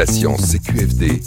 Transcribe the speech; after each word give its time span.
La 0.00 0.06
science 0.06 0.52
CQFD, 0.52 1.20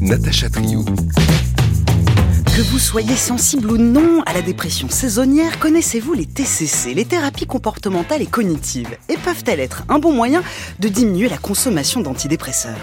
Natacha 0.00 0.48
Triou. 0.48 0.82
Que 0.82 2.62
vous 2.70 2.78
soyez 2.78 3.14
sensible 3.14 3.70
ou 3.70 3.76
non 3.76 4.22
à 4.24 4.32
la 4.32 4.40
dépression 4.40 4.88
saisonnière, 4.88 5.58
connaissez-vous 5.58 6.14
les 6.14 6.24
TCC, 6.24 6.94
les 6.94 7.04
thérapies 7.04 7.44
comportementales 7.44 8.22
et 8.22 8.26
cognitives. 8.26 8.96
Et 9.10 9.18
peuvent-elles 9.18 9.60
être 9.60 9.84
un 9.90 9.98
bon 9.98 10.14
moyen 10.14 10.42
de 10.80 10.88
diminuer 10.88 11.28
la 11.28 11.36
consommation 11.36 12.00
d'antidépresseurs? 12.00 12.78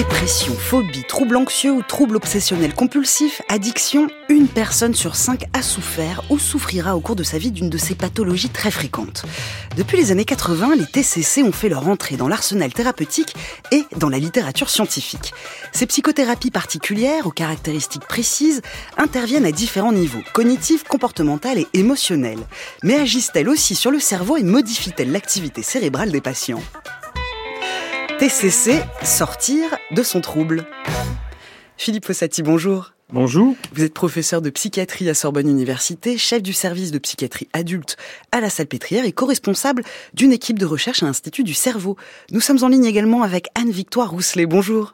Dépression, 0.00 0.54
phobie, 0.54 1.04
trouble 1.06 1.36
anxieux 1.36 1.72
ou 1.72 1.82
trouble 1.82 2.16
obsessionnel 2.16 2.74
compulsif, 2.74 3.42
addiction, 3.50 4.08
une 4.30 4.48
personne 4.48 4.94
sur 4.94 5.14
cinq 5.14 5.44
a 5.52 5.60
souffert 5.60 6.22
ou 6.30 6.38
souffrira 6.38 6.96
au 6.96 7.00
cours 7.00 7.16
de 7.16 7.22
sa 7.22 7.36
vie 7.36 7.50
d'une 7.50 7.68
de 7.68 7.76
ces 7.76 7.94
pathologies 7.94 8.48
très 8.48 8.70
fréquentes. 8.70 9.26
Depuis 9.76 9.98
les 9.98 10.10
années 10.10 10.24
80, 10.24 10.76
les 10.76 10.86
TCC 10.86 11.42
ont 11.42 11.52
fait 11.52 11.68
leur 11.68 11.86
entrée 11.86 12.16
dans 12.16 12.28
l'arsenal 12.28 12.72
thérapeutique 12.72 13.34
et 13.72 13.84
dans 13.98 14.08
la 14.08 14.18
littérature 14.18 14.70
scientifique. 14.70 15.34
Ces 15.72 15.84
psychothérapies 15.84 16.50
particulières, 16.50 17.26
aux 17.26 17.30
caractéristiques 17.30 18.08
précises, 18.08 18.62
interviennent 18.96 19.44
à 19.44 19.52
différents 19.52 19.92
niveaux, 19.92 20.22
cognitifs, 20.32 20.84
comportemental 20.84 21.58
et 21.58 21.68
émotionnels. 21.74 22.46
Mais 22.82 22.94
agissent-elles 22.94 23.50
aussi 23.50 23.74
sur 23.74 23.90
le 23.90 24.00
cerveau 24.00 24.38
et 24.38 24.44
modifient-elles 24.44 25.12
l'activité 25.12 25.62
cérébrale 25.62 26.10
des 26.10 26.22
patients? 26.22 26.62
TCC, 28.20 28.82
sortir 29.02 29.78
de 29.92 30.02
son 30.02 30.20
trouble. 30.20 30.66
Philippe 31.78 32.04
Fossati, 32.04 32.42
bonjour. 32.42 32.92
Bonjour. 33.10 33.56
Vous 33.72 33.82
êtes 33.82 33.94
professeur 33.94 34.42
de 34.42 34.50
psychiatrie 34.50 35.08
à 35.08 35.14
Sorbonne 35.14 35.48
Université, 35.48 36.18
chef 36.18 36.42
du 36.42 36.52
service 36.52 36.90
de 36.90 36.98
psychiatrie 36.98 37.48
adulte 37.54 37.96
à 38.30 38.42
la 38.42 38.50
Salpêtrière 38.50 39.06
et 39.06 39.12
co-responsable 39.12 39.84
d'une 40.12 40.32
équipe 40.32 40.58
de 40.58 40.66
recherche 40.66 41.02
à 41.02 41.06
l'Institut 41.06 41.44
du 41.44 41.54
cerveau. 41.54 41.96
Nous 42.30 42.42
sommes 42.42 42.62
en 42.62 42.68
ligne 42.68 42.84
également 42.84 43.22
avec 43.22 43.46
Anne-Victoire 43.54 44.10
Rousselet. 44.10 44.44
Bonjour. 44.44 44.92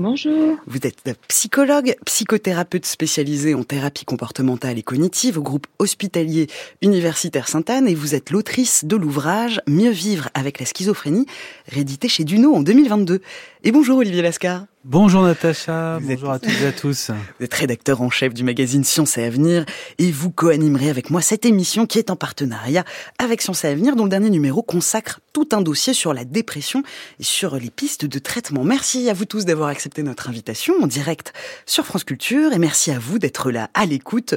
Bonjour. 0.00 0.54
Vous 0.68 0.78
êtes 0.84 1.02
psychologue, 1.26 1.96
psychothérapeute 2.04 2.86
spécialisé 2.86 3.56
en 3.56 3.64
thérapie 3.64 4.04
comportementale 4.04 4.78
et 4.78 4.84
cognitive 4.84 5.38
au 5.38 5.42
groupe 5.42 5.66
hospitalier 5.80 6.46
universitaire 6.82 7.48
Sainte-Anne 7.48 7.88
et 7.88 7.96
vous 7.96 8.14
êtes 8.14 8.30
l'autrice 8.30 8.84
de 8.84 8.94
l'ouvrage 8.94 9.60
Mieux 9.66 9.90
vivre 9.90 10.28
avec 10.34 10.60
la 10.60 10.66
schizophrénie, 10.66 11.26
réédité 11.66 12.08
chez 12.08 12.22
Duno 12.22 12.54
en 12.54 12.62
2022. 12.62 13.20
Et 13.64 13.72
bonjour 13.72 13.98
Olivier 13.98 14.22
Lascar. 14.22 14.66
Bonjour 14.84 15.22
Natacha, 15.22 15.98
bonjour 16.00 16.30
à 16.30 16.38
toutes 16.38 16.62
et 16.62 16.66
à 16.66 16.72
tous. 16.72 17.10
Vous 17.10 17.44
êtes 17.44 17.52
rédacteur 17.52 18.00
en 18.00 18.10
chef 18.10 18.32
du 18.32 18.44
magazine 18.44 18.84
Science 18.84 19.18
et 19.18 19.24
Avenir 19.24 19.66
et 19.98 20.12
vous 20.12 20.30
co-animerez 20.30 20.88
avec 20.88 21.10
moi 21.10 21.20
cette 21.20 21.44
émission 21.44 21.84
qui 21.84 21.98
est 21.98 22.10
en 22.10 22.16
partenariat 22.16 22.84
avec 23.18 23.42
Science 23.42 23.64
et 23.64 23.68
Avenir 23.68 23.96
dont 23.96 24.04
le 24.04 24.08
dernier 24.08 24.30
numéro 24.30 24.62
consacre 24.62 25.18
tout 25.32 25.48
un 25.50 25.62
dossier 25.62 25.94
sur 25.94 26.14
la 26.14 26.24
dépression 26.24 26.84
et 27.18 27.24
sur 27.24 27.56
les 27.56 27.70
pistes 27.70 28.04
de 28.04 28.18
traitement. 28.20 28.62
Merci 28.62 29.10
à 29.10 29.14
vous 29.14 29.24
tous 29.24 29.44
d'avoir 29.44 29.68
accepté 29.68 30.04
notre 30.04 30.28
invitation 30.28 30.74
en 30.80 30.86
direct 30.86 31.32
sur 31.66 31.84
France 31.84 32.04
Culture 32.04 32.52
et 32.52 32.58
merci 32.58 32.92
à 32.92 33.00
vous 33.00 33.18
d'être 33.18 33.50
là 33.50 33.70
à 33.74 33.84
l'écoute 33.84 34.36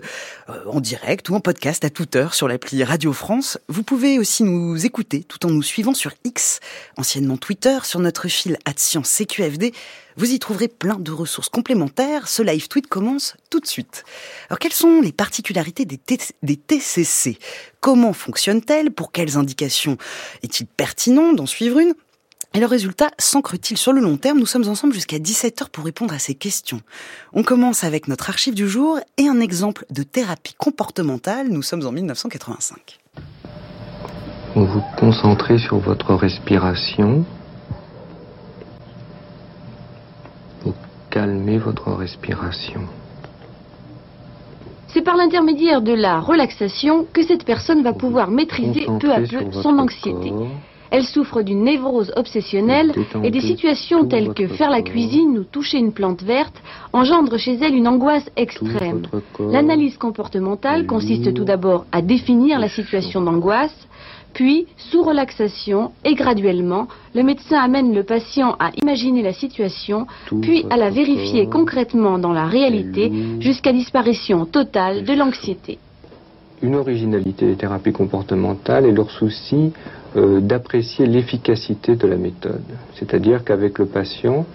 euh, 0.49 0.53
en 0.65 0.81
direct 0.81 1.29
ou 1.29 1.35
en 1.35 1.39
podcast 1.39 1.85
à 1.85 1.91
toute 1.91 2.15
heure 2.15 2.33
sur 2.33 2.47
l'appli 2.47 2.83
Radio 2.83 3.13
France. 3.13 3.59
Vous 3.69 3.83
pouvez 3.83 4.17
aussi 4.17 4.43
nous 4.43 4.87
écouter 4.87 5.23
tout 5.23 5.45
en 5.45 5.51
nous 5.51 5.63
suivant 5.63 5.93
sur 5.93 6.13
X, 6.23 6.61
anciennement 6.97 7.37
Twitter, 7.37 7.77
sur 7.83 7.99
notre 7.99 8.27
fil 8.27 8.57
Science 8.75 9.09
CQFD 9.09 9.71
vous 10.17 10.31
y 10.31 10.39
trouverez 10.39 10.67
plein 10.67 10.97
de 10.99 11.11
ressources 11.11 11.49
complémentaires. 11.49 12.27
Ce 12.27 12.41
live 12.41 12.67
tweet 12.67 12.87
commence 12.87 13.35
tout 13.49 13.59
de 13.59 13.67
suite. 13.67 14.03
Alors, 14.49 14.59
quelles 14.59 14.73
sont 14.73 15.01
les 15.01 15.11
particularités 15.11 15.85
des, 15.85 15.97
TCC 16.57 17.37
Comment 17.79 18.13
fonctionnent-elles? 18.13 18.91
Pour 18.91 19.11
quelles 19.11 19.37
indications 19.37 19.97
est-il 20.43 20.67
pertinent 20.67 21.33
d'en 21.33 21.45
suivre 21.45 21.79
une? 21.79 21.93
Et 22.53 22.59
le 22.59 22.65
résultat 22.65 23.11
s'ancre-t-il 23.17 23.77
sur 23.77 23.93
le 23.93 24.01
long 24.01 24.17
terme? 24.17 24.37
Nous 24.37 24.45
sommes 24.45 24.67
ensemble 24.67 24.93
jusqu'à 24.93 25.19
17h 25.19 25.69
pour 25.69 25.85
répondre 25.85 26.13
à 26.13 26.19
ces 26.19 26.35
questions. 26.35 26.81
On 27.31 27.43
commence 27.43 27.85
avec 27.85 28.09
notre 28.09 28.29
archive 28.29 28.53
du 28.53 28.67
jour 28.67 28.99
et 29.17 29.27
un 29.27 29.39
exemple 29.39 29.85
de 29.89 30.03
thérapie 30.03 30.55
comportementale. 30.57 31.47
Nous 31.47 31.61
sommes 31.61 31.85
en 31.85 31.93
1985. 31.93 32.99
Vous 34.53 34.65
vous 34.65 34.83
concentrez 34.97 35.57
sur 35.59 35.79
votre 35.79 36.13
respiration 36.13 37.25
calmez 41.11 41.57
votre 41.57 41.91
respiration. 41.91 42.81
C'est 44.87 45.01
par 45.01 45.15
l'intermédiaire 45.17 45.81
de 45.81 45.93
la 45.93 46.19
relaxation 46.19 47.05
que 47.13 47.21
cette 47.21 47.45
personne 47.45 47.83
va 47.83 47.93
pouvoir 47.93 48.31
maîtriser 48.31 48.87
peu 48.99 49.11
à 49.11 49.19
peu 49.19 49.51
son 49.51 49.77
anxiété. 49.77 50.31
Elle 50.89 51.05
souffre 51.05 51.41
d'une 51.41 51.63
névrose 51.63 52.11
obsessionnelle 52.17 52.93
et 53.23 53.31
des 53.31 53.39
situations 53.39 54.05
telles 54.05 54.33
que 54.33 54.47
faire 54.47 54.69
la 54.69 54.81
cuisine 54.81 55.37
ou 55.37 55.43
toucher 55.45 55.77
une 55.77 55.93
plante 55.93 56.21
verte 56.21 56.61
engendrent 56.91 57.37
chez 57.37 57.55
elle 57.61 57.75
une 57.75 57.87
angoisse 57.87 58.29
extrême. 58.35 59.03
L'analyse 59.39 59.97
comportementale 59.97 60.85
consiste 60.85 61.33
tout 61.33 61.45
d'abord 61.45 61.85
à 61.93 62.01
définir 62.01 62.59
la 62.59 62.67
situation 62.67 63.21
d'angoisse, 63.21 63.87
puis, 64.33 64.67
sous 64.77 65.03
relaxation 65.03 65.91
et 66.05 66.15
graduellement, 66.15 66.87
le 67.13 67.23
médecin 67.23 67.57
amène 67.57 67.93
le 67.93 68.03
patient 68.03 68.55
à 68.59 68.71
imaginer 68.81 69.21
la 69.21 69.33
situation, 69.33 70.07
puis 70.41 70.65
à 70.69 70.77
la 70.77 70.89
vérifier 70.89 71.47
concrètement 71.47 72.17
dans 72.17 72.31
la 72.31 72.45
réalité 72.45 73.11
jusqu'à 73.39 73.73
disparition 73.73 74.45
totale 74.45 75.03
de 75.03 75.13
l'anxiété. 75.13 75.79
Une 76.61 76.75
originalité 76.75 77.47
des 77.47 77.55
thérapies 77.55 77.91
comportementales 77.91 78.85
est 78.85 78.91
leur 78.91 79.09
souci 79.09 79.73
euh, 80.15 80.39
d'apprécier 80.39 81.07
l'efficacité 81.07 81.95
de 81.95 82.07
la 82.07 82.17
méthode. 82.17 82.61
C'est-à-dire 82.93 83.43
qu'avec 83.43 83.79
le 83.79 83.87
patient, 83.87 84.45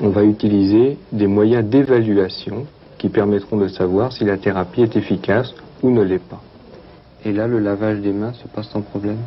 on 0.00 0.10
va 0.10 0.22
utiliser 0.22 0.98
des 1.12 1.26
moyens 1.26 1.64
d'évaluation 1.64 2.66
qui 2.98 3.08
permettront 3.08 3.56
de 3.56 3.68
savoir 3.68 4.12
si 4.12 4.24
la 4.24 4.36
thérapie 4.36 4.82
est 4.82 4.96
efficace 4.96 5.54
ou 5.82 5.90
ne 5.90 6.02
l'est 6.02 6.22
pas. 6.22 6.42
Et 7.24 7.32
là, 7.32 7.46
le 7.46 7.58
lavage 7.58 8.00
des 8.00 8.12
mains 8.12 8.32
se 8.34 8.48
passe 8.48 8.68
sans 8.68 8.82
problème? 8.82 9.18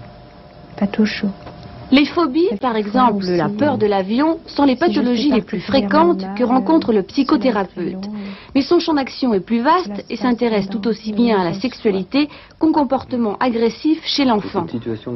Pas 0.78 0.88
tout 0.88 1.06
chaud. 1.06 1.32
Les 1.90 2.04
phobies, 2.04 2.50
par 2.60 2.76
exemple 2.76 3.26
la 3.26 3.48
peur 3.48 3.78
de 3.78 3.86
l'avion, 3.86 4.40
sont 4.46 4.66
les 4.66 4.76
pathologies 4.76 5.32
les 5.32 5.42
plus 5.42 5.62
fréquentes 5.62 6.26
que 6.38 6.44
rencontre 6.44 6.92
le 6.92 7.02
psychothérapeute. 7.02 8.10
Mais 8.54 8.62
son 8.62 8.80
champ 8.80 8.96
d'action 8.96 9.34
est 9.34 9.40
plus 9.40 9.62
vaste 9.62 10.04
et 10.10 10.18
s'intéresse 10.18 10.68
tout 10.70 10.86
aussi 10.88 11.14
bien 11.14 11.40
à 11.40 11.46
la 11.46 11.54
sexualité 11.54 12.28
qu'au 12.60 12.74
comportement 12.74 13.38
agressif 13.40 14.02
chez 14.04 14.26
l'enfant. 14.26 14.66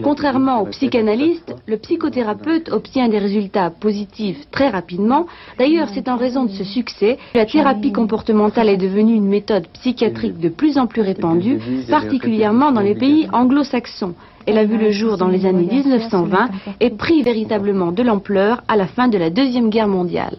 Contrairement 0.02 0.62
au 0.62 0.68
psychanalyste, 0.68 1.54
le 1.66 1.78
psychothérapeute 1.78 2.72
obtient 2.72 3.10
des 3.10 3.20
résultats 3.20 3.70
positifs 3.70 4.50
très 4.50 4.70
rapidement. 4.70 5.26
D'ailleurs, 5.60 5.90
c'est 5.94 6.08
en 6.08 6.16
raison 6.16 6.46
de 6.46 6.52
ce 6.52 6.64
succès 6.64 7.18
que 7.34 7.38
la 7.38 7.46
thérapie 7.46 7.92
comportementale 7.92 8.70
est 8.70 8.78
devenue 8.78 9.16
une 9.16 9.28
méthode 9.28 9.68
psychiatrique 9.74 10.40
de 10.40 10.50
plus 10.50 10.78
en 10.78 10.88
plus 10.88 11.02
répandue, 11.02 11.60
particulièrement 11.90 12.72
dans 12.72 12.82
les 12.82 12.96
pays 12.96 13.28
anglo-saxons. 13.34 14.16
Elle 14.46 14.58
a 14.58 14.66
vu 14.66 14.78
le 14.78 14.92
jour 14.92 15.18
dans 15.18 15.28
les 15.28 15.46
années 15.46 15.66
1920 15.66 16.50
et 16.80 16.90
pris 16.90 17.24
véritablement 17.24 17.92
de 17.92 18.04
l'ampleur 18.04 18.64
à 18.68 18.76
la 18.76 18.88
fin 18.88 19.08
de 19.08 19.18
la 19.18 19.30
Deuxième 19.30 19.70
Guerre 19.70 19.88
mondiale. 19.88 20.38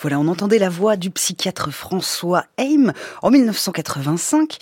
Voilà, 0.00 0.18
on 0.18 0.28
entendait 0.28 0.58
la 0.58 0.68
voix 0.68 0.96
du 0.96 1.10
psychiatre 1.10 1.70
François 1.72 2.44
Heim 2.58 2.92
en 3.22 3.30
1985. 3.30 4.58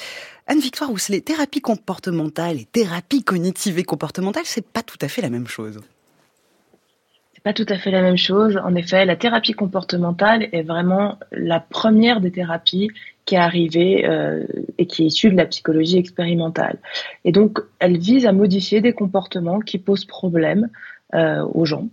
Anne-Victoire 0.47 0.91
les 1.09 1.21
thérapie 1.21 1.61
comportementale 1.61 2.59
et 2.59 2.65
thérapie 2.65 3.23
cognitive 3.23 3.79
et 3.79 3.85
comportementale, 3.85 4.43
c'est 4.45 4.67
pas 4.67 4.83
tout 4.83 4.99
à 5.01 5.09
fait 5.09 5.23
la 5.23 5.31
même 5.31 5.47
chose. 5.47 5.81
Pas 7.45 7.53
tout 7.53 7.67
à 7.69 7.77
fait 7.77 7.91
la 7.91 8.03
même 8.03 8.17
chose. 8.17 8.57
En 8.63 8.75
effet, 8.77 9.05
la 9.05 9.17
thérapie 9.17 9.53
comportementale 9.53 10.49
est 10.53 10.63
vraiment 10.63 11.19
la 11.33 11.59
première 11.59 12.21
des 12.21 12.31
thérapies 12.31 12.91
qui 13.25 13.35
est 13.35 13.39
arrivée 13.39 14.07
euh, 14.07 14.45
et 14.79 14.87
qui 14.87 15.03
est 15.03 15.07
issue 15.07 15.31
de 15.31 15.37
la 15.37 15.47
psychologie 15.47 15.99
expérimentale. 15.99 16.79
Et 17.25 17.33
donc, 17.33 17.59
elle 17.81 17.99
vise 17.99 18.27
à 18.27 18.33
modifier 18.33 18.81
des 18.81 18.93
comportements 18.93 19.59
qui 19.59 19.79
posent 19.79 20.05
problème 20.05 20.69
euh, 21.15 21.45
aux 21.53 21.65
gens. 21.65 21.89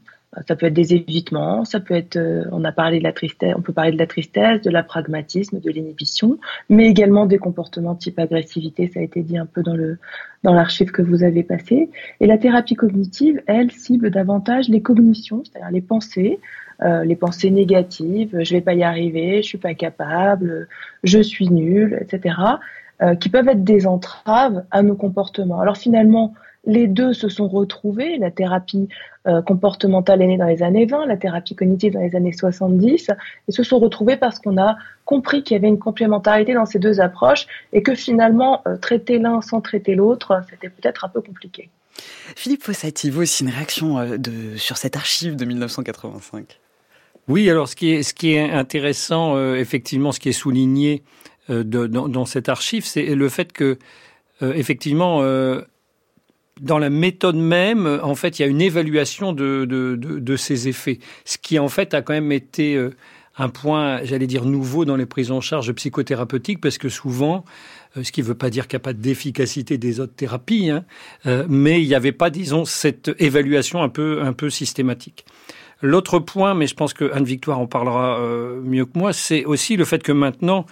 Ça 0.48 0.56
peut 0.56 0.68
être 0.68 0.74
des 0.74 0.94
évitements, 0.94 1.66
ça 1.66 1.80
peut 1.80 1.96
être, 1.96 2.16
euh, 2.16 2.46
on 2.52 2.64
a 2.64 2.72
parlé 2.72 3.00
de 3.00 3.04
la 3.04 3.14
tristesse, 3.14 3.56
on 3.58 3.62
peut 3.62 3.74
parler 3.74 3.92
de 3.92 3.98
la 3.98 4.06
tristesse, 4.06 4.62
de 4.62 4.70
la 4.70 4.84
pragmatisme, 4.84 5.60
de 5.60 5.72
l'inhibition, 5.72 6.38
mais 6.70 6.86
également 6.86 7.26
des 7.26 7.40
comportements 7.40 7.96
type 7.96 8.20
agressivité, 8.20 8.92
ça 8.94 9.00
a 9.00 9.04
été 9.04 9.24
dit 9.24 9.40
un 9.40 9.48
peu 9.48 9.64
dans 9.64 9.76
le 9.76 9.98
dans 10.44 10.54
l'archive 10.54 10.92
que 10.92 11.02
vous 11.02 11.24
avez 11.24 11.44
passé. 11.44 11.90
Et 12.20 12.28
la 12.28 12.38
thérapie 12.38 12.76
cognitive, 12.76 13.42
elle 13.48 13.72
cible 13.72 14.12
davantage 14.12 14.70
les 14.70 14.82
cognitions, 14.82 15.44
c'est-à-dire 15.44 15.72
les 15.72 15.82
pensées, 15.82 16.40
euh, 16.82 17.04
les 17.04 17.16
pensées 17.16 17.52
négatives, 17.52 18.38
je 18.42 18.54
vais 18.54 18.62
pas 18.62 18.74
y 18.74 18.84
arriver, 18.84 19.42
je 19.42 19.48
suis 19.48 19.58
pas 19.58 19.74
capable, 19.74 20.68
je 21.04 21.20
suis 21.20 21.50
nul, 21.50 21.98
etc., 22.02 22.36
euh, 23.02 23.16
qui 23.16 23.30
peuvent 23.30 23.48
être 23.48 23.64
des 23.64 23.88
entraves 23.88 24.64
à 24.72 24.82
nos 24.82 24.96
comportements. 24.96 25.60
Alors 25.60 25.78
finalement, 25.78 26.34
Les 26.66 26.88
deux 26.88 27.14
se 27.14 27.30
sont 27.30 27.48
retrouvés. 27.48 28.18
La 28.18 28.32
thérapie 28.32 28.90
euh, 29.28 29.42
comportementale 29.42 30.22
est 30.22 30.28
née 30.28 30.38
dans 30.38 30.46
les 30.46 30.62
années 30.62 30.86
20, 30.86 31.06
la 31.06 31.18
thérapie 31.18 31.56
cognitive 31.56 31.94
dans 31.94 32.02
les 32.02 32.16
années 32.16 32.34
70, 32.34 33.10
et 33.48 33.52
se 33.52 33.64
sont 33.64 33.80
retrouvés 33.80 34.18
parce 34.18 34.40
qu'on 34.40 34.58
a 34.58 34.76
compris 35.06 35.44
qu'il 35.44 35.56
y 35.56 35.58
avait 35.58 35.68
une 35.68 35.80
complémentarité 35.80 36.54
dans 36.54 36.66
ces 36.66 36.80
deux 36.80 37.00
approches 37.00 37.48
et 37.72 37.82
que 37.82 37.96
finalement, 37.96 38.62
euh, 38.68 38.76
traiter 38.78 39.20
l'un 39.20 39.42
sans 39.42 39.62
traiter 39.62 39.96
l'autre, 39.96 40.42
c'était 40.50 40.70
peut-être 40.70 41.06
un 41.06 41.10
peu 41.10 41.22
compliqué. 41.22 41.70
Philippe 42.36 42.64
Fossati, 42.64 43.10
vous 43.10 43.22
aussi 43.22 43.44
une 43.44 43.50
réaction 43.50 43.98
euh, 43.98 44.18
de, 44.18 44.56
sur 44.58 44.78
cette 44.78 44.96
archive 44.96 45.36
de 45.36 45.46
1985 45.46 46.60
Oui, 47.28 47.50
alors 47.50 47.70
ce 47.70 47.76
qui 47.76 47.92
est, 47.92 48.04
ce 48.04 48.14
qui 48.14 48.34
est 48.34 48.52
intéressant, 48.52 49.38
effectivement, 49.56 50.12
ce 50.12 50.20
qui 50.20 50.30
est 50.30 50.34
souligné 50.34 51.04
dans, 51.50 52.26
cette 52.26 52.48
archive, 52.48 52.86
c'est 52.86 53.16
le 53.16 53.28
fait 53.28 53.52
que, 53.52 53.80
effectivement, 54.42 55.24
dans 56.60 56.78
la 56.78 56.90
méthode 56.90 57.36
même, 57.36 58.00
en 58.04 58.16
fait, 58.16 58.40
il 58.40 58.42
y 58.42 58.46
a 58.46 58.48
une 58.48 58.62
évaluation 58.62 59.34
de, 59.34 59.66
de, 59.66 59.96
de, 59.96 60.36
ces 60.36 60.68
effets. 60.68 61.00
Ce 61.26 61.38
qui, 61.38 61.60
en 61.60 61.70
fait, 61.70 61.94
a 61.94 62.02
quand 62.02 62.14
même 62.14 62.32
été 62.32 62.76
euh, 62.76 62.92
un 63.38 63.50
point, 63.50 64.04
j'allais 64.04 64.28
dire, 64.28 64.46
nouveau 64.46 64.86
dans 64.86 64.96
les 64.96 65.06
prises 65.06 65.32
en 65.32 65.42
charge 65.42 65.72
psychothérapeutiques, 65.74 66.62
parce 66.62 66.78
que 66.78 66.90
souvent, 66.90 67.46
euh, 67.98 68.04
ce 68.04 68.12
qui 68.12 68.22
ne 68.22 68.26
veut 68.26 68.36
pas 68.36 68.50
dire 68.50 68.68
qu'il 68.68 68.78
n'y 68.78 68.82
a 68.82 68.84
pas 68.84 68.94
d'efficacité 68.94 69.78
des 69.78 70.00
autres 70.00 70.16
thérapies, 70.16 70.70
hein, 70.70 70.86
euh, 71.26 71.46
mais 71.50 71.82
il 71.82 71.88
n'y 71.88 71.96
avait 71.96 72.12
pas, 72.12 72.30
disons, 72.30 72.66
cette 72.66 73.12
évaluation 73.20 73.82
un 73.82 73.90
peu, 73.90 74.22
un 74.22 74.34
peu 74.34 74.50
systématique. 74.50 75.26
L'autre 75.82 76.20
point, 76.20 76.56
mais 76.56 76.68
je 76.68 76.76
pense 76.76 76.94
que 76.94 77.10
Anne-Victoire 77.14 77.58
en 77.58 77.66
parlera 77.66 78.20
mieux 78.66 78.84
que 78.84 79.00
moi, 79.00 79.14
c'est 79.14 79.46
aussi 79.46 79.78
le 79.78 79.86
fait 79.86 80.04
que 80.04 80.12
maintenant, 80.12 80.66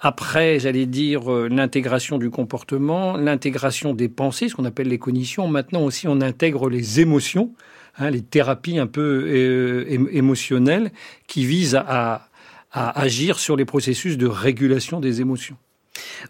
après, 0.00 0.58
j'allais 0.58 0.86
dire, 0.86 1.30
euh, 1.30 1.48
l'intégration 1.48 2.16
du 2.16 2.30
comportement, 2.30 3.18
l'intégration 3.18 3.92
des 3.92 4.08
pensées, 4.08 4.48
ce 4.48 4.54
qu'on 4.54 4.64
appelle 4.64 4.88
les 4.88 4.98
cognitions. 4.98 5.46
Maintenant 5.46 5.82
aussi, 5.82 6.08
on 6.08 6.22
intègre 6.22 6.70
les 6.70 7.00
émotions, 7.00 7.52
hein, 7.98 8.08
les 8.08 8.22
thérapies 8.22 8.78
un 8.78 8.86
peu 8.86 9.26
euh, 9.26 10.08
émotionnelles 10.10 10.90
qui 11.26 11.44
visent 11.44 11.76
à, 11.76 12.26
agir 12.72 13.40
sur 13.40 13.56
les 13.56 13.64
processus 13.64 14.16
de 14.16 14.28
régulation 14.28 15.00
des 15.00 15.20
émotions. 15.20 15.56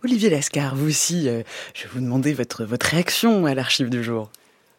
Olivier 0.02 0.30
Lascar, 0.30 0.74
vous 0.74 0.88
aussi, 0.88 1.28
euh, 1.28 1.42
je 1.74 1.82
vais 1.82 1.90
vous 1.92 2.00
demander 2.00 2.32
votre, 2.32 2.64
votre 2.64 2.86
réaction 2.86 3.44
à 3.44 3.54
l'archive 3.54 3.90
du 3.90 4.02
jour. 4.02 4.30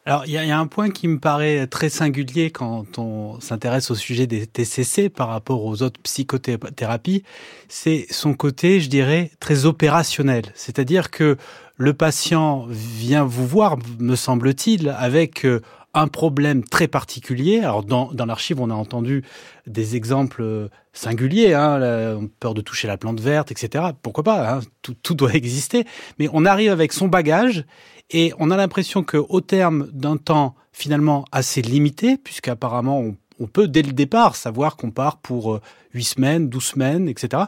Alors, 0.08 0.26
il 0.26 0.32
y, 0.32 0.38
a 0.38 0.60
un 0.60 0.66
point 0.66 0.90
qui 0.90 1.08
me 1.08 1.20
paraît 1.20 1.68
très 1.68 1.90
singulier 1.90 2.50
quand 2.50 2.98
on 2.98 3.40
s'intéresse 3.40 3.92
au 3.92 3.96
sujet 3.96 4.26
des 4.26 4.48
TCC 4.48 5.10
par 5.10 5.28
rapport 5.28 5.64
aux 5.64 5.84
autres 5.84 6.02
psychothérapies, 6.02 7.24
c'est 7.70 8.08
son 8.10 8.34
côté, 8.34 8.82
je 8.82 8.90
dirais, 8.90 9.30
très 9.40 9.66
opérationnel. 9.66 10.46
C'est-à-dire 10.56 11.12
que 11.12 11.38
le 11.78 11.94
patient 11.94 12.66
vient 12.68 13.24
vous 13.24 13.46
voir, 13.46 13.78
me 14.00 14.16
semble-t-il, 14.16 14.90
avec 14.90 15.46
euh, 15.46 15.62
un 15.94 16.08
problème 16.08 16.64
très 16.64 16.88
particulier. 16.88 17.60
Alors 17.60 17.84
dans, 17.84 18.12
dans 18.12 18.26
l'archive, 18.26 18.60
on 18.60 18.72
a 18.72 18.74
entendu 18.74 19.24
des 19.68 19.96
exemples 19.96 20.42
euh, 20.42 20.68
singuliers, 20.94 21.54
hein, 21.54 21.78
la, 21.78 22.16
peur 22.40 22.56
de 22.56 22.62
toucher 22.62 22.88
la 22.88 22.98
plante 22.98 23.20
verte, 23.20 23.52
etc. 23.52 23.86
Pourquoi 24.02 24.24
pas 24.24 24.56
hein, 24.56 24.60
tout, 24.82 24.96
tout 24.96 25.14
doit 25.14 25.36
exister. 25.36 25.86
Mais 26.18 26.28
on 26.34 26.46
arrive 26.46 26.72
avec 26.72 26.92
son 26.92 27.08
bagage 27.08 27.66
et 28.12 28.34
on 28.40 28.52
a 28.52 28.58
l'impression 28.58 29.04
que 29.04 29.18
au 29.18 29.42
terme 29.42 29.90
d'un 29.92 30.18
temps 30.18 30.56
finalement 30.74 31.26
assez 31.32 31.62
limité, 31.62 32.18
puisqu'apparemment 32.18 33.04
on, 33.40 33.48
peut 33.48 33.68
dès 33.68 33.82
le 33.82 33.92
départ 33.92 34.36
savoir 34.36 34.78
qu'on 34.78 34.92
part 34.92 35.18
pour 35.18 35.56
euh, 35.56 35.62
huit 35.94 36.04
semaines, 36.04 36.48
12 36.48 36.64
semaines, 36.64 37.08
etc. 37.10 37.44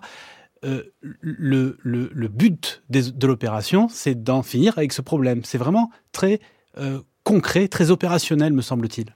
Euh, 0.63 0.83
le, 1.01 2.27
but 2.27 2.83
de 2.89 3.27
l'opération, 3.27 3.89
c'est 3.89 4.24
d'en 4.24 4.42
finir 4.42 4.77
avec 4.77 4.92
ce 4.92 5.04
problème. 5.04 5.42
C'est 5.44 5.60
vraiment 5.60 5.92
très 6.12 6.39
euh, 6.80 7.00
concret, 7.24 7.68
très 7.68 7.92
opérationnel, 7.92 8.54
me 8.54 8.62
semble-t-il. 8.62 9.13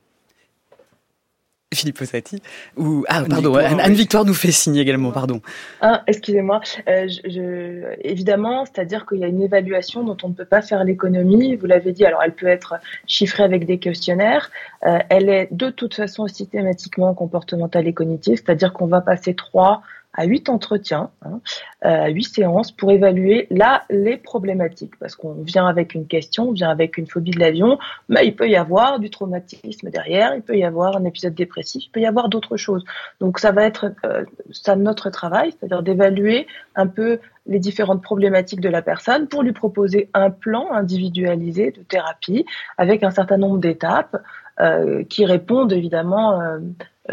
Philippe 1.74 1.98
Possati 1.98 2.42
ou 2.78 3.04
ah 3.10 3.24
pardon 3.30 3.56
Anne, 3.56 3.94
Victoire 3.94 4.24
nous 4.24 4.34
fait 4.34 4.54
signer 4.54 4.81
également 4.81 5.12
pardon. 5.12 5.42
Ah 5.81 6.02
excusez-moi. 6.08 6.62
Euh, 6.88 7.10
je, 7.10 7.94
évidemment 8.08 8.64
c'est-à-dire 8.66 9.06
qu'il 9.06 9.18
y 9.18 9.25
a 9.25 9.28
une 9.28 9.42
évaluation 9.42 10.04
dont 10.06 10.16
on 10.24 10.30
ne 10.30 10.34
peut 10.34 10.46
pas 10.46 10.62
faire 10.62 10.86
l'économie. 10.86 11.58
Vous 11.58 11.66
l'avez 11.66 11.92
dit 11.92 12.06
alors 12.06 12.24
elle 12.24 12.36
peut 12.36 12.48
être 12.48 12.75
chiffrée 13.06 13.44
avec 13.44 13.66
des 13.66 13.80
questionnaires. 13.80 14.50
Euh, 14.86 15.00
elle 15.10 15.28
est 15.28 15.50
de 15.52 15.69
toute 15.69 15.94
façon 15.94 16.28
systématiquement 16.28 17.14
comportementale 17.14 17.86
et 17.86 17.94
cognitive 17.94 18.38
c'est-à-dire 18.38 18.72
qu'on 18.72 18.88
va 18.88 19.02
passer 19.02 19.36
trois 19.36 19.81
à 20.18 20.25
huit 20.25 20.50
entretiens, 20.50 21.12
hein, 21.22 21.40
euh, 21.86 22.06
à 22.06 22.10
huit 22.10 22.24
séances 22.24 22.72
pour 22.72 22.92
évaluer 22.92 23.48
là 23.52 23.84
les 23.90 24.18
problématiques. 24.18 24.98
Parce 25.00 25.16
qu'on 25.16 25.34
vient 25.44 25.68
avec 25.68 25.94
une 25.94 26.08
question, 26.08 26.50
on 26.50 26.52
vient 26.52 26.69
avec 26.69 26.98
une 26.98 27.08
phobie 27.08 27.31
de 27.31 27.40
l'avion, 27.40 27.78
mais 28.10 28.25
il 28.25 28.36
peut 28.36 28.50
y 28.50 28.56
avoir 28.56 29.00
du 29.00 29.10
traumatisme 29.10 29.90
derrière, 29.90 30.34
il 30.36 30.42
peut 30.42 30.58
y 30.58 30.64
avoir 30.64 30.98
un 30.98 31.06
épisode 31.06 31.36
dépressif, 31.36 31.86
il 31.86 31.92
peut 31.92 32.02
y 32.02 32.08
avoir 32.08 32.30
d'autres 32.30 32.58
choses. 32.58 32.84
Donc 33.22 33.40
ça 33.40 33.52
va 33.52 33.64
être 33.64 33.94
euh, 34.06 34.25
ça 34.52 34.75
notre 34.75 35.10
travail, 35.12 35.52
c'est-à-dire 35.52 35.84
d'évaluer 35.84 36.48
un 36.75 36.88
peu 36.88 37.20
les 37.46 37.60
différentes 37.60 38.02
problématiques 38.02 38.62
de 38.62 38.70
la 38.70 38.81
personne 38.81 39.28
pour 39.28 39.44
lui 39.44 39.54
proposer 39.54 40.10
un 40.13 40.31
plan 40.31 40.72
individualisé 40.72 41.72
de 41.72 41.81
thérapie 41.81 42.46
avec 42.78 43.04
un 43.04 43.12
certain 43.12 43.38
nombre 43.38 43.60
d'étapes 43.60 44.18
euh, 44.60 45.04
qui 45.04 45.24
répondent 45.24 45.72
évidemment 45.72 46.42
euh, 46.42 46.58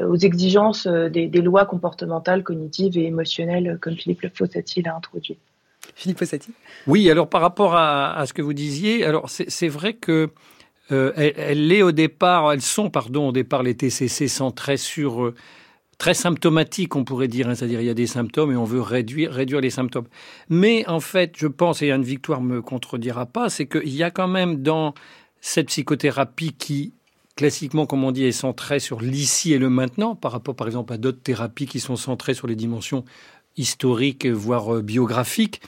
aux 0.02 0.16
exigences 0.16 0.86
euh, 0.86 1.08
des, 1.08 1.28
lois 1.42 1.66
comportementales, 1.66 2.42
cognitives 2.42 2.98
et 2.98 3.04
émotionnelles, 3.04 3.78
comme 3.80 3.96
Philippe 3.96 4.26
Fossati 4.36 4.82
l'a 4.82 4.96
introduit. 4.96 5.36
Philippe 5.94 6.18
Fossati 6.18 6.52
Oui, 6.86 7.10
alors 7.10 7.28
par 7.28 7.40
rapport 7.40 7.74
à, 7.76 8.24
ce 8.26 8.32
que 8.32 8.42
vous 8.42 8.54
disiez, 8.54 9.04
alors 9.04 9.28
c'est 9.28 9.68
vrai 9.68 9.94
que 9.94 10.30
euh, 10.92 11.12
elle, 11.16 11.70
est 11.70 11.82
au 11.82 11.92
départ, 11.92 12.52
elles 12.52 12.62
sont, 12.62 12.90
pardon, 12.90 13.28
au 13.28 13.32
départ 13.32 13.62
les 13.62 13.74
TCC 13.74 14.28
centrés 14.28 14.76
sur 14.76 15.32
très 15.98 16.14
symptomatiques, 16.14 16.96
on 16.96 17.04
pourrait 17.04 17.28
dire, 17.28 17.48
hein, 17.48 17.54
c'est-à-dire 17.54 17.80
il 17.80 17.86
y 17.86 17.90
a 17.90 17.94
des 17.94 18.06
symptômes 18.06 18.52
et 18.52 18.56
on 18.56 18.64
veut 18.64 18.80
réduire, 18.80 19.32
réduire 19.32 19.60
les 19.60 19.70
symptômes. 19.70 20.06
Mais 20.48 20.86
en 20.88 21.00
fait, 21.00 21.34
je 21.36 21.46
pense, 21.46 21.82
et 21.82 21.90
Anne 21.90 22.02
Victoire 22.02 22.40
me 22.40 22.62
contredira 22.62 23.26
pas, 23.26 23.48
c'est 23.48 23.66
qu'il 23.66 23.94
y 23.94 24.02
a 24.02 24.10
quand 24.10 24.28
même 24.28 24.62
dans 24.62 24.94
cette 25.40 25.68
psychothérapie 25.68 26.52
qui 26.52 26.94
classiquement, 27.36 27.86
comme 27.86 28.04
on 28.04 28.12
dit, 28.12 28.24
est 28.24 28.32
centré 28.32 28.78
sur 28.80 29.00
l'ici 29.00 29.52
et 29.52 29.58
le 29.58 29.70
maintenant, 29.70 30.14
par 30.14 30.32
rapport 30.32 30.54
par 30.54 30.66
exemple 30.66 30.92
à 30.92 30.98
d'autres 30.98 31.22
thérapies 31.22 31.66
qui 31.66 31.80
sont 31.80 31.96
centrées 31.96 32.34
sur 32.34 32.46
les 32.46 32.56
dimensions 32.56 33.04
historiques, 33.56 34.26
voire 34.26 34.76
euh, 34.76 34.82
biographiques. 34.82 35.60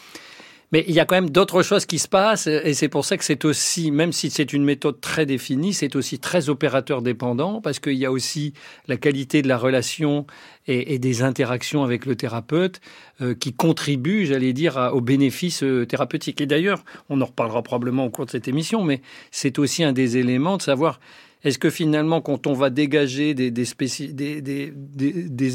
Mais 0.72 0.84
il 0.88 0.94
y 0.94 1.00
a 1.00 1.04
quand 1.04 1.14
même 1.14 1.30
d'autres 1.30 1.62
choses 1.62 1.86
qui 1.86 2.00
se 2.00 2.08
passent, 2.08 2.48
et 2.48 2.74
c'est 2.74 2.88
pour 2.88 3.04
ça 3.04 3.16
que 3.16 3.24
c'est 3.24 3.44
aussi, 3.44 3.92
même 3.92 4.12
si 4.12 4.30
c'est 4.30 4.52
une 4.52 4.64
méthode 4.64 5.00
très 5.00 5.24
définie, 5.24 5.72
c'est 5.72 5.94
aussi 5.94 6.18
très 6.18 6.48
opérateur 6.48 7.02
dépendant, 7.02 7.60
parce 7.60 7.78
qu'il 7.78 7.94
y 7.94 8.04
a 8.04 8.10
aussi 8.10 8.52
la 8.88 8.96
qualité 8.96 9.42
de 9.42 9.48
la 9.48 9.58
relation 9.58 10.26
et, 10.66 10.98
des 10.98 11.22
interactions 11.22 11.84
avec 11.84 12.04
le 12.04 12.16
thérapeute 12.16 12.80
euh, 13.20 13.34
qui 13.34 13.52
contribuent, 13.52 14.26
j'allais 14.26 14.52
dire, 14.52 14.90
aux 14.92 15.00
bénéfices 15.00 15.62
euh, 15.62 15.86
thérapeutiques. 15.86 16.40
Et 16.40 16.46
d'ailleurs, 16.46 16.84
on 17.08 17.20
en 17.20 17.26
reparlera 17.26 17.62
probablement 17.62 18.04
au 18.04 18.10
cours 18.10 18.26
de 18.26 18.30
cette 18.32 18.48
émission, 18.48 18.82
mais 18.82 19.02
c'est 19.30 19.60
aussi 19.60 19.84
un 19.84 19.92
des 19.92 20.16
éléments 20.16 20.56
de 20.56 20.62
savoir 20.62 20.98
est-ce 21.44 21.58
que 21.58 21.70
finalement, 21.70 22.20
quand 22.20 22.46
on 22.46 22.54
va 22.54 22.70
dégager 22.70 23.34
des, 23.34 23.52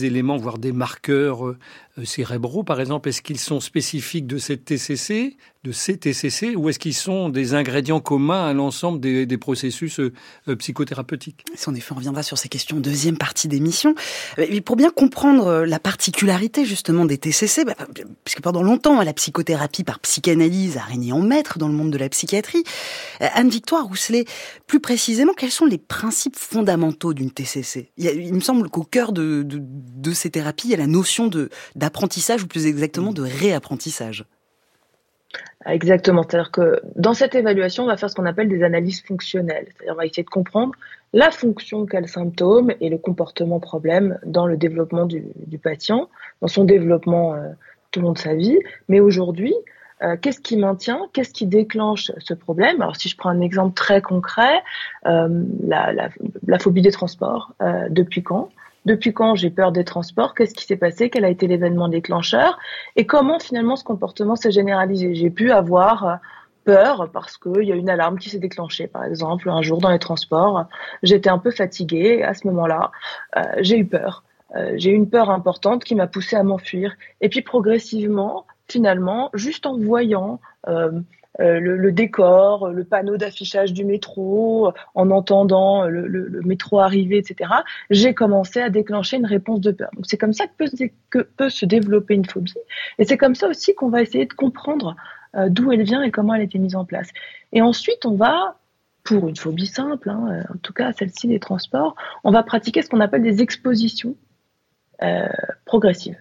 éléments, 0.05 0.37
voire 0.37 0.57
des 0.57 0.71
marqueurs 0.71 1.47
euh, 1.47 1.57
cérébraux, 2.05 2.63
par 2.63 2.79
exemple, 2.79 3.09
est-ce 3.09 3.21
qu'ils 3.21 3.39
sont 3.39 3.59
spécifiques 3.59 4.27
de 4.27 4.37
cette 4.37 4.65
TCC, 4.65 5.37
de 5.63 5.71
ces 5.71 5.97
TCC, 5.97 6.55
ou 6.55 6.69
est-ce 6.69 6.79
qu'ils 6.79 6.95
sont 6.95 7.29
des 7.29 7.53
ingrédients 7.53 7.99
communs 7.99 8.45
à 8.47 8.53
l'ensemble 8.53 8.99
des, 8.99 9.37
processus 9.37 9.99
euh, 9.99 10.13
euh, 10.47 10.55
psychothérapeutiques? 10.55 11.45
En 11.67 11.75
effet, 11.75 11.91
on 11.91 11.95
reviendra 11.95 12.23
sur 12.23 12.37
ces 12.37 12.49
questions 12.49 12.77
deuxième 12.77 13.17
partie 13.17 13.47
d'émission. 13.47 13.95
Mais 14.37 14.61
pour 14.61 14.75
bien 14.75 14.89
comprendre 14.89 15.63
la 15.65 15.79
particularité 15.79 16.65
justement 16.65 17.05
des 17.05 17.17
TCC, 17.17 17.65
bah, 17.65 17.75
puisque 18.23 18.41
pendant 18.41 18.63
longtemps, 18.63 19.01
la 19.01 19.13
psychothérapie 19.13 19.83
par 19.83 19.99
psychanalyse 19.99 20.77
a 20.77 20.81
régné 20.81 21.11
en 21.11 21.21
maître 21.21 21.57
dans 21.57 21.67
le 21.67 21.73
monde 21.73 21.91
de 21.91 21.97
la 21.97 22.09
psychiatrie, 22.09 22.63
Anne-Victoire 23.19 23.85
Rousselet, 23.85 24.25
plus 24.67 24.79
précisément, 24.79 25.33
quels 25.33 25.51
sont 25.51 25.65
les 25.65 25.77
principes 25.77 26.37
fondamentaux 26.37 27.13
d'une 27.13 27.31
TCC 27.31 27.91
il, 27.97 28.33
me 28.33 28.39
semble 28.39 28.69
qu'au 28.69 28.83
cœur 28.83 29.11
de, 29.11 29.43
de, 29.45 30.13
ces 30.13 30.29
thérapies, 30.29 30.67
il 30.67 30.71
y 30.71 30.73
a 30.73 30.77
la 30.77 30.87
notion 30.87 31.27
d'apprentissage, 31.91 32.43
ou 32.43 32.47
plus 32.47 32.67
exactement 32.67 33.11
de 33.11 33.21
réapprentissage. 33.21 34.25
Exactement. 35.65 36.23
C'est-à-dire 36.23 36.51
que 36.51 36.81
dans 36.95 37.13
cette 37.13 37.35
évaluation, 37.35 37.83
on 37.83 37.87
va 37.87 37.97
faire 37.97 38.09
ce 38.09 38.15
qu'on 38.15 38.25
appelle 38.25 38.49
des 38.49 38.63
analyses 38.63 39.03
fonctionnelles. 39.03 39.67
C'est-à-dire 39.67 39.93
on 39.93 39.97
va 39.97 40.05
essayer 40.05 40.23
de 40.23 40.29
comprendre 40.29 40.73
la 41.13 41.29
fonction 41.29 41.85
qu'a 41.85 41.99
le 41.99 42.07
symptôme 42.07 42.71
et 42.79 42.89
le 42.89 42.97
comportement 42.97 43.59
problème 43.59 44.17
dans 44.25 44.47
le 44.47 44.57
développement 44.57 45.05
du, 45.05 45.23
patient, 45.61 46.09
dans 46.41 46.47
son 46.47 46.63
développement 46.63 47.35
euh, 47.35 47.49
tout 47.91 47.99
au 47.99 48.03
long 48.03 48.13
de 48.13 48.17
sa 48.17 48.33
vie. 48.33 48.57
Mais 48.87 48.99
aujourd'hui, 48.99 49.53
euh, 50.01 50.15
qu'est-ce 50.19 50.39
qui 50.39 50.57
maintient, 50.57 51.07
qu'est-ce 51.13 51.31
qui 51.31 51.45
déclenche 51.45 52.11
ce 52.17 52.33
problème? 52.33 52.81
Alors 52.81 52.95
si 52.95 53.07
je 53.07 53.15
prends 53.17 53.29
un 53.29 53.41
exemple 53.41 53.75
très 53.75 54.01
concret, 54.01 54.63
euh, 55.05 55.43
la, 55.67 56.09
phobie 56.59 56.81
des 56.81 56.91
transports, 56.91 57.53
depuis 57.89 58.23
quand? 58.23 58.49
Depuis 58.85 59.13
quand 59.13 59.35
j'ai 59.35 59.49
peur 59.49 59.71
des 59.71 59.83
transports, 59.83 60.33
qu'est-ce 60.33 60.53
qui 60.53 60.65
s'est 60.65 60.77
passé, 60.77 61.09
quel 61.09 61.25
a 61.25 61.29
été 61.29 61.47
l'événement 61.47 61.87
déclencheur, 61.87 62.57
et 62.95 63.05
comment 63.05 63.39
finalement 63.39 63.75
ce 63.75 63.83
comportement 63.83 64.35
s'est 64.35 64.51
généralisé? 64.51 65.13
J'ai 65.15 65.29
pu 65.29 65.51
avoir 65.51 66.19
peur 66.63 67.09
parce 67.11 67.37
qu'il 67.37 67.63
y 67.63 67.71
a 67.71 67.75
une 67.75 67.89
alarme 67.89 68.17
qui 68.19 68.29
s'est 68.29 68.39
déclenchée, 68.39 68.87
par 68.87 69.03
exemple, 69.03 69.49
un 69.49 69.61
jour 69.61 69.79
dans 69.79 69.89
les 69.89 69.99
transports. 69.99 70.65
J'étais 71.03 71.29
un 71.29 71.39
peu 71.39 71.51
fatiguée 71.51 72.23
à 72.23 72.33
ce 72.33 72.47
moment-là. 72.47 72.91
Euh, 73.37 73.41
j'ai 73.59 73.77
eu 73.77 73.85
peur. 73.85 74.23
Euh, 74.55 74.73
j'ai 74.75 74.91
eu 74.91 74.95
une 74.95 75.09
peur 75.09 75.29
importante 75.29 75.83
qui 75.83 75.95
m'a 75.95 76.07
poussée 76.07 76.35
à 76.35 76.43
m'enfuir. 76.43 76.95
Et 77.21 77.29
puis 77.29 77.41
progressivement, 77.41 78.45
finalement, 78.67 79.29
juste 79.33 79.65
en 79.65 79.77
voyant 79.77 80.39
euh, 80.67 80.91
euh 80.91 81.01
le, 81.39 81.59
le, 81.77 81.91
décor, 81.91 82.69
le 82.69 82.83
panneau 82.83 83.17
d'affichage 83.17 83.73
du 83.73 83.85
métro, 83.85 84.71
en 84.95 85.11
entendant 85.11 85.85
le, 85.85 86.07
le, 86.07 86.27
le 86.27 86.41
métro 86.41 86.79
arriver, 86.79 87.17
etc., 87.17 87.49
j'ai 87.89 88.13
commencé 88.13 88.61
à 88.61 88.69
déclencher 88.69 89.17
une 89.17 89.25
réponse 89.25 89.61
de 89.61 89.71
peur. 89.71 89.89
Donc 89.95 90.05
c'est 90.07 90.17
comme 90.17 90.33
ça 90.33 90.45
que 90.47 90.51
peut, 90.57 90.69
que 91.09 91.19
peut 91.19 91.49
se 91.49 91.65
développer 91.65 92.15
une 92.15 92.25
phobie. 92.25 92.53
Et 92.99 93.05
c'est 93.05 93.17
comme 93.17 93.35
ça 93.35 93.47
aussi 93.47 93.73
qu'on 93.73 93.89
va 93.89 94.01
essayer 94.01 94.25
de 94.25 94.33
comprendre 94.33 94.95
euh, 95.35 95.47
d'où 95.49 95.71
elle 95.71 95.83
vient 95.83 96.03
et 96.03 96.11
comment 96.11 96.33
elle 96.33 96.41
a 96.41 96.43
été 96.43 96.59
mise 96.59 96.75
en 96.75 96.83
place. 96.83 97.07
Et 97.53 97.61
ensuite, 97.61 98.05
on 98.05 98.15
va, 98.15 98.57
pour 99.03 99.29
une 99.29 99.35
phobie 99.37 99.67
simple, 99.67 100.09
hein, 100.09 100.27
euh, 100.29 100.53
en 100.53 100.57
tout 100.61 100.73
cas 100.73 100.91
celle-ci 100.91 101.27
des 101.27 101.39
transports, 101.39 101.95
on 102.23 102.31
va 102.31 102.43
pratiquer 102.43 102.81
ce 102.81 102.89
qu'on 102.89 102.99
appelle 102.99 103.23
des 103.23 103.41
expositions 103.41 104.15
euh, 105.03 105.27
progressives. 105.65 106.19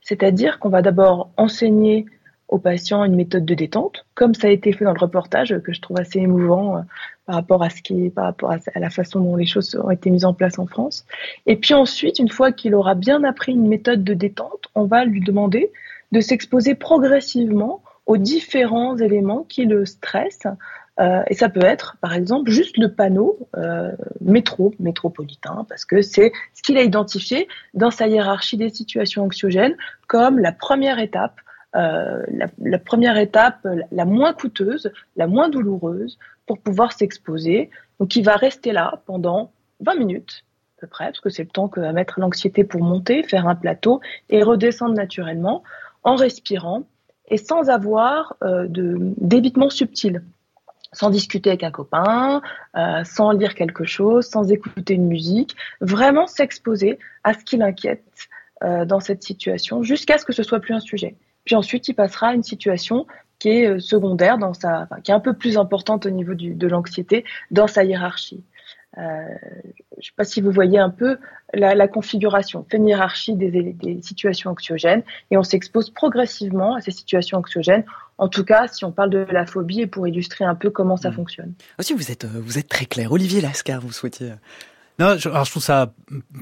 C'est-à-dire 0.00 0.58
qu'on 0.58 0.70
va 0.70 0.82
d'abord 0.82 1.30
enseigner 1.36 2.06
aux 2.48 2.58
patients 2.58 3.04
une 3.04 3.14
méthode 3.14 3.44
de 3.44 3.54
détente, 3.54 4.06
comme 4.14 4.34
ça 4.34 4.48
a 4.48 4.50
été 4.50 4.72
fait 4.72 4.84
dans 4.84 4.94
le 4.94 5.00
reportage, 5.00 5.58
que 5.60 5.72
je 5.72 5.80
trouve 5.80 6.00
assez 6.00 6.18
émouvant 6.18 6.82
par 7.26 7.36
rapport 7.36 7.62
à 7.62 7.68
ce 7.68 7.82
qui 7.82 8.06
est, 8.06 8.10
par 8.10 8.24
rapport 8.24 8.50
à, 8.50 8.58
la 8.74 8.88
façon 8.90 9.20
dont 9.20 9.36
les 9.36 9.44
choses 9.44 9.78
ont 9.84 9.90
été 9.90 10.08
mises 10.10 10.24
en 10.24 10.32
place 10.32 10.58
en 10.58 10.66
France. 10.66 11.04
Et 11.44 11.56
puis 11.56 11.74
ensuite, 11.74 12.18
une 12.18 12.30
fois 12.30 12.52
qu'il 12.52 12.74
aura 12.74 12.94
bien 12.94 13.22
appris 13.22 13.52
une 13.52 13.68
méthode 13.68 14.02
de 14.02 14.14
détente, 14.14 14.68
on 14.74 14.84
va 14.84 15.04
lui 15.04 15.20
demander 15.20 15.70
de 16.12 16.20
s'exposer 16.20 16.74
progressivement 16.74 17.82
aux 18.06 18.16
différents 18.16 18.96
éléments 18.96 19.44
qui 19.46 19.66
le 19.66 19.84
stressent. 19.84 20.48
Euh, 21.00 21.22
et 21.28 21.34
ça 21.34 21.50
peut 21.50 21.64
être, 21.64 21.98
par 22.00 22.14
exemple, 22.14 22.50
juste 22.50 22.78
le 22.78 22.90
panneau 22.90 23.38
euh, 23.56 23.92
métro, 24.22 24.74
métropolitain, 24.80 25.66
parce 25.68 25.84
que 25.84 26.00
c'est 26.00 26.32
ce 26.54 26.62
qu'il 26.62 26.78
a 26.78 26.82
identifié 26.82 27.46
dans 27.74 27.90
sa 27.90 28.08
hiérarchie 28.08 28.56
des 28.56 28.70
situations 28.70 29.24
anxiogènes 29.24 29.76
comme 30.06 30.38
la 30.38 30.50
première 30.50 30.98
étape, 30.98 31.40
euh, 31.76 32.24
la, 32.58 32.78
première 32.78 33.18
étape 33.18 33.66
la 33.92 34.04
moins 34.06 34.32
coûteuse, 34.32 34.90
la 35.16 35.26
moins 35.26 35.50
douloureuse 35.50 36.18
pour 36.46 36.58
pouvoir 36.60 36.92
s'exposer. 36.92 37.70
Donc, 38.00 38.16
il 38.16 38.24
va 38.24 38.36
rester 38.36 38.72
là 38.72 39.02
pendant 39.06 39.52
20 39.80 39.96
minutes 39.96 40.44
à 40.78 40.80
peu 40.82 40.86
près, 40.86 41.06
parce 41.06 41.20
que 41.20 41.28
c'est 41.28 41.42
le 41.42 41.50
temps 41.50 41.68
que 41.68 41.80
va 41.80 41.92
mettre 41.92 42.20
l'anxiété 42.20 42.62
pour 42.64 42.82
monter, 42.82 43.22
faire 43.24 43.48
un 43.48 43.56
plateau 43.56 44.00
et 44.30 44.42
redescendre 44.42 44.94
naturellement 44.94 45.64
en 46.04 46.14
respirant 46.14 46.84
et 47.26 47.36
sans 47.36 47.68
avoir 47.68 48.36
euh, 48.42 48.66
d'évitement 48.68 49.70
subtil 49.70 50.22
sans 50.92 51.10
discuter 51.10 51.50
avec 51.50 51.64
un 51.64 51.70
copain, 51.70 52.40
euh, 52.74 53.04
sans 53.04 53.32
lire 53.32 53.54
quelque 53.54 53.84
chose, 53.84 54.24
sans 54.24 54.50
écouter 54.50 54.94
une 54.94 55.06
musique, 55.06 55.54
vraiment 55.82 56.26
s'exposer 56.26 56.98
à 57.24 57.34
ce 57.34 57.44
qui 57.44 57.58
l'inquiète 57.58 58.28
dans 58.60 58.98
cette 58.98 59.22
situation 59.22 59.84
jusqu'à 59.84 60.18
ce 60.18 60.24
que 60.24 60.32
ce 60.32 60.42
soit 60.42 60.58
plus 60.58 60.74
un 60.74 60.80
sujet. 60.80 61.14
Puis 61.48 61.56
ensuite, 61.56 61.88
il 61.88 61.94
passera 61.94 62.28
à 62.28 62.34
une 62.34 62.42
situation 62.42 63.06
qui 63.38 63.48
est 63.48 63.66
euh, 63.66 63.78
secondaire 63.78 64.36
dans 64.36 64.52
sa, 64.52 64.82
enfin, 64.82 65.00
qui 65.00 65.12
est 65.12 65.14
un 65.14 65.20
peu 65.20 65.32
plus 65.32 65.56
importante 65.56 66.04
au 66.04 66.10
niveau 66.10 66.34
du, 66.34 66.54
de 66.54 66.66
l'anxiété 66.68 67.24
dans 67.50 67.66
sa 67.66 67.84
hiérarchie. 67.84 68.44
Euh, 68.98 69.02
je 69.92 69.96
ne 69.96 70.02
sais 70.02 70.12
pas 70.14 70.24
si 70.24 70.42
vous 70.42 70.50
voyez 70.50 70.78
un 70.78 70.90
peu 70.90 71.16
la, 71.54 71.74
la 71.74 71.88
configuration. 71.88 72.60
On 72.60 72.70
fait 72.70 72.76
une 72.76 72.88
hiérarchie 72.88 73.34
des, 73.34 73.50
des 73.50 74.02
situations 74.02 74.50
anxiogènes 74.50 75.02
et 75.30 75.38
on 75.38 75.42
s'expose 75.42 75.88
progressivement 75.88 76.74
à 76.74 76.82
ces 76.82 76.90
situations 76.90 77.38
anxiogènes. 77.38 77.84
En 78.18 78.28
tout 78.28 78.44
cas, 78.44 78.68
si 78.68 78.84
on 78.84 78.92
parle 78.92 79.08
de 79.08 79.26
la 79.30 79.46
phobie 79.46 79.80
et 79.80 79.86
pour 79.86 80.06
illustrer 80.06 80.44
un 80.44 80.54
peu 80.54 80.68
comment 80.68 80.98
ça 80.98 81.10
mmh. 81.10 81.14
fonctionne. 81.14 81.54
Aussi, 81.78 81.94
vous 81.94 82.10
êtes, 82.10 82.26
euh, 82.26 82.40
vous 82.42 82.58
êtes 82.58 82.68
très 82.68 82.84
clair. 82.84 83.10
Olivier 83.10 83.40
Lascar, 83.40 83.80
vous 83.80 83.92
souhaitiez 83.92 84.32
non, 84.98 85.16
je, 85.16 85.28
alors 85.28 85.44
je 85.44 85.50
trouve 85.50 85.62
ça 85.62 85.92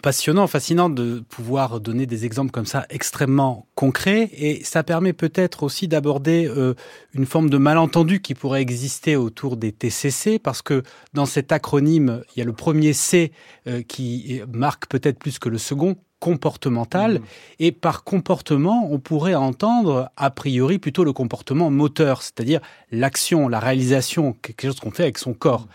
passionnant, 0.02 0.46
fascinant 0.46 0.88
de 0.88 1.20
pouvoir 1.28 1.78
donner 1.80 2.06
des 2.06 2.24
exemples 2.24 2.50
comme 2.50 2.64
ça 2.64 2.86
extrêmement 2.88 3.66
concrets 3.74 4.30
et 4.32 4.64
ça 4.64 4.82
permet 4.82 5.12
peut-être 5.12 5.62
aussi 5.62 5.88
d'aborder 5.88 6.46
euh, 6.48 6.74
une 7.12 7.26
forme 7.26 7.50
de 7.50 7.58
malentendu 7.58 8.22
qui 8.22 8.34
pourrait 8.34 8.62
exister 8.62 9.14
autour 9.16 9.58
des 9.58 9.72
TCC 9.72 10.38
parce 10.38 10.62
que 10.62 10.82
dans 11.12 11.26
cet 11.26 11.52
acronyme, 11.52 12.22
il 12.34 12.38
y 12.38 12.42
a 12.42 12.46
le 12.46 12.54
premier 12.54 12.94
C 12.94 13.30
euh, 13.66 13.82
qui 13.82 14.40
marque 14.50 14.86
peut-être 14.86 15.18
plus 15.18 15.38
que 15.38 15.50
le 15.50 15.58
second, 15.58 15.96
comportemental. 16.18 17.18
Mmh. 17.18 17.24
Et 17.58 17.72
par 17.72 18.04
comportement, 18.04 18.88
on 18.90 18.98
pourrait 18.98 19.34
entendre 19.34 20.10
a 20.16 20.30
priori 20.30 20.78
plutôt 20.78 21.04
le 21.04 21.12
comportement 21.12 21.70
moteur, 21.70 22.22
c'est-à-dire 22.22 22.60
l'action, 22.90 23.48
la 23.48 23.60
réalisation, 23.60 24.32
quelque 24.32 24.62
chose 24.62 24.80
qu'on 24.80 24.90
fait 24.90 25.04
avec 25.04 25.18
son 25.18 25.34
corps. 25.34 25.62
Mmh. 25.62 25.68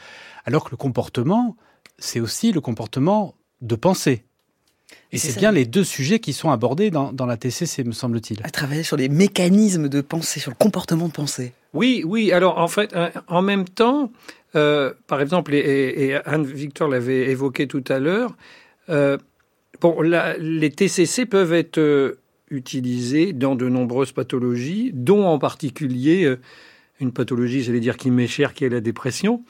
Alors 0.45 0.63
que 0.63 0.71
le 0.71 0.77
comportement, 0.77 1.55
c'est 2.01 2.19
aussi 2.19 2.51
le 2.51 2.61
comportement 2.61 3.35
de 3.61 3.75
pensée. 3.75 4.25
Et 5.13 5.17
c'est 5.17 5.37
bien 5.37 5.51
les 5.51 5.65
deux 5.65 5.83
sujets 5.83 6.19
qui 6.19 6.33
sont 6.33 6.51
abordés 6.51 6.89
dans, 6.89 7.11
dans 7.13 7.25
la 7.25 7.37
TCC, 7.37 7.83
me 7.83 7.91
semble-t-il. 7.91 8.41
À 8.43 8.49
travailler 8.49 8.83
sur 8.83 8.97
les 8.97 9.09
mécanismes 9.09 9.89
de 9.89 10.01
pensée, 10.01 10.39
sur 10.39 10.51
le 10.51 10.55
comportement 10.55 11.07
de 11.07 11.13
pensée. 11.13 11.53
Oui, 11.73 12.03
oui. 12.05 12.31
Alors 12.31 12.57
en 12.57 12.67
fait, 12.67 12.93
euh, 12.93 13.09
en 13.27 13.41
même 13.41 13.65
temps, 13.65 14.11
euh, 14.55 14.93
par 15.07 15.21
exemple, 15.21 15.53
et, 15.53 15.59
et 15.59 16.15
Anne-Victor 16.25 16.87
l'avait 16.87 17.29
évoqué 17.29 17.67
tout 17.67 17.83
à 17.87 17.99
l'heure, 17.99 18.35
euh, 18.89 19.17
bon, 19.79 20.01
la, 20.01 20.37
les 20.37 20.69
TCC 20.69 21.25
peuvent 21.25 21.53
être 21.53 21.77
euh, 21.77 22.19
utilisés 22.49 23.33
dans 23.33 23.55
de 23.55 23.67
nombreuses 23.69 24.11
pathologies, 24.11 24.91
dont 24.93 25.25
en 25.25 25.39
particulier 25.39 26.25
euh, 26.25 26.39
une 26.99 27.11
pathologie, 27.11 27.63
j'allais 27.63 27.79
dire, 27.79 27.97
qui 27.97 28.11
m'est 28.11 28.27
chère, 28.27 28.53
qui 28.53 28.65
est 28.65 28.69
la 28.69 28.81
dépression. 28.81 29.43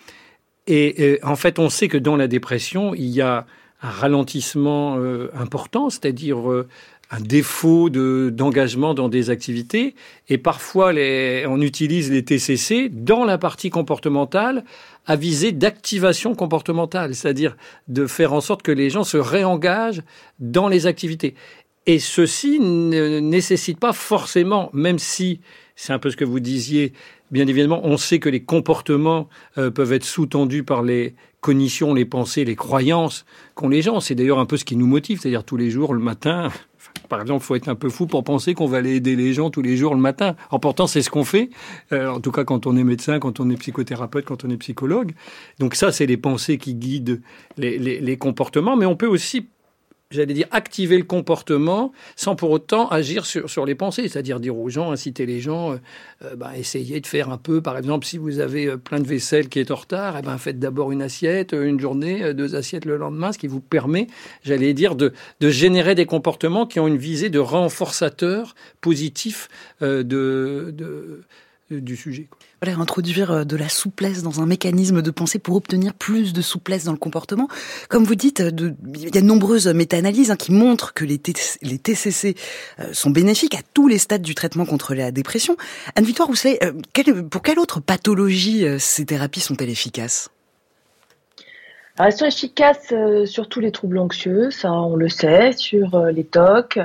Et, 0.74 1.20
en 1.22 1.36
fait, 1.36 1.60
on 1.60 1.70
sait 1.70 1.90
que 1.90 1.98
dans 1.98 2.16
la 2.16 2.28
dépression, 2.28 2.96
il 2.96 3.10
y 3.10 3.20
a 3.20 3.46
un 3.82 3.90
ralentissement 3.90 4.96
euh, 4.98 5.30
important, 5.34 5.90
c'est-à-dire 5.90 6.50
euh, 6.50 6.70
un 7.10 7.20
défaut 7.20 7.90
d'engagement 7.90 8.94
dans 8.94 9.10
des 9.10 9.30
activités. 9.30 9.96
Et 10.30 10.38
parfois, 10.38 10.94
on 11.50 11.62
utilise 11.62 12.10
les 12.10 12.24
TCC 12.24 12.88
dans 12.88 13.26
la 13.26 13.38
partie 13.38 13.70
comportementale 13.70 14.64
à 15.08 15.18
viser 15.18 15.52
d'activation 15.52 16.36
comportementale, 16.36 17.16
c'est-à-dire 17.16 17.58
de 17.90 18.08
faire 18.08 18.32
en 18.32 18.40
sorte 18.40 18.62
que 18.62 18.72
les 18.72 18.90
gens 18.90 19.04
se 19.04 19.18
réengagent 19.18 20.04
dans 20.40 20.70
les 20.70 20.88
activités. 20.88 21.36
Et 21.86 22.00
ceci 22.00 22.60
ne 22.62 23.20
nécessite 23.20 23.80
pas 23.80 23.92
forcément, 23.92 24.70
même 24.72 25.00
si 25.00 25.42
c'est 25.76 25.92
un 25.92 26.00
peu 26.00 26.12
ce 26.12 26.16
que 26.16 26.24
vous 26.24 26.40
disiez, 26.40 26.94
bien 27.32 27.48
évidemment, 27.48 27.82
on 27.84 27.98
sait 27.98 28.20
que 28.20 28.30
les 28.30 28.44
comportements 28.44 29.28
euh, 29.58 29.72
peuvent 29.72 29.94
être 29.94 30.06
sous-tendus 30.06 30.64
par 30.64 30.84
les 30.84 31.16
cognitions, 31.40 31.94
les 31.94 32.06
pensées, 32.06 32.46
les 32.46 32.56
croyances 32.56 33.26
qu'ont 33.56 33.70
les 33.70 33.82
gens. 33.82 34.00
C'est 34.00 34.16
d'ailleurs 34.16 34.40
un 34.40 34.46
peu 34.46 34.58
ce 34.58 34.66
qui 34.66 34.76
nous 34.76 34.88
motive, 34.88 35.20
c'est-à-dire 35.20 35.44
tous 35.44 35.58
les 35.58 35.72
jours, 35.72 35.94
le 35.94 36.00
matin. 36.00 36.50
Par 37.10 37.22
exemple, 37.22 37.44
il 37.44 37.46
faut 37.46 37.56
être 37.56 37.70
un 37.70 37.76
peu 37.76 37.90
fou 37.90 38.06
pour 38.06 38.24
penser 38.24 38.54
qu'on 38.54 38.68
va 38.68 38.78
aller 38.78 38.96
aider 38.96 39.16
les 39.16 39.34
gens 39.34 39.50
tous 39.50 39.62
les 39.62 39.78
jours 39.78 39.96
le 39.96 40.02
matin. 40.02 40.36
En 40.50 40.60
pourtant, 40.60 40.88
c'est 40.88 41.02
ce 41.02 41.10
qu'on 41.10 41.24
fait. 41.24 41.50
Euh, 41.92 42.10
en 42.10 42.20
tout 42.20 42.32
cas, 42.32 42.44
quand 42.44 42.68
on 42.68 42.76
est 42.76 42.84
médecin, 42.84 43.20
quand 43.20 43.40
on 43.40 43.50
est 43.50 43.58
psychothérapeute, 43.58 44.26
quand 44.26 44.44
on 44.46 44.50
est 44.50 44.58
psychologue. 44.58 45.14
Donc 45.60 45.76
ça, 45.76 45.92
c'est 45.92 46.06
les 46.06 46.18
pensées 46.18 46.58
qui 46.58 46.76
guident 46.76 47.22
les, 47.58 47.78
les, 47.78 48.00
les 48.00 48.18
comportements. 48.18 48.76
Mais 48.76 48.86
on 48.86 48.96
peut 48.96 49.08
aussi 49.08 49.48
j'allais 50.12 50.34
dire, 50.34 50.48
activer 50.52 50.98
le 50.98 51.04
comportement 51.04 51.92
sans 52.16 52.36
pour 52.36 52.52
autant 52.52 52.88
agir 52.90 53.26
sur, 53.26 53.50
sur 53.50 53.66
les 53.66 53.76
pensées, 53.76 54.08
c'est-à-dire 54.08 54.40
dire 54.40 54.58
aux 54.58 54.70
gens, 54.70 54.92
inciter 54.92 55.26
les 55.26 55.40
gens, 55.40 55.72
euh, 55.72 55.78
euh 56.24 56.36
bah, 56.36 56.52
essayer 56.58 57.00
de 57.00 57.08
faire 57.08 57.30
un 57.30 57.38
peu, 57.38 57.62
par 57.62 57.78
exemple, 57.78 58.06
si 58.06 58.18
vous 58.18 58.40
avez 58.40 58.68
euh, 58.68 58.78
plein 58.78 59.00
de 59.00 59.08
vaisselle 59.08 59.50
qui 59.50 59.60
est 59.60 59.72
en 59.72 59.76
retard, 59.76 60.18
eh 60.20 60.22
ben, 60.22 60.38
faites 60.38 60.60
d'abord 60.60 60.92
une 60.92 61.02
assiette, 61.02 61.54
une 61.54 61.80
journée, 61.80 62.34
deux 62.34 62.56
assiettes 62.56 62.86
le 62.86 62.98
lendemain, 62.98 63.32
ce 63.32 63.38
qui 63.38 63.48
vous 63.48 63.62
permet, 63.62 64.08
j'allais 64.44 64.74
dire, 64.74 64.96
de, 64.96 65.14
de 65.40 65.50
générer 65.50 65.96
des 65.96 66.06
comportements 66.06 66.66
qui 66.66 66.80
ont 66.80 66.88
une 66.88 66.98
visée 66.98 67.30
de 67.30 67.40
renforçateur 67.40 68.56
positif 68.82 69.50
euh, 69.82 70.04
de, 70.04 70.74
de, 70.74 71.80
du 71.80 71.96
sujet. 71.96 72.28
Introduire 72.64 73.32
euh, 73.32 73.44
de 73.44 73.56
la 73.56 73.70
souplesse 73.70 74.22
dans 74.22 74.40
un 74.40 74.46
mécanisme 74.46 75.02
de 75.02 75.10
pensée 75.10 75.40
pour 75.40 75.56
obtenir 75.56 75.96
plus 75.96 76.32
de 76.32 76.44
souplesse 76.44 76.84
dans 76.84 76.92
le 76.92 76.98
comportement. 77.00 77.48
Comme 77.90 78.04
vous 78.04 78.14
dites, 78.14 78.40
euh, 78.40 78.52
il 78.94 79.16
y 79.16 79.18
a 79.18 79.22
de 79.22 79.26
nombreuses 79.26 79.66
méta-analyses 79.66 80.30
hein, 80.30 80.36
qui 80.36 80.52
montrent 80.52 80.94
que 80.94 81.04
les, 81.04 81.20
les 81.64 81.80
TCC 81.80 82.36
euh, 82.80 82.94
sont 82.94 83.10
bénéfiques 83.10 83.56
à 83.56 83.62
tous 83.74 83.88
les 83.88 83.98
stades 83.98 84.22
du 84.22 84.36
traitement 84.36 84.66
contre 84.66 84.94
la 84.94 85.12
dépression. 85.12 85.58
Anne-Victoire 85.96 86.28
Rousselet, 86.28 86.60
quelle, 86.94 87.28
pour 87.28 87.42
quelle 87.42 87.58
autre 87.58 87.80
pathologie 87.80 88.64
ces 88.78 89.08
thérapies 89.08 89.40
sont-elles 89.40 89.72
efficaces? 89.72 90.30
Elles 91.98 92.14
sont 92.14 92.26
efficaces 92.26 92.94
sur 93.26 93.50
tous 93.50 93.60
les 93.60 93.72
troubles 93.72 93.98
anxieux, 93.98 94.52
ça 94.52 94.72
on 94.72 94.96
le 94.96 95.10
sait, 95.10 95.52
sur 95.54 96.06
les 96.06 96.24
TOC, 96.24 96.78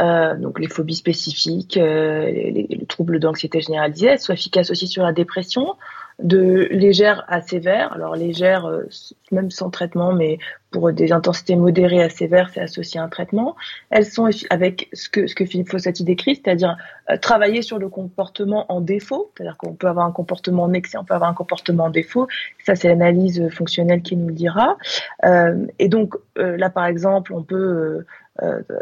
euh, 0.00 0.34
donc 0.36 0.58
les 0.58 0.68
phobies 0.68 0.94
spécifiques, 0.94 1.76
euh, 1.76 2.24
les, 2.24 2.66
les, 2.68 2.86
troubles 2.86 3.18
d'anxiété 3.18 3.60
généralisée, 3.60 4.06
elles 4.06 4.20
sont 4.20 4.32
efficaces 4.32 4.70
aussi 4.70 4.86
sur 4.86 5.02
la 5.02 5.12
dépression. 5.12 5.76
de 6.22 6.68
légère 6.70 7.24
à 7.28 7.40
sévère. 7.40 7.92
Alors 7.92 8.16
légère, 8.16 8.66
euh, 8.66 8.84
même 9.32 9.50
sans 9.50 9.70
traitement, 9.70 10.12
mais 10.12 10.38
pour 10.70 10.92
des 10.92 11.12
intensités 11.12 11.56
modérées 11.56 12.02
à 12.02 12.10
sévères, 12.10 12.50
c'est 12.52 12.60
associé 12.60 13.00
à 13.00 13.04
un 13.04 13.08
traitement. 13.08 13.56
Elles 13.90 14.04
sont 14.04 14.28
avec 14.50 14.88
ce 14.92 15.08
que, 15.08 15.26
ce 15.26 15.34
que 15.34 15.44
Philippe 15.44 15.70
Fossati 15.70 16.04
décrit, 16.04 16.36
c'est-à-dire 16.36 16.76
euh, 17.10 17.16
travailler 17.16 17.62
sur 17.62 17.78
le 17.78 17.88
comportement 17.88 18.70
en 18.70 18.80
défaut, 18.80 19.32
c'est-à-dire 19.34 19.56
qu'on 19.56 19.74
peut 19.74 19.88
avoir 19.88 20.06
un 20.06 20.12
comportement 20.12 20.64
en 20.64 20.72
excès, 20.72 20.98
on 20.98 21.04
peut 21.04 21.14
avoir 21.14 21.30
un 21.30 21.34
comportement 21.34 21.84
en 21.84 21.90
défaut. 21.90 22.28
Ça, 22.64 22.74
c'est 22.74 22.88
l'analyse 22.88 23.48
fonctionnelle 23.50 24.02
qui 24.02 24.16
nous 24.16 24.28
le 24.28 24.34
dira. 24.34 24.76
Euh, 25.24 25.66
et 25.78 25.88
donc 25.88 26.14
là, 26.36 26.70
par 26.70 26.86
exemple, 26.86 27.32
on 27.34 27.42
peut 27.42 28.04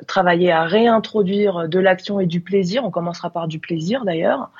travailler 0.06 0.52
à 0.52 0.64
réintroduire 0.64 1.68
de 1.68 1.78
l'action 1.78 2.20
et 2.20 2.26
du 2.26 2.40
plaisir. 2.40 2.84
On 2.84 2.90
commencera 2.90 3.30
par 3.30 3.48
du 3.48 3.58
plaisir 3.58 4.04
d'ailleurs. 4.04 4.50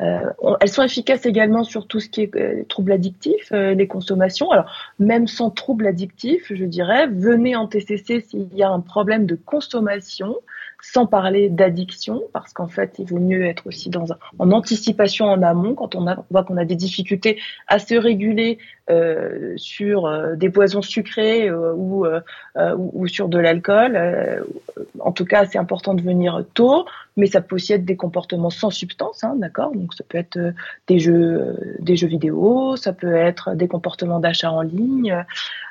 Euh, 0.00 0.30
elles 0.60 0.68
sont 0.68 0.82
efficaces 0.82 1.24
également 1.24 1.64
sur 1.64 1.86
tout 1.86 2.00
ce 2.00 2.08
qui 2.08 2.22
est 2.22 2.36
euh, 2.36 2.64
troubles 2.68 2.92
addictifs, 2.92 3.50
euh, 3.52 3.74
les 3.74 3.86
consommations. 3.86 4.50
Alors, 4.50 4.70
même 4.98 5.26
sans 5.26 5.50
troubles 5.50 5.86
addictifs, 5.86 6.52
je 6.54 6.64
dirais, 6.64 7.06
venez 7.06 7.56
en 7.56 7.66
TCC 7.66 8.20
s'il 8.20 8.54
y 8.54 8.62
a 8.62 8.68
un 8.68 8.80
problème 8.80 9.24
de 9.26 9.36
consommation, 9.36 10.36
sans 10.92 11.06
parler 11.06 11.48
d'addiction, 11.48 12.22
parce 12.32 12.52
qu'en 12.52 12.68
fait, 12.68 12.94
il 12.98 13.06
vaut 13.06 13.18
mieux 13.18 13.44
être 13.44 13.66
aussi 13.66 13.90
dans 13.90 14.06
en 14.38 14.50
anticipation 14.52 15.26
en 15.26 15.42
amont 15.42 15.74
quand 15.74 15.94
on, 15.94 16.06
a, 16.06 16.24
voit 16.30 16.44
qu'on 16.44 16.56
a 16.56 16.64
des 16.64 16.76
difficultés 16.76 17.38
à 17.66 17.78
se 17.78 17.94
réguler 17.94 18.58
euh, 18.88 19.54
sur 19.56 20.06
euh, 20.06 20.36
des 20.36 20.48
poisons 20.48 20.82
sucrés 20.82 21.48
euh, 21.48 21.72
ou, 21.74 22.06
ou, 22.76 23.06
sur 23.08 23.28
de 23.28 23.38
l'alcool. 23.38 23.98
en 25.00 25.12
tout 25.12 25.24
cas, 25.24 25.44
c'est 25.46 25.58
important 25.58 25.94
de 25.94 26.02
venir 26.02 26.44
tôt, 26.54 26.86
mais 27.16 27.26
ça 27.26 27.40
peut 27.40 27.56
aussi 27.56 27.72
être 27.72 27.84
des 27.84 27.96
comportements 27.96 28.50
sans 28.50 28.70
substance, 28.70 29.24
hein, 29.24 29.34
d'accord? 29.36 29.72
Donc 29.72 29.92
ça 29.94 30.04
peut 30.08 30.18
être 30.18 30.38
des 30.86 31.00
jeux, 31.00 31.56
des 31.80 31.96
jeux 31.96 32.06
vidéo, 32.06 32.76
ça 32.76 32.92
peut 32.92 33.14
être 33.14 33.54
des 33.54 33.66
comportements 33.66 34.20
d'achat 34.20 34.52
en 34.52 34.62
ligne. 34.62 35.24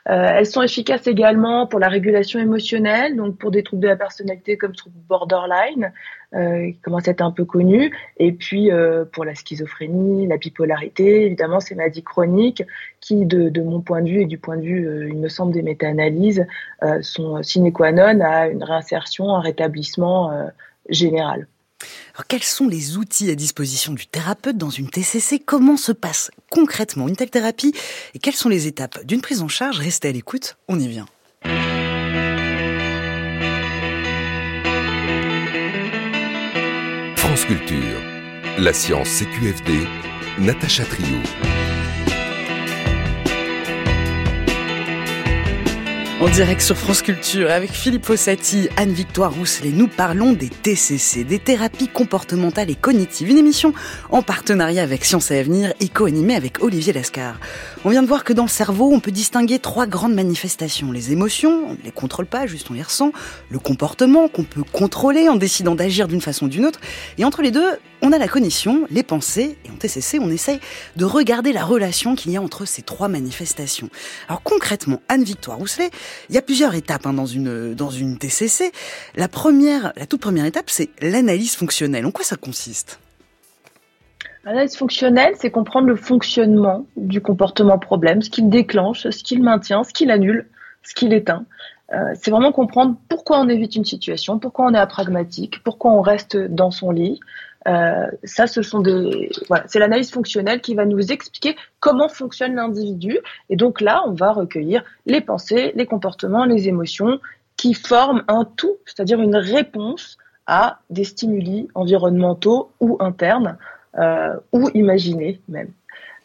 Elles 0.05 0.45
sont 0.45 0.62
efficaces 0.62 1.07
également 1.07 1.65
pour 1.65 1.79
la 1.79 1.88
régulation 1.88 2.39
émotionnelle, 2.39 3.15
donc 3.15 3.38
pour 3.38 3.50
des 3.50 3.63
troubles 3.63 3.81
de 3.81 3.88
la 3.88 3.95
personnalité 3.95 4.55
comme 4.55 4.75
troubles 4.75 5.00
borderline, 5.09 5.91
euh, 6.35 6.71
qui 6.71 6.77
commence 6.79 7.07
à 7.07 7.12
être 7.12 7.21
un 7.21 7.31
peu 7.31 7.45
connu. 7.45 7.91
Et 8.17 8.31
puis 8.31 8.71
euh, 8.71 9.05
pour 9.05 9.25
la 9.25 9.35
schizophrénie, 9.35 10.27
la 10.27 10.38
bipolarité, 10.38 11.25
évidemment, 11.25 11.59
ces 11.59 11.75
maladies 11.75 12.03
chroniques 12.03 12.63
qui, 13.00 13.25
de, 13.25 13.50
de, 13.50 13.62
mon 13.62 13.81
point 13.81 14.01
de 14.01 14.09
vue 14.09 14.21
et 14.21 14.25
du 14.25 14.38
point 14.38 14.57
de 14.57 14.63
vue, 14.63 14.88
euh, 14.88 15.07
il 15.09 15.17
me 15.17 15.29
semble, 15.29 15.53
des 15.53 15.62
méta-analyses, 15.62 16.45
euh, 16.83 17.01
sont 17.01 17.41
sine 17.41 17.71
qua 17.71 17.91
non 17.91 18.19
à 18.21 18.47
une 18.47 18.63
réinsertion, 18.63 19.33
un 19.33 19.39
rétablissement 19.39 20.31
euh, 20.31 20.47
général. 20.89 21.47
Quels 22.27 22.44
sont 22.44 22.68
les 22.68 22.98
outils 22.98 23.30
à 23.30 23.36
disposition 23.36 23.94
du 23.94 24.08
thérapeute 24.08 24.58
dans 24.58 24.70
une 24.70 24.89
TCC 24.89 25.39
Comment 25.39 25.77
se 25.77 25.92
passe 25.92 26.32
concrètement 26.50 27.08
une 27.08 27.15
telle 27.15 27.30
thérapie? 27.30 27.74
Et 28.13 28.20
quelles 28.20 28.36
sont 28.36 28.50
les 28.50 28.68
étapes 28.68 29.06
d'une 29.06 29.22
prise 29.22 29.42
en 29.42 29.48
charge? 29.48 29.80
Restez 29.80 30.10
à 30.10 30.12
l'écoute, 30.12 30.58
on 30.68 30.80
y 30.80 30.88
vient. 30.88 31.06
France 37.15 37.46
Culture. 37.46 38.01
La 38.58 38.72
science 38.72 39.10
CQFD, 39.10 39.86
Natacha 40.39 40.86
Trio. 40.86 41.18
En 46.22 46.29
direct 46.29 46.62
sur 46.62 46.77
France 46.77 47.01
Culture 47.01 47.51
avec 47.51 47.72
Philippe 47.72 48.05
Fossati, 48.05 48.69
Anne-Victoire 48.77 49.34
Rousselet, 49.34 49.72
nous 49.72 49.89
parlons 49.89 50.31
des 50.31 50.48
TCC, 50.48 51.25
des 51.25 51.39
thérapies 51.39 51.89
comportementales 51.89 52.69
et 52.69 52.75
cognitives. 52.75 53.29
Une 53.29 53.38
émission 53.38 53.74
en 54.12 54.22
partenariat 54.22 54.81
avec 54.81 55.03
Science 55.03 55.29
et 55.31 55.39
Avenir 55.39 55.74
et 55.81 55.89
co-animée 55.89 56.36
avec 56.36 56.63
Olivier 56.63 56.93
Lascar. 56.93 57.38
On 57.84 57.89
vient 57.89 58.01
de 58.01 58.07
voir 58.07 58.24
que 58.24 58.31
dans 58.31 58.43
le 58.43 58.50
cerveau, 58.50 58.93
on 58.93 59.01
peut 59.01 59.12
distinguer 59.12 59.60
trois 59.60 59.88
grandes 59.88 60.13
manifestations. 60.13 60.93
Les 60.93 61.12
émotions, 61.12 61.65
on 61.67 61.72
ne 61.74 61.84
les 61.84 61.91
contrôle 61.91 62.27
pas, 62.27 62.48
juste 62.48 62.72
on 62.72 62.75
les 62.75 62.84
ressent. 62.84 63.12
Le 63.50 63.60
comportement, 63.60 64.29
qu'on 64.29 64.45
peut 64.45 64.63
contrôler 64.63 65.27
en 65.27 65.36
décidant 65.36 65.75
d'agir 65.75 66.07
d'une 66.07 66.22
façon 66.22 66.45
ou 66.45 66.50
d'une 66.50 66.65
autre. 66.65 66.79
Et 67.17 67.25
entre 67.25 67.41
les 67.41 67.51
deux, 67.51 67.67
on 68.05 68.12
a 68.12 68.19
la 68.19 68.27
cognition, 68.27 68.85
les 68.91 69.01
pensées, 69.01 69.57
et 69.65 69.71
en 69.71 69.75
TCC, 69.75 70.19
on 70.19 70.29
essaye 70.29 70.59
de 70.95 71.05
regarder 71.05 71.51
la 71.53 71.63
relation 71.63 72.15
qu'il 72.15 72.31
y 72.31 72.38
a 72.38 72.41
entre 72.41 72.65
ces 72.65 72.83
trois 72.83 73.07
manifestations. 73.07 73.89
Alors 74.27 74.43
concrètement, 74.43 75.01
Anne-Victoire 75.09 75.57
Rousselet, 75.57 75.89
il 76.29 76.35
y 76.35 76.38
a 76.38 76.43
plusieurs 76.43 76.75
étapes 76.75 77.07
hein, 77.07 77.13
dans, 77.13 77.25
une, 77.25 77.74
dans 77.74 77.89
TCC. 77.89 78.71
La 79.15 79.27
première, 79.27 79.91
la 79.95 80.05
toute 80.05 80.21
première 80.21 80.45
étape, 80.45 80.69
c'est 80.69 80.89
l'analyse 81.01 81.55
fonctionnelle. 81.55 82.05
En 82.05 82.12
quoi 82.12 82.24
ça 82.24 82.35
consiste? 82.35 83.00
L'analyse 84.43 84.77
fonctionnelle, 84.77 85.33
c'est 85.39 85.50
comprendre 85.50 85.87
le 85.87 85.96
fonctionnement 85.96 86.85
du 86.98 87.22
comportement 87.22 87.79
problème, 87.79 88.22
ce 88.22 88.29
qu'il 88.29 88.50
déclenche, 88.50 89.09
ce 89.09 89.24
qu'il 89.24 89.41
maintient, 89.41 89.83
ce 89.83 89.91
qu'il 89.91 90.11
annule, 90.11 90.48
ce 90.83 90.94
qu'il 90.94 91.11
éteint. 91.11 91.46
Euh, 91.94 92.13
c'est 92.15 92.29
vraiment 92.29 92.51
comprendre 92.51 92.96
pourquoi 93.09 93.39
on 93.39 93.50
évite 93.50 93.75
une 93.75 93.85
situation, 93.85 94.37
pourquoi 94.37 94.65
on 94.65 94.74
est 94.74 94.87
pragmatique, 94.87 95.63
pourquoi 95.63 95.91
on 95.91 96.01
reste 96.01 96.37
dans 96.37 96.70
son 96.70 96.91
lit. 96.91 97.20
Euh, 97.68 98.08
ça, 98.24 98.48
ce 98.48 98.62
sont 98.62 98.80
des, 98.80 99.30
voilà, 99.48 99.64
c'est 99.68 99.80
l'analyse 99.80 100.12
fonctionnelle 100.12 100.62
qui 100.62 100.75
va 100.75 100.86
nous 100.86 101.12
expliquer 101.12 101.56
comment 101.80 102.10
fonctionne 102.10 102.56
l'individu. 102.56 103.18
Et 103.50 103.56
donc 103.56 103.82
là, 103.82 104.04
on 104.06 104.12
va 104.12 104.32
recueillir 104.32 104.84
les 105.06 105.22
pensées, 105.22 105.72
les 105.75 105.86
comportements, 105.86 106.46
les 106.46 106.68
émotions 106.68 107.20
qui 107.58 107.74
forment 107.74 108.24
un 108.28 108.46
tout, 108.46 108.78
c'est-à-dire 108.86 109.22
une 109.22 109.36
réponse 109.36 110.18
à 110.48 110.80
des 110.90 111.04
stimuli 111.04 111.68
environnementaux 111.74 112.72
ou 112.80 112.98
internes 113.00 113.58
euh, 113.98 114.36
ou 114.51 114.70
imaginés 114.74 115.40
même. 115.48 115.70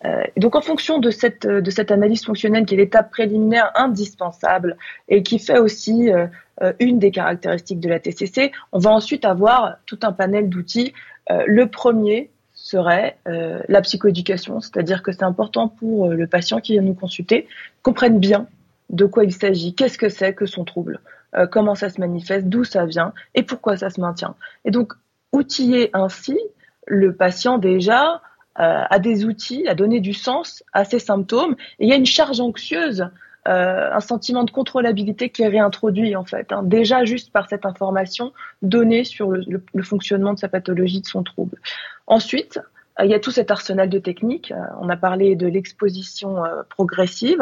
Euh, 0.05 0.23
donc 0.37 0.57
en 0.57 0.63
fonction 0.63 0.99
de 0.99 1.11
cette, 1.11 1.47
de 1.47 1.71
cette 1.71 1.91
analyse 1.91 2.25
fonctionnelle 2.25 2.65
qui 2.65 2.75
est 2.75 2.79
l'étape 2.79 3.11
préliminaire 3.11 3.71
indispensable 3.75 4.77
et 5.09 5.23
qui 5.23 5.39
fait 5.39 5.59
aussi 5.59 6.11
euh, 6.11 6.27
euh 6.63 6.73
une 6.81 6.99
des 6.99 7.11
caractéristiques 7.11 7.81
de 7.81 7.89
la 7.89 8.01
TCC, 8.01 8.51
on 8.73 8.79
va 8.79 8.91
ensuite 8.91 9.25
avoir 9.25 9.77
tout 9.87 9.99
un 10.03 10.13
panel 10.13 10.49
d'outils. 10.49 10.93
Euh, 11.31 11.45
le 11.47 11.67
premier 11.69 12.31
serait 12.55 13.17
euh, 13.27 13.61
la 13.69 13.81
psychoéducation, 13.81 14.61
c'est-à-dire 14.61 15.03
que 15.03 15.13
c'est 15.13 15.23
important 15.23 15.69
pour 15.69 16.09
le 16.09 16.27
patient 16.27 16.61
qui 16.61 16.73
vient 16.73 16.83
nous 16.83 16.95
consulter 16.95 17.47
comprenne 17.83 18.19
bien 18.19 18.47
de 18.91 19.07
quoi 19.07 19.25
il 19.25 19.33
s'agit, 19.33 19.75
qu'est-ce 19.75 19.97
que 19.97 20.09
c'est 20.09 20.35
que 20.35 20.47
son 20.47 20.65
trouble, 20.65 21.01
comment 21.53 21.77
ça 21.77 21.89
se 21.91 22.01
manifeste, 22.01 22.47
d'où 22.47 22.65
ça 22.65 22.87
vient 22.87 23.13
et 23.37 23.45
pourquoi 23.45 23.77
ça 23.77 23.89
se 23.89 24.01
maintient. 24.01 24.35
Et 24.65 24.73
donc 24.73 24.95
outiller 25.33 25.91
ainsi 25.93 26.37
le 26.87 27.15
patient 27.15 27.59
déjà 27.59 28.21
euh, 28.59 28.83
a 28.91 28.99
des 28.99 29.25
outils 29.25 29.67
à 29.69 29.75
donner 29.75 30.01
du 30.01 30.13
sens 30.13 30.65
à 30.73 30.85
ces 30.85 30.99
symptômes. 30.99 31.55
Et 31.79 31.85
il 31.85 31.89
y 31.89 31.93
a 31.93 31.97
une 31.97 32.07
charge 32.07 32.41
anxieuse, 32.41 33.07
euh, 33.49 33.91
un 33.91 34.01
sentiment 34.01 34.45
de 34.45 34.51
contrôlabilité 34.51 35.31
qui 35.31 35.43
est 35.43 35.49
réintroduit 35.49 36.15
en 36.15 36.25
fait, 36.25 36.53
hein, 36.53 36.63
déjà 36.63 37.05
juste 37.05 37.33
par 37.33 37.49
cette 37.49 37.65
information 37.65 38.35
donnée 38.61 39.03
sur 39.03 39.31
le, 39.31 39.83
fonctionnement 39.83 40.35
de 40.35 40.39
sa 40.39 40.49
pathologie, 40.49 41.01
de 41.01 41.07
son 41.07 41.23
trouble. 41.23 41.57
Ensuite, 42.07 42.61
euh, 42.99 43.07
il 43.07 43.11
y 43.11 43.15
a 43.15 43.19
tout 43.19 43.31
cet 43.31 43.51
arsenal 43.51 43.89
de 43.89 43.99
techniques. 43.99 44.53
Euh, 44.53 44.61
on 44.79 44.91
a 44.91 44.97
parlé 44.97 45.37
de 45.37 45.47
l'exposition 45.47 46.37
progressive. 46.69 47.41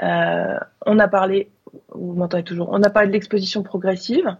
on 0.00 0.98
a 0.98 1.08
parlé, 1.08 1.50
vous 1.90 2.14
m'entendez 2.14 2.42
toujours, 2.42 2.68
on 2.72 2.82
a 2.82 2.90
parlé 2.90 3.06
de 3.06 3.12
l'exposition 3.12 3.62
progressive. 3.62 4.36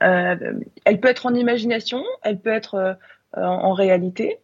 elle 0.00 1.00
peut 1.00 1.08
être 1.08 1.24
en 1.24 1.34
imagination, 1.34 2.04
elle 2.22 2.38
peut 2.40 2.52
être 2.52 2.98
en 3.34 3.72
réalité. 3.72 4.38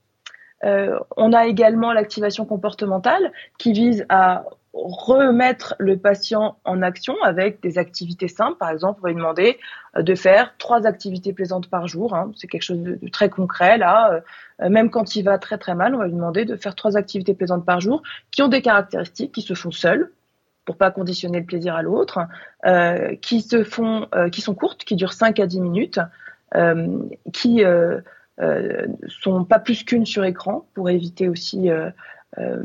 Euh, 0.65 0.99
on 1.17 1.33
a 1.33 1.47
également 1.47 1.93
l'activation 1.93 2.47
comportementale 2.47 3.33
qui 3.59 3.73
vise 3.73 4.07
à 4.09 4.45
remettre 4.73 5.75
le 5.79 5.97
patient 5.97 6.59
en 6.65 6.83
action 6.83 7.15
avec 7.23 7.63
des 7.63 7.79
activités 7.79 8.29
simples. 8.29 8.59
Par 8.59 8.71
exemple, 8.71 9.01
on 9.01 9.05
va 9.05 9.09
lui 9.11 9.17
demander 9.17 9.59
euh, 9.97 10.03
de 10.03 10.15
faire 10.15 10.55
trois 10.59 10.87
activités 10.87 11.33
plaisantes 11.33 11.69
par 11.69 11.89
jour. 11.89 12.15
Hein. 12.15 12.31
C'est 12.37 12.47
quelque 12.47 12.63
chose 12.63 12.81
de, 12.81 12.99
très 13.11 13.29
concret 13.29 13.79
là. 13.79 14.23
Euh, 14.63 14.69
même 14.71 14.91
quand 14.91 15.17
il 15.17 15.23
va 15.23 15.39
très 15.39 15.59
très 15.59 15.75
mal, 15.75 15.95
on 15.95 15.99
va 15.99 16.07
lui 16.07 16.15
demander 16.15 16.45
de 16.45 16.57
faire 16.57 16.75
trois 16.75 16.97
activités 16.97 17.35
plaisantes 17.35 17.65
par 17.65 17.81
jour 17.81 18.03
qui 18.31 18.43
ont 18.43 18.49
des 18.49 18.63
caractéristiques 18.63 19.33
qui 19.33 19.43
se 19.43 19.55
font 19.55 19.71
seules 19.71 20.13
pour 20.65 20.77
pas 20.77 20.91
conditionner 20.91 21.39
le 21.39 21.47
plaisir 21.47 21.77
à 21.77 21.83
l'autre, 21.83 22.19
qui 23.23 23.41
se 23.41 23.63
font, 23.63 24.09
qui 24.33 24.41
sont 24.41 24.57
courtes, 24.57 24.83
qui 24.83 24.97
durent 24.97 25.13
5 25.13 25.39
à 25.39 25.47
10 25.47 25.61
minutes, 25.61 26.01
qui 27.33 27.63
sont 29.09 29.45
pas 29.45 29.59
plus 29.59 29.83
qu'une 29.85 30.07
sur 30.07 30.25
écran 30.25 30.67
pour 30.75 30.91
éviter 30.91 31.29
aussi 31.29 31.71
euh, 31.71 31.91
euh, 32.39 32.63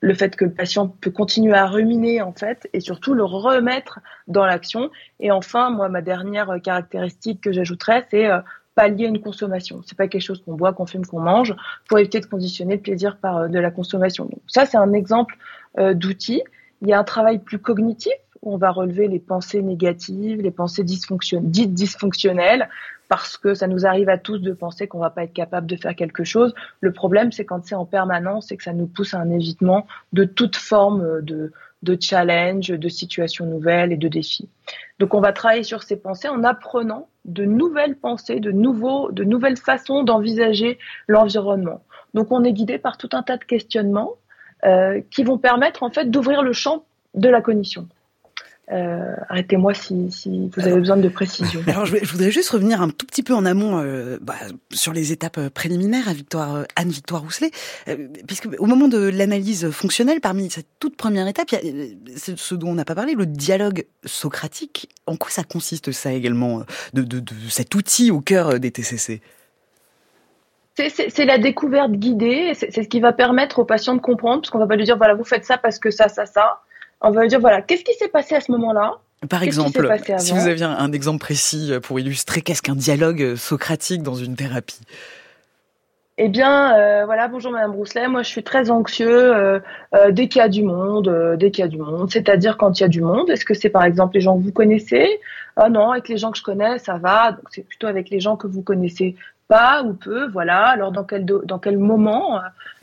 le 0.00 0.14
fait 0.14 0.34
que 0.36 0.44
le 0.44 0.52
patient 0.52 0.88
peut 0.88 1.10
continuer 1.10 1.54
à 1.54 1.66
ruminer 1.66 2.22
en 2.22 2.32
fait 2.32 2.68
et 2.72 2.80
surtout 2.80 3.14
le 3.14 3.24
remettre 3.24 4.00
dans 4.26 4.44
l'action. 4.44 4.90
Et 5.20 5.30
enfin, 5.30 5.70
moi, 5.70 5.88
ma 5.88 6.02
dernière 6.02 6.50
caractéristique 6.62 7.40
que 7.40 7.52
j'ajouterais, 7.52 8.06
c'est 8.10 8.28
pallier 8.74 9.06
une 9.06 9.20
consommation. 9.20 9.80
C'est 9.86 9.96
pas 9.96 10.06
quelque 10.06 10.22
chose 10.22 10.42
qu'on 10.44 10.54
boit, 10.54 10.72
qu'on 10.72 10.86
fume, 10.86 11.06
qu'on 11.06 11.20
mange 11.20 11.54
pour 11.88 11.98
éviter 11.98 12.20
de 12.20 12.26
conditionner 12.26 12.76
le 12.76 12.82
plaisir 12.82 13.16
par 13.16 13.48
de 13.48 13.58
la 13.58 13.70
consommation. 13.70 14.24
Donc 14.26 14.40
ça, 14.46 14.66
c'est 14.66 14.76
un 14.76 14.92
exemple 14.92 15.36
d'outil. 15.94 16.42
Il 16.82 16.88
y 16.88 16.92
a 16.92 16.98
un 16.98 17.04
travail 17.04 17.38
plus 17.38 17.58
cognitif 17.58 18.12
on 18.46 18.56
va 18.56 18.70
relever 18.70 19.08
les 19.08 19.18
pensées 19.18 19.62
négatives, 19.62 20.40
les 20.40 20.50
pensées 20.50 20.84
dites 20.84 21.74
dysfonctionnelles, 21.74 22.68
parce 23.08 23.36
que 23.36 23.54
ça 23.54 23.66
nous 23.66 23.86
arrive 23.86 24.08
à 24.08 24.18
tous 24.18 24.38
de 24.38 24.52
penser 24.52 24.88
qu'on 24.88 24.98
va 24.98 25.10
pas 25.10 25.24
être 25.24 25.32
capable 25.32 25.66
de 25.66 25.76
faire 25.76 25.94
quelque 25.94 26.24
chose. 26.24 26.54
Le 26.80 26.92
problème, 26.92 27.32
c'est 27.32 27.44
quand 27.44 27.64
c'est 27.64 27.74
en 27.74 27.84
permanence 27.84 28.50
et 28.50 28.56
que 28.56 28.64
ça 28.64 28.72
nous 28.72 28.86
pousse 28.86 29.14
à 29.14 29.18
un 29.18 29.30
évitement 29.30 29.86
de 30.12 30.24
toute 30.24 30.56
forme 30.56 31.22
de, 31.22 31.52
challenge, 32.00 32.68
de 32.68 32.88
situations 32.88 33.46
nouvelles 33.46 33.92
et 33.92 33.96
de 33.96 34.08
défis. 34.08 34.48
Donc, 34.98 35.14
on 35.14 35.20
va 35.20 35.32
travailler 35.32 35.62
sur 35.62 35.82
ces 35.82 35.96
pensées 35.96 36.28
en 36.28 36.42
apprenant 36.42 37.08
de 37.24 37.44
nouvelles 37.44 37.96
pensées, 37.96 38.40
de 38.40 38.50
nouveaux, 38.50 39.10
de 39.12 39.24
nouvelles 39.24 39.56
façons 39.56 40.02
d'envisager 40.02 40.78
l'environnement. 41.06 41.82
Donc, 42.14 42.32
on 42.32 42.44
est 42.44 42.52
guidé 42.52 42.78
par 42.78 42.96
tout 42.96 43.10
un 43.12 43.22
tas 43.22 43.36
de 43.36 43.44
questionnements 43.44 44.14
euh, 44.64 45.00
qui 45.10 45.22
vont 45.22 45.38
permettre 45.38 45.82
en 45.82 45.90
fait 45.90 46.10
d'ouvrir 46.10 46.42
le 46.42 46.52
champ 46.52 46.84
de 47.14 47.28
la 47.28 47.40
cognition. 47.40 47.88
Euh, 48.72 49.14
arrêtez-moi 49.28 49.74
si, 49.74 50.10
si, 50.10 50.50
vous 50.56 50.62
avez 50.62 50.80
besoin 50.80 50.96
de 50.96 51.08
précision. 51.08 51.62
Alors, 51.68 51.86
je, 51.86 52.04
voudrais 52.04 52.32
juste 52.32 52.50
revenir 52.50 52.82
un 52.82 52.88
tout 52.88 53.06
petit 53.06 53.22
peu 53.22 53.32
en 53.32 53.44
amont 53.44 53.78
euh, 53.78 54.18
bah, 54.20 54.34
sur 54.72 54.92
les 54.92 55.12
étapes 55.12 55.38
euh, 55.38 55.50
préliminaires 55.50 56.08
à 56.08 56.12
Victoire, 56.12 56.64
Anne-Victoire 56.74 57.22
Rousselet, 57.22 57.50
puisque 58.26 58.48
au 58.58 58.66
moment 58.66 58.88
de 58.88 58.98
l'analyse 58.98 59.70
fonctionnelle, 59.70 60.20
parmi 60.20 60.50
cette 60.50 60.66
toute 60.80 60.96
première 60.96 61.28
étape, 61.28 61.52
il 61.52 61.76
y 62.08 62.14
a 62.14 62.18
ce 62.36 62.54
dont 62.56 62.70
on 62.70 62.74
n'a 62.74 62.84
pas 62.84 62.96
parlé, 62.96 63.14
le 63.14 63.26
dialogue 63.26 63.86
socratique. 64.04 64.88
En 65.06 65.16
quoi 65.16 65.30
ça 65.30 65.44
consiste 65.44 65.92
ça 65.92 66.12
également, 66.12 66.64
de, 66.92 67.02
de, 67.02 67.20
de 67.20 67.34
cet 67.48 67.74
outil 67.76 68.10
au 68.10 68.20
cœur 68.20 68.58
des 68.58 68.72
TCC 68.72 69.20
c'est 70.76 71.24
la 71.24 71.38
découverte 71.38 71.92
guidée, 71.92 72.52
c'est 72.52 72.70
ce 72.70 72.86
qui 72.86 73.00
va 73.00 73.14
permettre 73.14 73.60
aux 73.60 73.64
patients 73.64 73.94
de 73.94 74.00
comprendre, 74.00 74.42
parce 74.42 74.50
qu'on 74.50 74.58
va 74.58 74.66
pas 74.66 74.76
lui 74.76 74.84
dire, 74.84 74.98
voilà, 74.98 75.14
vous 75.14 75.24
faites 75.24 75.46
ça 75.46 75.56
parce 75.56 75.78
que 75.78 75.90
ça, 75.90 76.08
ça, 76.08 76.26
ça 76.26 76.60
on 77.00 77.10
va 77.10 77.26
dire 77.26 77.40
voilà, 77.40 77.62
qu'est-ce 77.62 77.84
qui 77.84 77.94
s'est 77.94 78.08
passé 78.08 78.34
à 78.34 78.40
ce 78.40 78.50
moment-là? 78.52 78.98
Par 79.30 79.42
exemple, 79.42 79.88
si 80.18 80.32
vous 80.32 80.46
aviez 80.46 80.64
un, 80.64 80.92
exemple 80.92 81.18
précis 81.18 81.72
pour 81.82 81.98
illustrer 81.98 82.42
qu'est-ce 82.42 82.62
qu'un 82.62 82.76
dialogue 82.76 83.34
socratique 83.36 84.02
dans 84.02 84.14
une 84.14 84.36
thérapie? 84.36 84.80
Eh 86.18 86.28
bien, 86.28 86.74
euh, 86.78 87.04
voilà, 87.04 87.28
bonjour 87.28 87.52
Madame 87.52 87.72
Brousselet. 87.72 88.08
Moi, 88.08 88.22
je 88.22 88.28
suis 88.28 88.42
très 88.42 88.70
anxieux 88.70 89.34
euh, 89.34 89.60
euh, 89.94 90.12
dès 90.12 90.28
qu'il 90.28 90.38
y 90.38 90.42
a 90.42 90.48
du 90.48 90.62
monde, 90.62 91.36
dès 91.38 91.50
qu'il 91.50 91.62
y 91.62 91.64
a 91.64 91.68
du 91.68 91.76
monde. 91.76 92.10
C'est-à-dire 92.10 92.56
quand 92.56 92.80
il 92.80 92.82
y 92.82 92.86
a 92.86 92.88
du 92.88 93.02
monde. 93.02 93.28
Est-ce 93.28 93.44
que 93.44 93.52
c'est 93.52 93.68
par 93.68 93.84
exemple 93.84 94.14
les 94.14 94.22
gens 94.22 94.38
que 94.38 94.42
vous 94.42 94.52
connaissez? 94.52 95.20
Ah 95.56 95.68
non, 95.68 95.90
avec 95.90 96.08
les 96.08 96.16
gens 96.16 96.30
que 96.30 96.38
je 96.38 96.42
connais, 96.42 96.78
ça 96.78 96.96
va. 96.96 97.32
Donc 97.32 97.44
c'est 97.50 97.66
plutôt 97.66 97.86
avec 97.86 98.08
les 98.08 98.18
gens 98.18 98.36
que 98.36 98.46
vous 98.46 98.62
connaissez 98.62 99.14
pas 99.48 99.82
ou 99.82 99.92
peu. 99.92 100.28
Voilà. 100.28 100.68
Alors 100.68 100.90
dans 100.90 101.04
quel 101.04 101.26
dans 101.26 101.58
quel 101.58 101.76
moment 101.76 102.40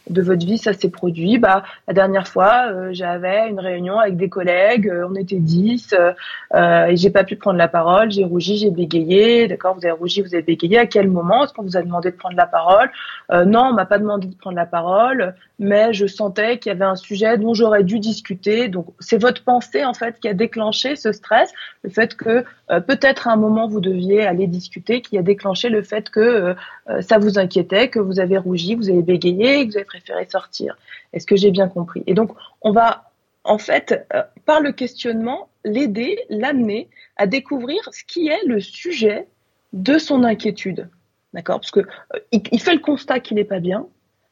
de 0.10 0.22
votre 0.22 0.46
vie 0.46 0.58
ça 0.58 0.74
s'est 0.74 0.90
produit 0.90 1.38
Bah 1.38 1.64
la 1.88 1.94
dernière 1.94 2.28
fois, 2.28 2.68
euh, 2.72 2.90
j'avais 2.92 3.50
une 3.50 3.60
réunion 3.60 4.00
avec 4.00 4.18
des 4.18 4.30
collègues, 4.30 4.88
euh, 4.88 5.08
on 5.10 5.16
était 5.16 5.40
dix, 5.40 5.94
euh, 5.94 6.86
et 6.86 6.96
j'ai 6.96 7.10
pas 7.10 7.24
pu 7.24 7.36
prendre 7.36 7.58
la 7.58 7.68
parole, 7.68 8.12
j'ai 8.12 8.24
rougi, 8.24 8.58
j'ai 8.58 8.72
bégayé. 8.72 9.48
D'accord, 9.48 9.76
vous 9.76 9.86
avez 9.86 9.92
rougi, 9.92 10.22
vous 10.22 10.34
avez 10.34 10.44
bégayé. 10.44 10.78
À 10.78 10.86
quel 10.86 11.10
moment 11.10 11.44
est-ce 11.44 11.54
qu'on 11.54 11.64
vous 11.64 11.78
a 11.78 11.82
demandé 11.82 12.12
de 12.12 12.16
prendre 12.16 12.38
la 12.38 12.46
parole? 12.46 12.90
Non, 13.32 13.70
on 13.72 13.74
m'a 13.74 13.86
pas 13.86 13.98
demandé 13.98 14.28
de 14.28 14.36
prendre 14.36 14.56
la 14.56 14.66
parole, 14.66 15.34
mais 15.60 15.94
je 15.94 16.06
sentais 16.06 16.60
qu'il 16.60 16.72
y 16.72 16.76
avait 16.76 16.86
un 16.86 16.96
sujet 16.96 17.38
dont 17.38 17.54
j'aurais 17.54 17.84
dû 17.84 18.00
discuter. 18.00 18.68
Donc 18.68 18.88
c'est 19.00 19.20
votre 19.20 19.44
pensée 19.44 19.84
en 19.84 19.94
fait 19.94 20.20
qui 20.20 20.28
a 20.28 20.34
déclenché 20.34 20.96
ce 20.96 21.12
stress, 21.12 21.52
le 21.84 21.90
fait 21.90 22.16
que 22.16 22.44
peut-être 22.88 23.28
à 23.28 23.32
un 23.32 23.36
moment 23.36 23.68
vous 23.68 23.82
deviez 23.82 24.26
aller 24.26 24.48
discuter, 24.48 25.02
qui 25.02 25.18
a 25.18 25.24
déclenché 25.24 25.70
le 25.70 25.82
fait 25.82 26.10
que 26.10 26.56
ça 27.02 27.18
vous 27.18 27.40
inquiétait, 27.40 27.90
que 27.90 28.00
vous 28.00 28.20
avez 28.20 28.38
rougi, 28.38 28.76
vous 28.76 28.90
avez 28.90 29.02
bégayé, 29.02 29.66
que 29.66 29.72
vous 29.72 29.78
avez 29.78 29.86
préféré 29.94 30.26
sortir. 30.26 30.76
Est-ce 31.14 31.28
que 31.28 31.36
j'ai 31.36 31.52
bien 31.52 31.68
compris? 31.68 32.04
Et 32.08 32.16
donc, 32.16 32.32
on 32.62 32.72
va, 32.72 33.12
en 33.44 33.60
fait, 33.60 34.08
euh, 34.14 34.24
par 34.46 34.60
le 34.60 34.72
questionnement, 34.72 35.50
l'aider, 35.64 36.20
l'amener 36.30 36.90
à 37.16 37.28
découvrir 37.28 37.78
ce 37.92 38.04
qui 38.04 38.28
est 38.28 38.44
le 38.48 38.60
sujet 38.60 39.28
de 39.72 40.00
son 40.00 40.24
inquiétude. 40.24 40.90
D'accord? 41.34 41.60
Parce 41.60 41.72
que 41.72 41.82
euh, 41.82 42.20
il, 42.32 42.60
fait 42.60 42.74
le 42.74 42.80
constat 42.80 43.20
qu'il 43.20 43.38
n'est 43.38 43.44
pas 43.44 43.60
bien, 43.60 43.86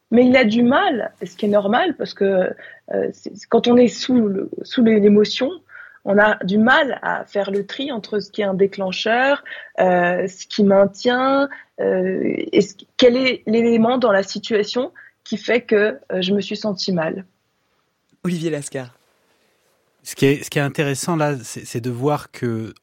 mais 0.09 0.25
il 0.25 0.35
a 0.35 0.45
du 0.45 0.63
mal, 0.63 1.11
ce 1.23 1.35
qui 1.35 1.45
est 1.45 1.49
normal, 1.49 1.95
parce 1.95 2.15
que 2.15 2.49
euh, 2.93 3.11
quand 3.49 3.67
on 3.67 3.77
est 3.77 3.87
sous, 3.87 4.49
sous 4.63 4.83
l'émotion, 4.83 5.51
on 6.05 6.17
a 6.17 6.43
du 6.43 6.57
mal 6.57 6.99
à 7.03 7.23
faire 7.25 7.51
le 7.51 7.67
tri 7.67 7.91
entre 7.91 8.19
ce 8.19 8.31
qui 8.31 8.41
est 8.41 8.45
un 8.45 8.55
déclencheur, 8.55 9.43
ce 9.77 10.47
qui 10.47 10.63
maintient, 10.63 11.47
quel 11.77 13.15
est 13.15 13.43
l'élément 13.45 13.99
dans 13.99 14.11
la 14.11 14.23
situation 14.23 14.91
qui 15.31 15.37
fait 15.37 15.61
que 15.61 15.97
euh, 16.11 16.21
je 16.21 16.33
me 16.33 16.41
suis 16.41 16.57
sentie 16.57 16.91
mal. 16.91 17.25
Olivier 18.25 18.49
Lascar. 18.49 18.93
Ce 20.03 20.13
qui 20.13 20.25
est, 20.25 20.43
ce 20.43 20.49
qui 20.49 20.59
est 20.59 20.61
intéressant 20.61 21.15
là, 21.15 21.37
c'est 21.41 21.79
de 21.79 21.89
voir 21.89 22.31
que 22.31 22.73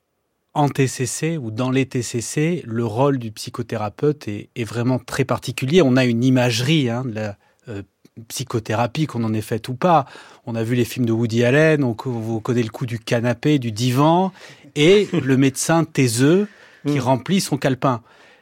en 0.55 0.71
TCC 0.71 1.37
ou 1.37 1.51
dans 1.51 1.71
les 1.71 1.85
TCC, 1.85 2.63
le 2.67 2.87
rôle 2.87 3.19
du 3.19 3.33
psychothérapeute 3.33 4.29
est, 4.29 4.49
est 4.57 4.65
vraiment 4.65 4.99
très 4.99 5.27
particulier. 5.27 5.83
On 5.83 5.95
a 5.99 6.07
une 6.07 6.25
imagerie 6.25 6.89
hein, 6.89 7.05
de 7.05 7.17
la 7.17 7.37
euh, 7.69 7.83
psychothérapie, 8.29 9.07
qu'on 9.07 9.25
en 9.25 9.35
ait 9.35 9.43
faite 9.43 9.69
ou 9.69 9.75
pas. 9.75 10.07
On 10.47 10.55
a 10.55 10.63
vu 10.63 10.75
les 10.75 10.87
films 10.87 11.05
de 11.05 11.13
Woody 11.13 11.45
Allen, 11.45 11.85
on, 11.85 11.95
on 12.07 12.41
connaît 12.41 12.63
le 12.63 12.71
coup 12.71 12.87
du 12.87 12.99
canapé, 12.99 13.59
du 13.59 13.73
divan, 13.73 14.33
et 14.75 15.07
le 15.23 15.37
médecin 15.37 15.85
taiseux 15.85 16.49
qui 16.87 16.97
mm. 16.97 17.01
remplit 17.01 17.43
son 17.43 17.59
calepin. 17.59 18.01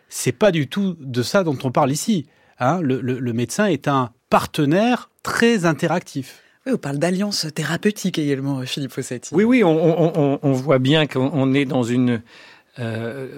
C'est 0.09 0.31
pas 0.31 0.53
du 0.53 0.69
tout 0.69 0.97
de 1.01 1.25
ça 1.25 1.43
dont 1.43 1.59
on 1.65 1.73
parle 1.73 1.91
ici. 1.91 2.27
Hein, 2.59 2.81
le, 2.81 3.33
médecin 3.33 3.67
est 3.67 3.89
un 3.89 4.11
partenaire 4.31 5.11
très 5.23 5.67
interactif. 5.67 6.43
Oui, 6.67 6.73
on 6.75 6.79
parle 6.79 6.99
d'alliance 6.99 7.47
thérapeutique 7.55 8.19
également, 8.19 8.63
Philippe 8.63 8.93
Fossetti. 8.93 9.35
Oui, 9.35 9.45
oui, 9.45 9.63
on, 9.63 10.53
voit 10.53 10.79
bien 10.79 11.07
qu'on 11.07 11.55
est 11.55 11.65
dans 11.65 11.83
une 11.83 12.23
euh, 12.79 13.29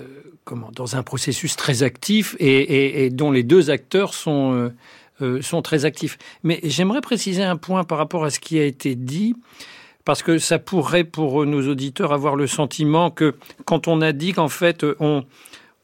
comment 0.44 0.70
dans 0.72 0.96
un 0.96 1.02
processus 1.02 1.54
très 1.56 1.82
actif 1.82 2.36
et, 2.40 3.10
dont 3.10 3.30
les 3.30 3.42
deux 3.42 3.70
acteurs 3.70 4.14
sont 4.14 4.52
euh, 4.52 4.74
euh, 5.20 5.42
sont 5.42 5.62
très 5.62 5.84
actifs. 5.84 6.16
Mais 6.42 6.60
j'aimerais 6.62 7.00
préciser 7.00 7.42
un 7.42 7.56
point 7.56 7.84
par 7.84 7.98
rapport 7.98 8.24
à 8.24 8.30
ce 8.30 8.38
qui 8.40 8.58
a 8.58 8.64
été 8.64 8.94
dit. 8.94 9.34
Parce 10.04 10.22
que 10.22 10.38
ça 10.38 10.58
pourrait, 10.58 11.04
pour 11.04 11.44
nos 11.44 11.68
auditeurs, 11.68 12.14
avoir 12.14 12.34
le 12.34 12.46
sentiment 12.46 13.10
que 13.10 13.34
quand 13.66 13.88
on 13.88 14.00
a 14.00 14.12
dit 14.12 14.32
qu'en 14.32 14.48
fait, 14.48 14.86
on, 15.00 15.26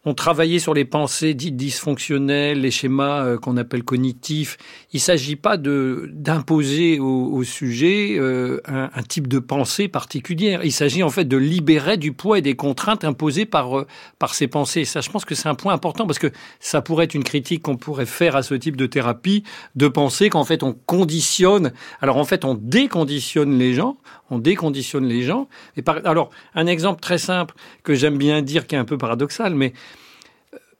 on 0.04 0.14
travaillait 0.14 0.58
sur 0.58 0.74
les 0.74 0.84
pensées 0.84 1.34
dites 1.34 1.56
dysfonctionnelles, 1.56 2.60
les 2.60 2.70
schémas 2.70 3.24
euh, 3.24 3.38
qu'on 3.38 3.56
appelle 3.56 3.84
cognitifs. 3.84 4.58
Il 4.92 4.96
ne 4.96 5.00
s'agit 5.00 5.36
pas 5.36 5.56
de 5.56 6.10
d'imposer 6.12 6.98
au, 6.98 7.42
sujet 7.44 8.16
euh, 8.18 8.60
un, 8.66 9.02
type 9.02 9.28
de 9.28 9.38
pensée 9.38 9.88
particulière. 9.88 10.64
Il 10.64 10.72
s'agit 10.72 11.02
en 11.02 11.10
fait 11.10 11.24
de 11.24 11.36
libérer 11.36 11.96
du 11.96 12.12
poids 12.12 12.38
et 12.38 12.42
des 12.42 12.54
contraintes 12.54 13.04
imposées 13.04 13.46
par 13.46 13.78
euh, 13.78 13.86
par 14.18 14.34
ces 14.34 14.46
pensées. 14.46 14.84
Ça, 14.84 15.00
je 15.00 15.10
pense 15.10 15.24
que 15.24 15.34
c'est 15.34 15.48
un 15.48 15.54
point 15.54 15.72
important 15.72 16.06
parce 16.06 16.18
que 16.18 16.30
ça 16.60 16.82
pourrait 16.82 17.04
être 17.04 17.14
une 17.14 17.24
critique 17.24 17.62
qu'on 17.62 17.76
pourrait 17.76 18.06
faire 18.06 18.36
à 18.36 18.42
ce 18.42 18.54
type 18.54 18.76
de 18.76 18.86
thérapie, 18.86 19.44
de 19.74 19.88
penser 19.88 20.28
qu'en 20.30 20.44
fait 20.44 20.62
on 20.62 20.72
conditionne. 20.72 21.72
Alors 22.00 22.18
en 22.18 22.24
fait 22.24 22.44
on 22.44 22.54
déconditionne 22.54 23.58
les 23.58 23.74
gens, 23.74 23.96
on 24.34 24.38
déconditionne 24.38 25.06
les 25.06 25.22
gens. 25.22 25.48
Et 25.76 25.82
par, 25.82 25.98
alors 26.04 26.30
un 26.54 26.66
exemple 26.66 27.00
très 27.00 27.18
simple 27.18 27.54
que 27.82 27.94
j'aime 27.94 28.18
bien 28.18 28.42
dire, 28.42 28.66
qui 28.66 28.74
est 28.74 28.78
un 28.78 28.84
peu 28.84 28.98
paradoxal, 28.98 29.54
mais 29.54 29.72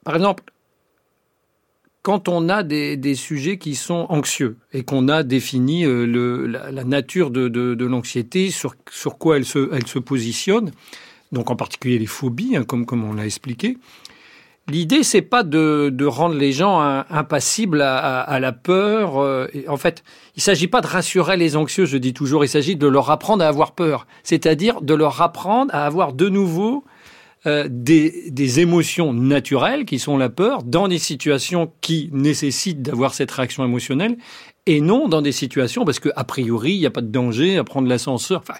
par 0.04 0.16
exemple, 0.16 0.44
quand 2.02 2.28
on 2.28 2.50
a 2.50 2.62
des, 2.62 3.14
sujets 3.14 3.56
qui 3.56 3.74
sont 3.74 4.04
anxieux 4.10 4.58
et 4.74 4.84
qu'on 4.84 5.08
a 5.08 5.22
défini 5.22 5.86
euh, 5.86 6.46
la, 6.46 6.84
nature 6.84 7.30
de, 7.30 7.84
l'anxiété, 7.84 8.50
sur, 8.50 8.76
quoi 9.18 9.38
elle 9.38 9.46
se, 9.46 9.98
positionne, 9.98 10.70
donc 11.32 11.50
en 11.50 11.56
particulier 11.56 11.98
les 11.98 12.06
phobies, 12.06 12.56
hein, 12.56 12.64
comme, 12.64 13.04
on 13.04 13.14
l'a 13.14 13.24
expliqué, 13.24 13.78
l'idée, 14.68 15.02
c'est 15.02 15.22
pas 15.22 15.42
de, 15.42 16.04
rendre 16.04 16.34
les 16.34 16.52
gens 16.52 16.80
impassibles 17.10 17.82
à, 17.82 18.38
la 18.40 18.52
peur. 18.52 19.18
Euh, 19.18 19.48
en 19.68 19.76
fait, 19.76 20.04
il 20.36 20.42
s'agit 20.42 20.68
pas 20.68 20.80
de 20.80 20.86
rassurer 20.86 21.36
les 21.36 21.56
anxieux, 21.56 21.86
je 21.86 21.96
dis 21.96 22.14
toujours, 22.14 22.44
il 22.44 22.48
s'agit 22.48 22.76
de 22.76 22.86
leur 22.86 23.10
apprendre 23.10 23.44
à 23.44 23.48
avoir 23.48 23.72
peur, 23.72 24.06
c'est-à-dire 24.22 24.80
de 24.80 24.94
leur 24.94 25.20
apprendre 25.22 25.74
à 25.74 25.86
avoir 25.86 26.12
de 26.12 26.28
nouveau 26.28 26.84
euh, 27.46 27.68
des, 27.68 28.60
émotions 28.60 29.12
naturelles 29.12 29.84
qui 29.84 29.98
sont 29.98 30.16
la 30.16 30.30
peur 30.30 30.62
dans 30.62 30.88
des 30.88 30.98
situations 30.98 31.70
qui 31.82 32.08
nécessitent 32.12 32.80
d'avoir 32.80 33.12
cette 33.12 33.30
réaction 33.30 33.64
émotionnelle 33.64 34.16
et 34.64 34.80
non 34.80 35.08
dans 35.08 35.20
des 35.20 35.32
situations 35.32 35.84
parce 35.84 35.98
que 35.98 36.08
a 36.16 36.24
priori 36.24 36.72
il 36.72 36.78
n'y 36.78 36.86
a 36.86 36.90
pas 36.90 37.02
de 37.02 37.10
danger 37.10 37.58
à 37.58 37.64
prendre 37.64 37.86
l'ascenseur. 37.86 38.40
Enfin, 38.40 38.58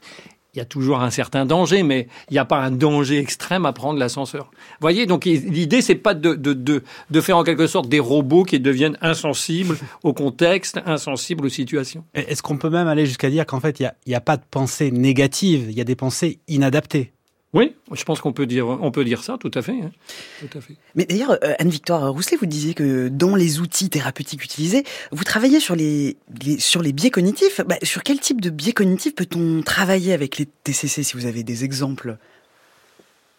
il 0.54 0.58
y 0.58 0.62
a 0.62 0.64
toujours 0.64 1.00
un 1.00 1.10
certain 1.10 1.46
danger, 1.46 1.82
mais 1.82 2.06
il 2.30 2.34
n'y 2.34 2.38
a 2.38 2.44
pas 2.44 2.58
un 2.58 2.70
danger 2.70 3.18
extrême 3.18 3.66
à 3.66 3.72
prendre 3.72 3.98
l'ascenseur. 3.98 4.50
Vous 4.52 4.76
voyez, 4.80 5.06
donc 5.06 5.24
l'idée, 5.24 5.82
c'est 5.82 5.96
pas 5.96 6.14
de, 6.14 6.34
de, 6.34 6.52
de, 6.52 6.82
de, 7.10 7.20
faire 7.20 7.36
en 7.36 7.44
quelque 7.44 7.66
sorte 7.66 7.88
des 7.88 7.98
robots 7.98 8.44
qui 8.44 8.60
deviennent 8.60 8.96
insensibles 9.00 9.76
au 10.02 10.12
contexte, 10.12 10.80
insensibles 10.86 11.46
aux 11.46 11.50
situations. 11.50 12.04
Est-ce 12.14 12.42
qu'on 12.42 12.56
peut 12.56 12.70
même 12.70 12.86
aller 12.86 13.06
jusqu'à 13.06 13.30
dire 13.30 13.46
qu'en 13.46 13.60
fait, 13.60 13.80
il 13.80 13.90
n'y 14.06 14.14
a, 14.14 14.18
a, 14.18 14.20
pas 14.20 14.36
de 14.36 14.44
pensée 14.48 14.90
négative, 14.90 15.66
il 15.70 15.76
y 15.76 15.80
a 15.80 15.84
des 15.84 15.96
pensées 15.96 16.38
inadaptées? 16.46 17.12
Oui, 17.54 17.76
je 17.92 18.02
pense 18.02 18.20
qu'on 18.20 18.32
peut 18.32 18.46
dire, 18.46 18.66
on 18.66 18.90
peut 18.90 19.04
dire 19.04 19.22
ça, 19.22 19.38
tout 19.38 19.50
à 19.54 19.62
fait. 19.62 19.72
Hein. 19.72 19.92
Tout 20.40 20.58
à 20.58 20.60
fait. 20.60 20.74
Mais 20.96 21.04
d'ailleurs, 21.04 21.38
euh, 21.44 21.54
Anne-Victoire 21.60 22.12
Rousselet, 22.12 22.36
vous 22.36 22.46
disiez 22.46 22.74
que 22.74 23.06
dans 23.08 23.36
les 23.36 23.60
outils 23.60 23.88
thérapeutiques 23.88 24.42
utilisés, 24.42 24.82
vous 25.12 25.22
travaillez 25.22 25.60
sur 25.60 25.76
les, 25.76 26.16
sur 26.58 26.82
les 26.82 26.92
biais 26.92 27.10
cognitifs. 27.10 27.60
Bah, 27.64 27.76
sur 27.84 28.02
quel 28.02 28.18
type 28.18 28.40
de 28.40 28.50
biais 28.50 28.72
cognitifs 28.72 29.14
peut-on 29.14 29.62
travailler 29.62 30.12
avec 30.12 30.36
les 30.36 30.46
TCC, 30.46 31.04
si 31.04 31.16
vous 31.16 31.26
avez 31.26 31.44
des 31.44 31.62
exemples? 31.62 32.16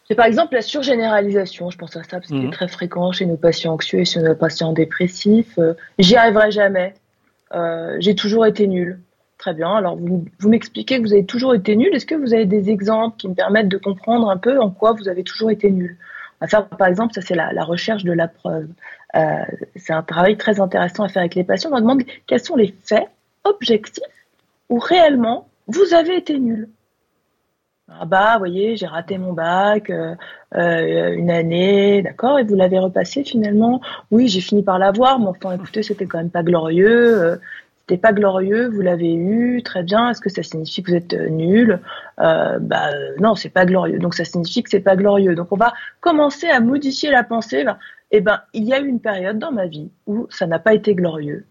C'est 0.07 0.15
par 0.15 0.27
exemple 0.27 0.53
la 0.53 0.61
surgénéralisation, 0.61 1.69
je 1.69 1.77
pense 1.77 1.97
à 1.97 2.03
ça 2.03 2.19
parce 2.19 2.27
que 2.27 2.37
c'est 2.37 2.43
mhm. 2.43 2.51
très 2.51 2.67
fréquent 2.67 3.11
chez 3.11 3.25
nos 3.25 3.37
patients 3.37 3.73
anxieux 3.73 3.99
et 3.99 4.05
chez 4.05 4.21
nos 4.21 4.35
patients 4.35 4.71
dépressifs. 4.71 5.57
Euh, 5.57 5.73
j'y 5.99 6.15
arriverai 6.15 6.51
jamais. 6.51 6.93
Euh, 7.53 7.97
j'ai 7.99 8.15
toujours 8.15 8.45
été 8.45 8.67
nul. 8.67 8.99
Très 9.45 9.53
bien. 9.53 9.75
Alors, 9.75 9.95
vous, 9.95 10.49
m'expliquez 10.49 10.97
que 10.97 11.03
vous 11.03 11.13
avez 11.13 11.23
toujours 11.23 11.53
été 11.53 11.75
nul. 11.75 11.93
Est-ce 11.93 12.07
que 12.07 12.15
vous 12.15 12.33
avez 12.33 12.47
des 12.47 12.71
exemples 12.71 13.15
qui 13.15 13.29
me 13.29 13.35
permettent 13.35 13.67
de 13.67 13.77
comprendre 13.77 14.27
un 14.31 14.37
peu 14.37 14.59
en 14.59 14.71
quoi 14.71 14.93
vous 14.93 15.07
avez 15.07 15.23
toujours 15.23 15.51
été 15.51 15.69
nul? 15.69 15.97
On 16.41 16.45
va 16.45 16.47
faire, 16.47 16.67
par 16.67 16.87
exemple, 16.87 17.13
ça 17.13 17.21
c'est 17.21 17.35
la, 17.35 17.63
recherche 17.63 18.03
de 18.03 18.11
la 18.11 18.27
preuve. 18.27 18.69
Euh, 19.13 19.43
c'est 19.75 19.93
un 19.93 20.01
travail 20.01 20.35
très 20.35 20.59
intéressant 20.59 21.03
à 21.03 21.09
faire 21.09 21.19
avec 21.19 21.35
les 21.35 21.43
patients. 21.43 21.69
On 21.71 21.79
demande 21.79 22.01
quels 22.25 22.39
sont 22.39 22.55
les 22.55 22.73
faits 22.85 23.07
objectifs 23.43 24.03
où 24.69 24.79
réellement 24.79 25.47
vous 25.67 25.93
avez 25.93 26.17
été 26.17 26.39
nul. 26.39 26.67
Ah 27.87 28.05
bah, 28.05 28.33
vous 28.33 28.39
voyez, 28.39 28.77
j'ai 28.77 28.87
raté 28.87 29.19
mon 29.19 29.33
bac 29.33 29.91
euh, 29.91 30.15
euh, 30.55 31.13
une 31.13 31.29
année, 31.29 32.01
d'accord, 32.01 32.39
et 32.39 32.43
vous 32.43 32.55
l'avez 32.55 32.79
repassé 32.79 33.23
finalement. 33.23 33.79
Oui, 34.09 34.27
j'ai 34.27 34.41
fini 34.41 34.63
par 34.63 34.79
l'avoir, 34.79 35.19
mais 35.19 35.27
enfin, 35.27 35.51
écoutez, 35.51 35.83
c'était 35.83 36.07
quand 36.07 36.17
même 36.17 36.31
pas 36.31 36.41
glorieux. 36.41 37.39
C'était 37.87 38.01
pas 38.01 38.13
glorieux, 38.13 38.67
vous 38.67 38.81
l'avez 38.81 39.13
eu, 39.13 39.61
très 39.63 39.83
bien. 39.83 40.09
Est-ce 40.09 40.19
que 40.19 40.29
ça 40.29 40.41
signifie 40.41 40.81
que 40.81 40.91
vous 40.91 40.97
êtes 40.97 41.13
nul? 41.13 41.79
Bah 42.17 42.89
non, 43.19 43.35
c'est 43.35 43.49
pas 43.49 43.65
glorieux. 43.65 43.99
Donc 43.99 44.15
ça 44.15 44.25
signifie 44.25 44.63
que 44.63 44.71
c'est 44.71 44.79
pas 44.79 44.95
glorieux. 44.95 45.35
Donc 45.35 45.51
on 45.51 45.55
va 45.55 45.73
commencer 45.99 46.47
à 46.47 46.59
modifier 46.59 47.11
la 47.11 47.23
pensée. 47.23 47.63
Eh 48.09 48.21
ben, 48.21 48.41
il 48.53 48.63
y 48.63 48.73
a 48.73 48.79
eu 48.79 48.87
une 48.87 48.99
période 48.99 49.37
dans 49.37 49.51
ma 49.51 49.67
vie 49.67 49.91
où 50.07 50.25
ça 50.31 50.47
n'a 50.47 50.57
pas 50.57 50.73
été 50.73 50.95
glorieux. 50.95 51.45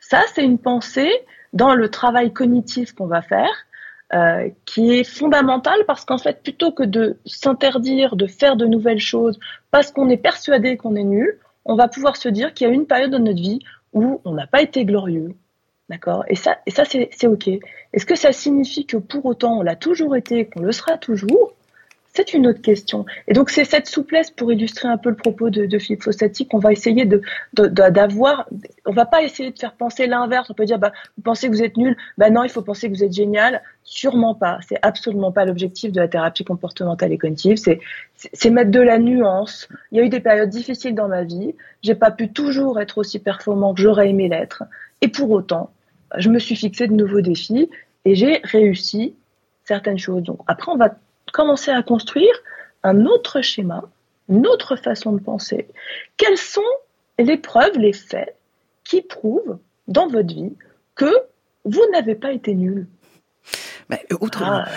Ça, 0.00 0.22
c'est 0.34 0.44
une 0.44 0.58
pensée 0.58 1.10
dans 1.52 1.74
le 1.74 1.88
travail 1.88 2.32
cognitif 2.32 2.92
qu'on 2.92 3.06
va 3.06 3.22
faire 3.22 3.66
euh, 4.14 4.48
qui 4.64 4.92
est 4.94 5.04
fondamentale 5.04 5.80
parce 5.86 6.06
qu'en 6.06 6.16
fait, 6.16 6.42
plutôt 6.42 6.72
que 6.72 6.82
de 6.82 7.18
s'interdire 7.26 8.16
de 8.16 8.26
faire 8.26 8.56
de 8.56 8.64
nouvelles 8.64 9.00
choses 9.00 9.38
parce 9.70 9.92
qu'on 9.92 10.08
est 10.08 10.16
persuadé 10.16 10.78
qu'on 10.78 10.96
est 10.96 11.04
nul, 11.04 11.38
on 11.66 11.74
va 11.74 11.88
pouvoir 11.88 12.16
se 12.16 12.30
dire 12.30 12.54
qu'il 12.54 12.66
y 12.66 12.70
a 12.70 12.72
une 12.72 12.86
période 12.86 13.10
de 13.10 13.18
notre 13.18 13.40
vie 13.40 13.60
où 13.98 14.20
on 14.24 14.32
n'a 14.32 14.46
pas 14.46 14.62
été 14.62 14.84
glorieux. 14.84 15.34
D'accord? 15.88 16.24
Et 16.28 16.34
ça, 16.34 16.58
et 16.66 16.70
ça 16.70 16.84
c'est 16.84 17.26
OK. 17.26 17.48
Est-ce 17.48 18.04
que 18.04 18.14
ça 18.14 18.32
signifie 18.32 18.84
que 18.86 18.98
pour 18.98 19.24
autant 19.26 19.58
on 19.58 19.62
l'a 19.62 19.76
toujours 19.76 20.16
été 20.16 20.40
et 20.40 20.46
qu'on 20.46 20.62
le 20.62 20.72
sera 20.72 20.98
toujours? 20.98 21.54
C'est 22.14 22.34
une 22.34 22.46
autre 22.46 22.60
question. 22.60 23.04
Et 23.28 23.32
donc 23.32 23.50
c'est 23.50 23.64
cette 23.64 23.86
souplesse 23.86 24.30
pour 24.30 24.50
illustrer 24.52 24.88
un 24.88 24.96
peu 24.96 25.10
le 25.10 25.14
propos 25.14 25.50
de, 25.50 25.78
Philippe 25.78 26.02
Fossati 26.02 26.48
qu'on 26.48 26.58
va 26.58 26.72
essayer 26.72 27.04
de 27.04 27.22
d'avoir. 27.52 28.48
on 28.86 28.92
va 28.92 29.06
pas 29.06 29.22
essayer 29.22 29.50
de 29.52 29.58
faire 29.58 29.74
penser 29.74 30.06
l'inverse. 30.06 30.50
On 30.50 30.54
peut 30.54 30.64
dire 30.64 30.78
bah 30.78 30.92
vous 31.16 31.22
pensez 31.22 31.46
que 31.46 31.52
vous 31.52 31.62
êtes 31.62 31.76
nul, 31.76 31.96
bah 32.16 32.30
non 32.30 32.42
il 32.42 32.50
faut 32.50 32.62
penser 32.62 32.88
que 32.88 32.94
vous 32.94 33.04
êtes 33.04 33.12
génial. 33.12 33.62
Sûrement 33.84 34.34
pas. 34.34 34.58
C'est 34.68 34.78
absolument 34.82 35.32
pas 35.32 35.44
l'objectif 35.44 35.92
de 35.92 36.00
la 36.00 36.08
thérapie 36.08 36.44
comportementale 36.44 37.12
et 37.12 37.18
cognitive. 37.18 37.56
C'est 37.56 37.80
c'est 38.16 38.50
mettre 38.50 38.70
de 38.70 38.80
la 38.80 38.98
nuance. 38.98 39.68
Il 39.92 39.98
y 39.98 40.00
a 40.00 40.04
eu 40.04 40.08
des 40.08 40.20
périodes 40.20 40.50
difficiles 40.50 40.94
dans 40.94 41.08
ma 41.08 41.22
vie. 41.22 41.54
J'ai 41.82 41.94
pas 41.94 42.10
pu 42.10 42.32
toujours 42.32 42.80
être 42.80 42.98
aussi 42.98 43.20
performant 43.20 43.74
que 43.74 43.80
j'aurais 43.80 44.08
aimé 44.08 44.28
l'être. 44.28 44.64
Et 45.02 45.08
pour 45.08 45.30
autant, 45.30 45.70
je 46.16 46.30
me 46.30 46.38
suis 46.38 46.56
fixé 46.56 46.88
de 46.88 46.94
nouveaux 46.94 47.20
défis 47.20 47.70
et 48.04 48.14
j'ai 48.14 48.40
réussi 48.42 49.14
certaines 49.64 49.98
choses. 49.98 50.22
Donc 50.22 50.40
après 50.46 50.72
on 50.72 50.76
va 50.76 50.96
commencer 51.32 51.70
à 51.70 51.82
construire 51.82 52.34
un 52.82 53.06
autre 53.06 53.40
schéma, 53.40 53.84
une 54.28 54.46
autre 54.46 54.76
façon 54.76 55.12
de 55.12 55.20
penser. 55.20 55.68
Quelles 56.16 56.38
sont 56.38 56.60
les 57.18 57.36
preuves, 57.36 57.78
les 57.78 57.92
faits 57.92 58.36
qui 58.84 59.02
prouvent 59.02 59.58
dans 59.86 60.08
votre 60.08 60.34
vie 60.34 60.52
que 60.94 61.12
vous 61.64 61.82
n'avez 61.92 62.14
pas 62.14 62.32
été 62.32 62.54
nul? 62.54 62.86
Mais 63.90 64.04
autrement. 64.20 64.62
Ah, 64.64 64.68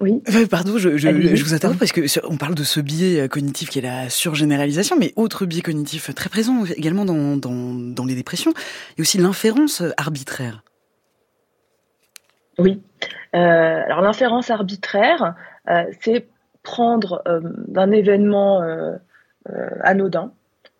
oui. 0.00 0.22
Pardon, 0.50 0.78
je, 0.78 0.88
vous 0.88 1.54
interromps 1.54 1.78
parce 1.78 1.92
que 1.92 2.02
on 2.26 2.36
parle 2.36 2.54
de 2.54 2.64
ce 2.64 2.80
biais 2.80 3.20
euh, 3.20 3.28
cognitif 3.28 3.70
qui 3.70 3.78
est 3.78 3.82
la 3.82 4.10
surgénéralisation, 4.10 4.96
mais 4.98 5.12
autre 5.16 5.46
biais 5.46 5.62
cognitif 5.62 6.14
très 6.14 6.28
présent 6.28 6.64
également 6.64 7.04
dans, 7.04 7.36
dans 7.36 8.04
les 8.04 8.14
dépressions, 8.14 8.52
il 8.52 8.98
y 8.98 9.00
a 9.00 9.02
aussi 9.02 9.18
l'inférence 9.18 9.82
arbitraire. 9.96 10.62
Oui. 12.58 12.80
Euh, 13.34 13.38
alors 13.84 14.00
l'inférence 14.00 14.50
arbitraire, 14.50 15.34
euh, 15.68 15.84
c'est 16.00 16.26
prendre 16.62 17.22
euh, 17.28 17.40
d'un 17.68 17.90
événement 17.90 18.62
anodin, 19.82 20.32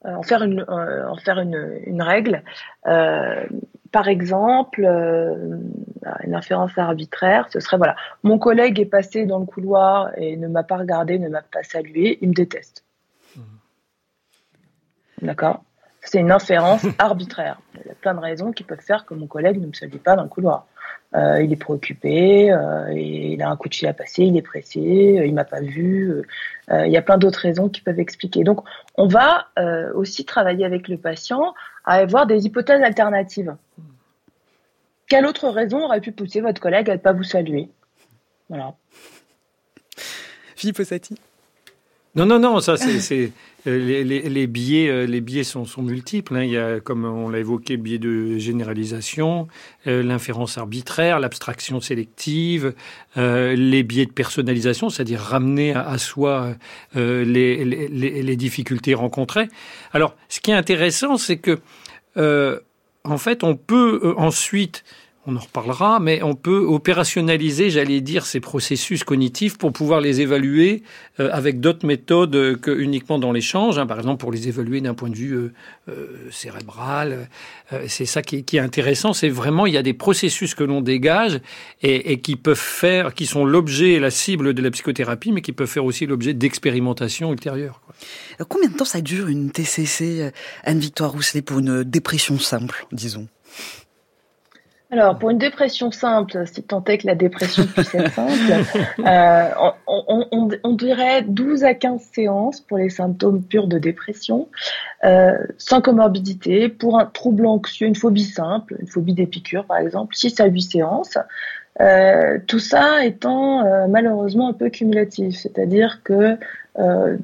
en 0.04 0.22
faire 0.22 0.42
une, 0.42 0.64
en 0.68 1.16
faire 1.16 1.38
une, 1.38 1.80
une 1.86 2.02
règle. 2.02 2.42
par 2.82 4.08
exemple, 4.08 4.84
une 4.84 6.34
inférence 6.34 6.76
arbitraire, 6.76 7.46
ce 7.50 7.60
serait 7.60 7.76
voilà, 7.76 7.94
mon 8.24 8.38
collègue 8.38 8.80
est 8.80 8.86
passé 8.86 9.26
dans 9.26 9.38
le 9.38 9.46
couloir 9.46 10.10
et 10.16 10.36
ne 10.36 10.48
m'a 10.48 10.64
pas 10.64 10.78
regardé, 10.78 11.18
ne 11.18 11.28
m'a 11.28 11.42
pas 11.42 11.62
salué, 11.62 12.18
il 12.20 12.30
me 12.30 12.34
déteste. 12.34 12.84
Mmh. 13.36 13.40
D'accord? 15.22 15.62
C'est 16.06 16.20
une 16.20 16.30
inférence 16.30 16.86
arbitraire. 16.98 17.60
Il 17.74 17.88
y 17.88 17.90
a 17.90 17.94
plein 17.94 18.14
de 18.14 18.20
raisons 18.20 18.52
qui 18.52 18.62
peuvent 18.62 18.80
faire 18.80 19.04
que 19.04 19.14
mon 19.14 19.26
collègue 19.26 19.60
ne 19.60 19.66
me 19.66 19.72
salue 19.72 19.96
pas 19.96 20.16
dans 20.16 20.22
le 20.22 20.28
couloir. 20.28 20.66
Euh, 21.14 21.42
il 21.42 21.52
est 21.52 21.56
préoccupé, 21.56 22.50
euh, 22.50 22.92
il 22.92 23.40
a 23.40 23.48
un 23.48 23.56
coup 23.56 23.68
de 23.68 23.74
fil 23.74 23.86
à 23.88 23.94
passer, 23.94 24.24
il 24.24 24.36
est 24.36 24.42
pressé, 24.42 25.18
euh, 25.18 25.26
il 25.26 25.34
m'a 25.34 25.44
pas 25.44 25.60
vu. 25.60 26.22
il 26.70 26.90
y 26.90 26.96
a 26.96 27.02
plein 27.02 27.16
d'autres 27.16 27.38
raisons 27.38 27.68
qui 27.68 27.80
peuvent 27.80 28.00
expliquer. 28.00 28.42
Donc, 28.42 28.60
on 28.96 29.06
va 29.06 29.46
aussi 29.94 30.24
travailler 30.24 30.64
avec 30.64 30.88
le 30.88 30.98
patient 30.98 31.54
à 31.84 31.94
avoir 31.94 32.26
des 32.26 32.46
hypothèses 32.46 32.82
alternatives. 32.82 33.54
Quelle 35.08 35.26
autre 35.26 35.48
raison 35.48 35.84
aurait 35.84 36.00
pu 36.00 36.10
pousser 36.10 36.40
votre 36.40 36.60
collègue 36.60 36.90
à 36.90 36.94
ne 36.94 36.98
pas 36.98 37.12
vous 37.12 37.22
saluer? 37.22 37.68
Voilà. 38.48 38.74
Philippe 40.56 40.80
Ossati 40.80 41.14
non, 42.16 42.24
non, 42.24 42.38
non, 42.38 42.60
ça 42.60 42.76
c'est 42.78 43.32
euh, 43.66 44.02
les, 44.04 44.22
les, 44.22 44.46
biais, 44.46 44.88
euh, 44.88 45.06
les 45.06 45.20
biais 45.20 45.44
sont, 45.44 45.64
sont 45.64 45.82
multiples. 45.82 46.36
Hein. 46.36 46.44
Il 46.44 46.50
y 46.50 46.56
a, 46.56 46.80
comme 46.80 47.04
on 47.04 47.28
l'a 47.28 47.40
évoqué, 47.40 47.76
le 47.76 47.82
biais 47.82 47.98
de 47.98 48.38
généralisation, 48.38 49.48
euh, 49.86 50.02
l'inférence 50.02 50.56
arbitraire, 50.56 51.20
l'abstraction 51.20 51.80
sélective, 51.80 52.74
les 53.16 53.82
biais 53.82 54.06
de 54.06 54.12
personnalisation, 54.12 54.88
c'est-à-dire 54.88 55.20
ramener 55.20 55.74
à, 55.74 55.98
soi 55.98 56.54
les, 56.94 57.64
les, 57.64 58.36
difficultés 58.36 58.94
rencontrées. 58.94 59.48
Alors, 59.92 60.14
ce 60.28 60.40
qui 60.40 60.50
est 60.50 60.54
intéressant, 60.54 61.16
c'est 61.16 61.38
que 61.38 61.60
en 63.04 63.18
fait, 63.18 63.44
on 63.44 63.56
peut 63.56 64.14
ensuite 64.16 64.84
on 65.26 65.36
en 65.36 65.40
reparlera, 65.40 65.98
mais 65.98 66.22
on 66.22 66.34
peut 66.34 66.58
opérationnaliser, 66.58 67.70
j'allais 67.70 68.00
dire, 68.00 68.26
ces 68.26 68.38
processus 68.38 69.02
cognitifs 69.02 69.58
pour 69.58 69.72
pouvoir 69.72 70.00
les 70.00 70.20
évaluer 70.20 70.84
euh, 71.18 71.28
avec 71.32 71.60
d'autres 71.60 71.84
méthodes 71.84 72.60
que 72.60 72.70
uniquement 72.70 73.18
dans 73.18 73.32
l'échange. 73.32 73.78
Hein. 73.78 73.86
par 73.86 73.98
exemple, 73.98 74.18
pour 74.18 74.30
les 74.30 74.46
évaluer 74.46 74.80
d'un 74.80 74.94
point 74.94 75.10
de 75.10 75.16
vue 75.16 75.34
euh, 75.34 75.52
euh, 75.88 76.06
cérébral. 76.30 77.28
c'est 77.88 78.06
ça 78.06 78.22
qui 78.22 78.36
est, 78.36 78.58
intéressant. 78.58 79.12
C'est 79.12 79.28
vraiment 79.28 79.66
il 79.66 79.74
y 79.74 79.76
a 79.76 79.82
des 79.82 79.94
processus 79.94 80.54
que 80.54 80.62
l'on 80.62 80.80
dégage 80.80 81.40
et, 81.82 82.20
qui 82.20 82.36
peuvent 82.36 82.56
faire, 82.56 83.12
qui 83.12 83.26
sont 83.26 83.44
l'objet 83.44 83.92
et 83.92 84.00
la 84.00 84.10
cible 84.10 84.54
de 84.54 84.62
la 84.62 84.70
psychothérapie, 84.70 85.32
mais 85.32 85.42
qui 85.42 85.52
peuvent 85.52 85.68
faire 85.68 85.84
aussi 85.84 86.06
l'objet 86.06 86.34
d'expérimentations 86.34 87.32
ultérieures. 87.32 87.80
Combien 88.48 88.68
de 88.68 88.76
temps 88.76 88.84
ça 88.84 89.00
dure 89.00 89.28
une 89.28 89.50
TCC, 89.50 90.30
Anne-Victoire 90.64 91.12
Rousselet, 91.12 91.42
pour 91.42 91.58
une 91.58 91.82
dépression 91.82 92.38
simple, 92.38 92.86
disons? 92.92 93.28
Alors, 94.92 95.18
pour 95.18 95.30
une 95.30 95.38
dépression 95.38 95.90
simple, 95.90 96.46
si 96.46 96.62
tant 96.62 96.84
est 96.84 96.98
que 96.98 97.08
la 97.08 97.16
dépression 97.16 97.64
puisse 97.66 97.92
être 97.92 98.12
simple, 98.12 98.30
euh, 99.04 99.48
on, 99.88 100.72
dirait 100.74 101.22
12 101.22 101.64
à 101.64 101.74
15 101.74 102.00
séances 102.12 102.60
pour 102.60 102.78
les 102.78 102.88
symptômes 102.88 103.42
purs 103.42 103.66
de 103.66 103.78
dépression, 103.78 104.48
euh, 105.04 105.32
sans 105.58 105.80
comorbidité. 105.80 106.68
Pour 106.68 107.00
un 107.00 107.06
trouble 107.06 107.46
anxieux, 107.46 107.88
une 107.88 107.96
phobie 107.96 108.22
simple, 108.22 108.76
une 108.78 108.86
phobie 108.86 109.14
des 109.14 109.26
piqûres 109.26 109.64
par 109.64 109.78
exemple, 109.78 110.14
6 110.14 110.38
à 110.38 110.46
8 110.46 110.62
séances. 110.62 111.18
Euh, 111.80 112.38
tout 112.46 112.60
ça 112.60 113.04
étant 113.04 113.88
malheureusement 113.88 114.48
un 114.48 114.52
peu 114.52 114.70
cumulatif, 114.70 115.36
c'est-à-dire 115.36 116.00
que 116.04 116.38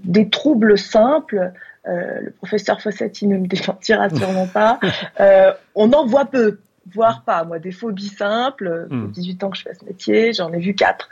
des 0.04 0.28
troubles 0.30 0.76
simples, 0.76 1.52
le 1.84 2.30
professeur 2.38 2.80
Fossati 2.80 3.28
ne 3.28 3.38
me 3.38 3.46
démentira 3.46 4.10
sûrement 4.10 4.48
pas, 4.48 4.80
on 5.76 5.92
en 5.92 6.06
voit 6.06 6.24
peu 6.24 6.58
voire 6.90 7.22
pas. 7.24 7.44
Moi, 7.44 7.58
des 7.58 7.72
phobies 7.72 8.08
simples, 8.08 8.88
18 8.90 9.42
hmm. 9.42 9.46
ans 9.46 9.50
que 9.50 9.56
je 9.56 9.62
fais 9.62 9.74
ce 9.74 9.84
métier, 9.84 10.32
j'en 10.32 10.52
ai 10.52 10.58
vu 10.58 10.74
quatre. 10.74 11.08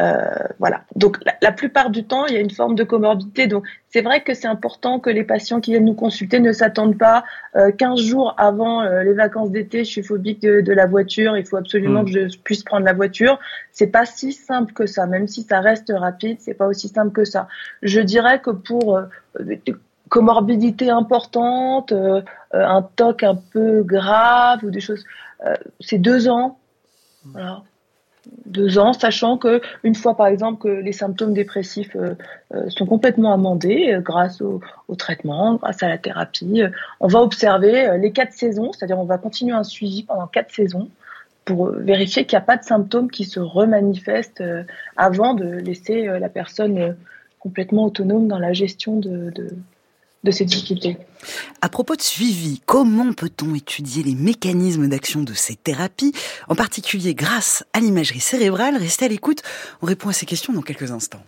Euh, 0.00 0.24
voilà. 0.58 0.84
Donc 0.96 1.18
la, 1.42 1.52
plupart 1.52 1.90
du 1.90 2.04
temps, 2.04 2.26
il 2.26 2.34
y 2.34 2.36
a 2.36 2.40
une 2.40 2.50
forme 2.50 2.74
de 2.74 2.84
comorbidité. 2.84 3.46
Donc 3.46 3.66
c'est 3.88 4.00
vrai 4.00 4.22
que 4.22 4.34
c'est 4.34 4.46
important 4.46 5.00
que 5.00 5.10
les 5.10 5.24
patients 5.24 5.60
qui 5.60 5.72
viennent 5.72 5.84
nous 5.84 5.94
consulter 5.94 6.40
ne 6.40 6.52
s'attendent 6.52 6.98
pas 6.98 7.24
euh, 7.56 7.72
15 7.72 8.00
jours 8.00 8.34
avant 8.38 8.82
euh, 8.82 9.02
les 9.02 9.12
vacances 9.12 9.50
d'été. 9.50 9.84
Je 9.84 9.90
suis 9.90 10.02
phobique 10.02 10.40
de, 10.42 10.72
la 10.72 10.86
voiture. 10.86 11.36
Il 11.36 11.44
faut 11.44 11.56
absolument 11.56 12.02
mm. 12.02 12.06
que 12.06 12.28
je 12.28 12.38
puisse 12.38 12.62
prendre 12.62 12.84
la 12.84 12.92
voiture. 12.92 13.38
C'est 13.72 13.88
pas 13.88 14.06
si 14.06 14.32
simple 14.32 14.72
que 14.72 14.86
ça. 14.86 15.06
Même 15.06 15.26
si 15.26 15.42
ça 15.42 15.60
reste 15.60 15.92
rapide, 15.94 16.38
c'est 16.40 16.54
pas 16.54 16.66
aussi 16.66 16.88
simple 16.88 17.12
que 17.12 17.24
ça. 17.24 17.48
Je 17.82 18.00
dirais 18.00 18.40
que 18.40 18.50
pour 18.50 18.96
euh, 18.96 19.04
comorbidité 20.08 20.90
importante, 20.90 21.92
un 22.52 22.82
TOC 22.82 23.22
un 23.22 23.34
peu 23.34 23.82
grave 23.82 24.64
ou 24.64 24.70
des 24.70 24.80
choses, 24.80 25.04
c'est 25.80 25.98
deux 25.98 26.28
ans. 26.28 26.58
Voilà 27.24 27.62
deux 28.46 28.78
ans, 28.78 28.92
sachant 28.92 29.38
que 29.38 29.60
une 29.84 29.94
fois 29.94 30.16
par 30.16 30.26
exemple 30.26 30.62
que 30.62 30.68
les 30.68 30.92
symptômes 30.92 31.34
dépressifs 31.34 31.94
euh, 31.96 32.14
euh, 32.54 32.68
sont 32.68 32.86
complètement 32.86 33.32
amendés 33.32 33.92
euh, 33.92 34.00
grâce 34.00 34.40
au, 34.40 34.60
traitement, 34.96 35.54
grâce 35.54 35.82
à 35.82 35.88
la 35.88 35.98
thérapie, 35.98 36.62
on 37.00 37.08
va 37.08 37.20
observer 37.20 37.98
les 37.98 38.10
quatre 38.10 38.32
saisons, 38.32 38.72
c'est-à-dire 38.72 38.98
on 38.98 39.04
va 39.04 39.18
continuer 39.18 39.52
un 39.52 39.64
suivi 39.64 40.02
pendant 40.02 40.26
quatre 40.26 40.50
saisons 40.50 40.88
pour 41.44 41.70
vérifier 41.70 42.24
qu'il 42.24 42.36
n'y 42.36 42.42
a 42.42 42.46
pas 42.46 42.56
de 42.56 42.64
symptômes 42.64 43.10
qui 43.10 43.24
se 43.24 43.38
remanifestent 43.38 44.42
avant 44.96 45.34
de 45.34 45.44
laisser 45.44 46.06
la 46.06 46.28
personne 46.28 46.96
complètement 47.38 47.84
autonome 47.84 48.28
dans 48.28 48.38
la 48.38 48.52
gestion 48.52 48.96
de, 48.96 49.30
de 49.30 49.50
ces 50.30 50.44
difficultés. 50.44 50.96
À 51.62 51.68
propos 51.68 51.96
de 51.96 52.02
suivi, 52.02 52.60
comment 52.66 53.12
peut-on 53.12 53.54
étudier 53.54 54.02
les 54.02 54.14
mécanismes 54.14 54.88
d'action 54.88 55.22
de 55.22 55.34
ces 55.34 55.56
thérapies, 55.56 56.12
en 56.48 56.54
particulier 56.54 57.14
grâce 57.14 57.64
à 57.72 57.80
l'imagerie 57.80 58.20
cérébrale? 58.20 58.76
Restez 58.76 59.06
à 59.06 59.08
l'écoute, 59.08 59.42
on 59.82 59.86
répond 59.86 60.08
à 60.08 60.12
ces 60.12 60.26
questions 60.26 60.52
dans 60.52 60.62
quelques 60.62 60.90
instants. 60.90 61.22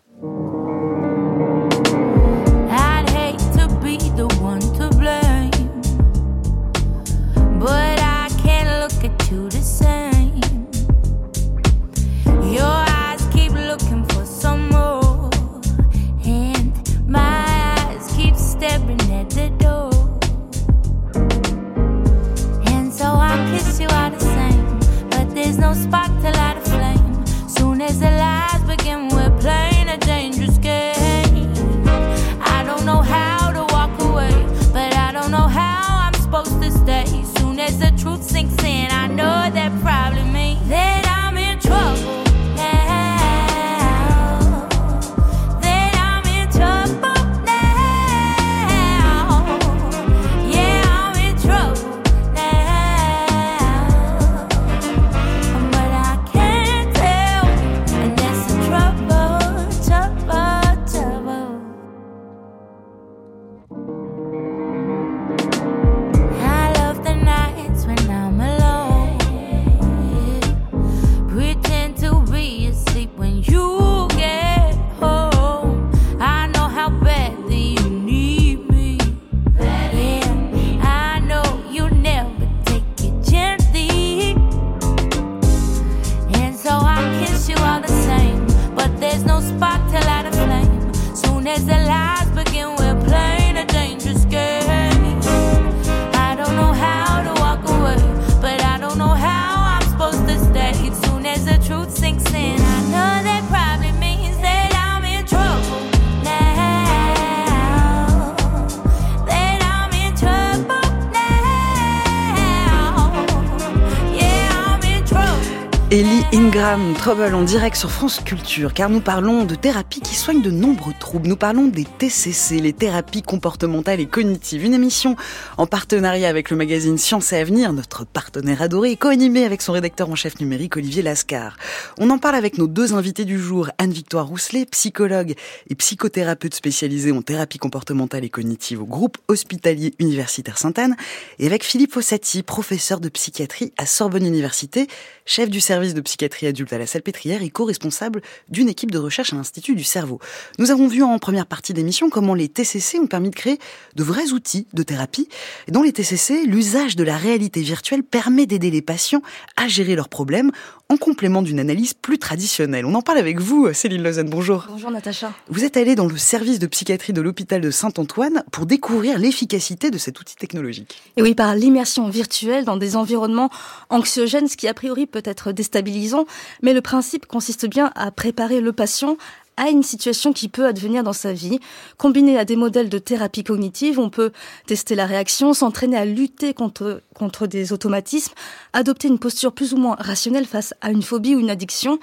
Trouble 116.71 117.35
en 117.35 117.43
direct 117.43 117.75
sur 117.75 117.91
France 117.91 118.21
Culture, 118.25 118.73
car 118.73 118.91
nous 118.91 119.01
parlons 119.01 119.45
de 119.45 119.57
thérapies 119.57 120.01
qui 120.01 120.15
soignent 120.15 120.41
de 120.41 120.53
nombreux 120.53 120.93
troubles. 121.01 121.29
Nous 121.29 121.37
parlons 121.37 121.67
des 121.67 121.85
TCC, 121.85 122.61
les 122.61 122.73
thérapies 122.73 123.23
comportementales 123.23 123.99
et 123.99 124.07
cognitives. 124.07 124.65
Une 124.65 124.75
émission 124.75 125.17
en 125.57 125.67
partenariat 125.67 126.29
avec 126.29 126.49
le 126.49 126.57
magazine 126.57 126.97
Science 126.97 127.33
et 127.33 127.39
Avenir, 127.39 127.73
notre 127.73 128.07
partenaire 128.07 128.63
adoré, 128.63 128.93
et 128.93 128.97
co-animée 128.97 129.45
avec 129.45 129.63
son 129.63 129.73
rédacteur 129.73 130.11
en 130.11 130.15
chef 130.15 130.39
numérique 130.39 130.77
Olivier 130.77 131.03
Lascar. 131.03 131.57
On 131.99 132.09
en 132.09 132.19
parle 132.19 132.37
avec 132.37 132.57
nos 132.57 132.69
deux 132.69 132.95
invités 132.95 133.25
du 133.25 133.41
jour, 133.41 133.69
Anne-Victoire 133.79 134.29
Rousselet, 134.29 134.65
psychologue 134.67 135.35
et 135.69 135.75
psychothérapeute 135.75 136.55
spécialisée 136.55 137.11
en 137.11 137.23
thérapie 137.23 137.59
comportementale 137.59 138.25
et 138.25 138.31
cognitive 138.31 138.83
au 138.83 138.87
groupe 138.87 139.19
hospitalier 139.27 139.95
universitaire 139.99 140.57
Sainte-Anne, 140.57 140.95
et 141.41 141.47
avec 141.47 141.65
Philippe 141.65 141.95
Fossati, 141.95 142.45
professeur 142.45 143.01
de 143.01 143.09
psychiatrie 143.09 143.73
à 143.77 143.87
Sorbonne 143.87 144.25
Université, 144.25 144.87
chef 145.27 145.51
du 145.51 145.61
service 145.61 145.95
de 145.95 146.01
psychiatrie 146.01 146.47
à 146.71 146.79
la 146.79 146.87
Salpêtrière 146.87 147.43
et 147.43 147.51
co-responsable 147.51 148.23
d'une 148.49 148.69
équipe 148.69 148.91
de 148.91 148.99
recherche 148.99 149.33
à 149.33 149.37
l'Institut 149.37 149.75
du 149.75 149.85
cerveau. 149.85 150.19
Nous 150.59 150.71
avons 150.71 150.89
vu 150.89 151.03
en 151.03 151.19
première 151.19 151.47
partie 151.47 151.73
d'émission 151.73 152.11
comment 152.11 152.35
les 152.35 152.49
TCC 152.49 152.99
ont 152.99 153.07
permis 153.07 153.31
de 153.31 153.35
créer 153.35 153.59
de 153.97 154.03
vrais 154.03 154.33
outils 154.33 154.67
de 154.73 154.83
thérapie. 154.83 155.29
Dans 155.69 155.83
les 155.83 155.93
TCC, 155.93 156.45
l'usage 156.45 156.97
de 156.97 157.05
la 157.05 157.17
réalité 157.17 157.63
virtuelle 157.63 158.03
permet 158.03 158.47
d'aider 158.47 158.71
les 158.71 158.83
patients 158.83 159.23
à 159.57 159.69
gérer 159.69 159.95
leurs 159.95 160.09
problèmes 160.09 160.51
en 160.91 160.97
complément 160.97 161.41
d'une 161.41 161.61
analyse 161.61 161.95
plus 161.95 162.19
traditionnelle. 162.19 162.85
On 162.85 162.95
en 162.95 163.01
parle 163.01 163.19
avec 163.19 163.39
vous, 163.39 163.73
Céline 163.73 164.03
Lausanne. 164.03 164.29
Bonjour. 164.29 164.67
Bonjour 164.69 164.91
Natacha. 164.91 165.33
Vous 165.49 165.65
êtes 165.65 165.77
allée 165.77 165.95
dans 165.95 166.07
le 166.07 166.17
service 166.17 166.59
de 166.59 166.67
psychiatrie 166.67 167.13
de 167.13 167.21
l'hôpital 167.21 167.61
de 167.61 167.71
Saint-Antoine 167.71 168.43
pour 168.51 168.67
découvrir 168.67 169.17
l'efficacité 169.17 169.93
de 169.93 169.99
cet 169.99 170.21
outil 170.21 170.35
technologique. 170.35 171.01
Et 171.17 171.23
oui, 171.23 171.37
par 171.37 171.55
l'immersion 171.55 172.09
virtuelle 172.09 172.65
dans 172.65 172.77
des 172.77 172.97
environnements 172.97 173.51
anxiogènes, 173.89 174.49
ce 174.49 174.57
qui 174.57 174.67
a 174.67 174.75
priori 174.75 175.07
peut 175.07 175.23
être 175.25 175.53
déstabilisant, 175.53 176.27
mais 176.61 176.75
le 176.75 176.81
principe 176.81 177.27
consiste 177.27 177.67
bien 177.67 177.93
à 177.95 178.11
préparer 178.11 178.61
le 178.61 178.73
patient 178.73 179.17
à 179.61 179.69
une 179.69 179.83
situation 179.83 180.33
qui 180.33 180.49
peut 180.49 180.67
advenir 180.67 181.05
dans 181.05 181.13
sa 181.13 181.35
vie. 181.35 181.61
Combiné 181.99 182.39
à 182.39 182.47
des 182.47 182.57
modèles 182.57 182.89
de 182.89 182.97
thérapie 182.97 183.45
cognitive, 183.45 184.01
on 184.01 184.09
peut 184.09 184.33
tester 184.67 184.95
la 184.95 185.05
réaction, 185.05 185.53
s'entraîner 185.53 185.99
à 185.99 186.07
lutter 186.07 186.55
contre, 186.55 187.03
des 187.47 187.75
automatismes, 187.75 188.33
adopter 188.73 189.09
une 189.09 189.19
posture 189.19 189.53
plus 189.53 189.75
ou 189.75 189.77
moins 189.77 189.97
rationnelle 190.01 190.47
face 190.47 190.73
à 190.81 190.91
une 190.91 191.03
phobie 191.03 191.37
ou 191.37 191.41
une 191.41 191.51
addiction. 191.51 191.99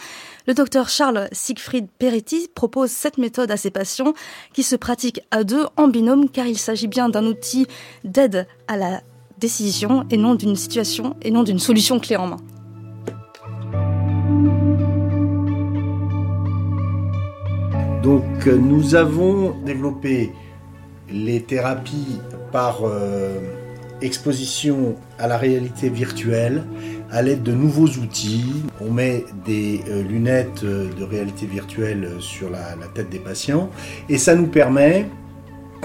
Le 0.45 0.53
docteur 0.53 0.87
Charles 0.87 1.27
Siegfried 1.31 1.87
Peretti 1.97 2.47
propose 2.53 2.91
cette 2.91 3.17
méthode 3.17 3.49
à 3.49 3.57
ses 3.57 3.71
patients 3.71 4.13
qui 4.53 4.61
se 4.61 4.75
pratiquent 4.75 5.21
à 5.31 5.43
deux 5.43 5.65
en 5.77 5.87
binôme 5.87 6.29
car 6.29 6.45
il 6.45 6.59
s'agit 6.59 6.87
bien 6.87 7.09
d'un 7.09 7.25
outil 7.25 7.65
d'aide 8.03 8.47
à 8.67 8.77
la 8.77 9.01
décision 9.39 10.05
et 10.11 10.17
non 10.17 10.35
d'une 10.35 10.55
situation 10.55 11.15
et 11.23 11.31
non 11.31 11.41
d'une 11.41 11.59
solution 11.59 11.99
clé 11.99 12.17
en 12.17 12.27
main. 12.27 12.37
Donc 18.03 18.23
euh, 18.47 18.55
nous 18.55 18.95
avons 18.95 19.55
développé 19.65 20.31
les 21.09 21.41
thérapies 21.41 22.19
par 22.51 22.81
euh, 22.83 23.39
exposition 24.01 24.95
à 25.17 25.27
la 25.27 25.37
réalité 25.37 25.89
virtuelle 25.89 26.63
à 27.09 27.21
l'aide 27.21 27.43
de 27.43 27.53
nouveaux 27.53 27.87
outils. 27.87 28.63
On 28.81 28.91
met 28.91 29.25
des 29.45 29.81
euh, 29.87 30.03
lunettes 30.03 30.63
de 30.63 31.03
réalité 31.03 31.45
virtuelle 31.45 32.09
sur 32.19 32.49
la, 32.49 32.75
tête 32.93 33.09
des 33.09 33.19
patients 33.19 33.69
et 34.09 34.17
ça 34.17 34.35
nous 34.35 34.47
permet 34.47 35.07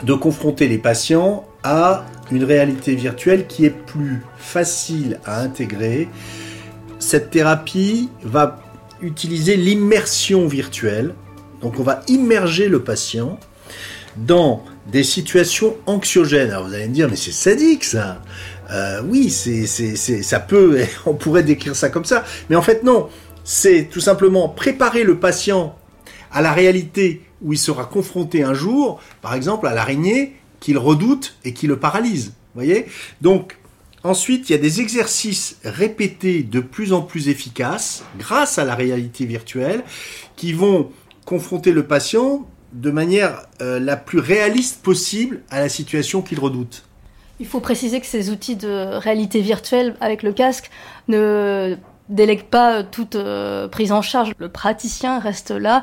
de 0.02 0.14
confronter 0.14 0.68
les 0.68 0.78
patients 0.78 1.44
à 1.62 2.04
une 2.30 2.44
réalité 2.44 2.94
virtuelle 2.94 3.46
qui 3.46 3.64
est 3.64 3.70
plus 3.70 4.22
facile 4.36 5.20
à 5.24 5.40
intégrer. 5.40 6.08
Cette 6.98 7.30
thérapie 7.30 8.08
va 8.22 8.60
utiliser 9.00 9.56
l'immersion 9.56 10.46
virtuelle. 10.46 11.14
Donc 11.62 11.78
on 11.78 11.82
va 11.82 12.02
immerger 12.08 12.68
le 12.68 12.82
patient 12.82 13.38
dans 14.16 14.64
des 14.90 15.04
situations 15.04 15.76
anxiogènes. 15.86 16.50
Alors 16.50 16.66
vous 16.66 16.74
allez 16.74 16.88
me 16.88 16.94
dire, 16.94 17.08
mais 17.08 17.16
c'est 17.16 17.32
sadique 17.32 17.84
ça. 17.84 18.20
Euh, 18.70 19.02
oui, 19.08 19.30
c'est, 19.30 19.66
c'est, 19.66 19.96
c'est, 19.96 20.22
ça 20.22 20.40
peut, 20.40 20.80
on 21.06 21.14
pourrait 21.14 21.42
décrire 21.42 21.76
ça 21.76 21.88
comme 21.88 22.04
ça. 22.04 22.24
Mais 22.50 22.56
en 22.56 22.62
fait 22.62 22.82
non, 22.82 23.08
c'est 23.44 23.88
tout 23.90 24.00
simplement 24.00 24.48
préparer 24.48 25.04
le 25.04 25.18
patient 25.18 25.76
à 26.32 26.42
la 26.42 26.52
réalité 26.52 27.22
où 27.42 27.52
il 27.52 27.58
sera 27.58 27.84
confronté 27.84 28.42
un 28.42 28.54
jour, 28.54 29.00
par 29.20 29.34
exemple 29.34 29.66
à 29.66 29.74
l'araignée 29.74 30.36
qu'il 30.60 30.78
redoute 30.78 31.36
et 31.44 31.52
qui 31.52 31.66
le 31.66 31.78
paralyse. 31.78 32.34
Voyez? 32.54 32.86
Donc 33.20 33.56
Ensuite, 34.04 34.48
il 34.48 34.52
y 34.52 34.54
a 34.56 34.58
des 34.58 34.80
exercices 34.80 35.58
répétés 35.64 36.42
de 36.42 36.58
plus 36.58 36.92
en 36.92 37.02
plus 37.02 37.28
efficaces 37.28 38.02
grâce 38.18 38.58
à 38.58 38.64
la 38.64 38.74
réalité 38.74 39.26
virtuelle 39.26 39.84
qui 40.34 40.52
vont 40.52 40.90
confronter 41.24 41.72
le 41.72 41.86
patient 41.86 42.46
de 42.72 42.90
manière 42.90 43.46
euh, 43.60 43.78
la 43.78 43.96
plus 43.96 44.18
réaliste 44.18 44.82
possible 44.82 45.40
à 45.50 45.60
la 45.60 45.68
situation 45.68 46.22
qu'il 46.22 46.40
redoute. 46.40 46.84
Il 47.40 47.46
faut 47.46 47.60
préciser 47.60 48.00
que 48.00 48.06
ces 48.06 48.30
outils 48.30 48.56
de 48.56 48.96
réalité 48.96 49.40
virtuelle 49.40 49.96
avec 50.00 50.22
le 50.22 50.32
casque 50.32 50.70
ne 51.08 51.76
délèguent 52.08 52.44
pas 52.44 52.82
toute 52.82 53.16
euh, 53.16 53.68
prise 53.68 53.92
en 53.92 54.02
charge. 54.02 54.32
Le 54.38 54.48
praticien 54.48 55.18
reste 55.18 55.50
là 55.50 55.82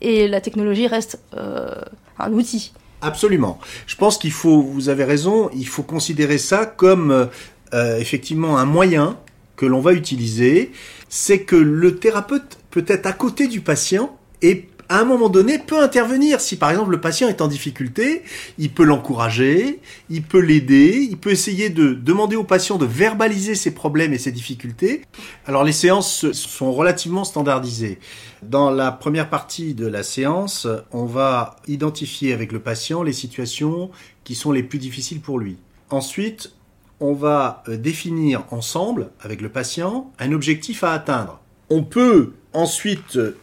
et 0.00 0.28
la 0.28 0.40
technologie 0.40 0.86
reste 0.86 1.20
euh, 1.34 1.74
un 2.18 2.32
outil. 2.32 2.72
Absolument. 3.00 3.58
Je 3.86 3.96
pense 3.96 4.18
qu'il 4.18 4.32
faut, 4.32 4.60
vous 4.60 4.88
avez 4.88 5.04
raison, 5.04 5.50
il 5.54 5.66
faut 5.66 5.82
considérer 5.82 6.38
ça 6.38 6.66
comme 6.66 7.28
euh, 7.74 7.98
effectivement 7.98 8.58
un 8.58 8.64
moyen 8.64 9.16
que 9.56 9.66
l'on 9.66 9.80
va 9.80 9.92
utiliser, 9.92 10.72
c'est 11.08 11.40
que 11.40 11.56
le 11.56 11.96
thérapeute 11.96 12.58
peut 12.70 12.84
être 12.88 13.06
à 13.06 13.12
côté 13.12 13.48
du 13.48 13.60
patient 13.60 14.16
et 14.42 14.68
à 14.88 15.00
un 15.00 15.04
moment 15.04 15.28
donné 15.28 15.58
peut 15.58 15.80
intervenir. 15.80 16.40
Si 16.40 16.56
par 16.56 16.70
exemple 16.70 16.90
le 16.90 17.00
patient 17.00 17.28
est 17.28 17.40
en 17.40 17.48
difficulté, 17.48 18.22
il 18.58 18.70
peut 18.70 18.84
l'encourager, 18.84 19.80
il 20.10 20.22
peut 20.22 20.40
l'aider, 20.40 21.06
il 21.10 21.16
peut 21.16 21.30
essayer 21.30 21.70
de 21.70 21.92
demander 21.92 22.36
au 22.36 22.44
patient 22.44 22.78
de 22.78 22.86
verbaliser 22.86 23.54
ses 23.54 23.72
problèmes 23.72 24.12
et 24.12 24.18
ses 24.18 24.32
difficultés. 24.32 25.02
Alors 25.46 25.64
les 25.64 25.72
séances 25.72 26.30
sont 26.32 26.72
relativement 26.72 27.24
standardisées. 27.24 27.98
Dans 28.42 28.70
la 28.70 28.92
première 28.92 29.28
partie 29.28 29.74
de 29.74 29.86
la 29.86 30.02
séance, 30.02 30.66
on 30.92 31.04
va 31.04 31.56
identifier 31.66 32.32
avec 32.32 32.52
le 32.52 32.60
patient 32.60 33.02
les 33.02 33.12
situations 33.12 33.90
qui 34.24 34.34
sont 34.34 34.52
les 34.52 34.62
plus 34.62 34.78
difficiles 34.78 35.20
pour 35.20 35.38
lui. 35.38 35.56
Ensuite, 35.90 36.52
on 37.00 37.14
va 37.14 37.62
euh, 37.68 37.76
définir 37.76 38.44
ensemble, 38.50 39.10
avec 39.20 39.40
le 39.40 39.48
patient, 39.48 40.12
un 40.18 40.32
objectif 40.32 40.84
à 40.84 40.92
atteindre. 40.92 41.40
On 41.70 41.82
peut 41.82 42.32
ensuite 42.52 43.16
euh, 43.16 43.38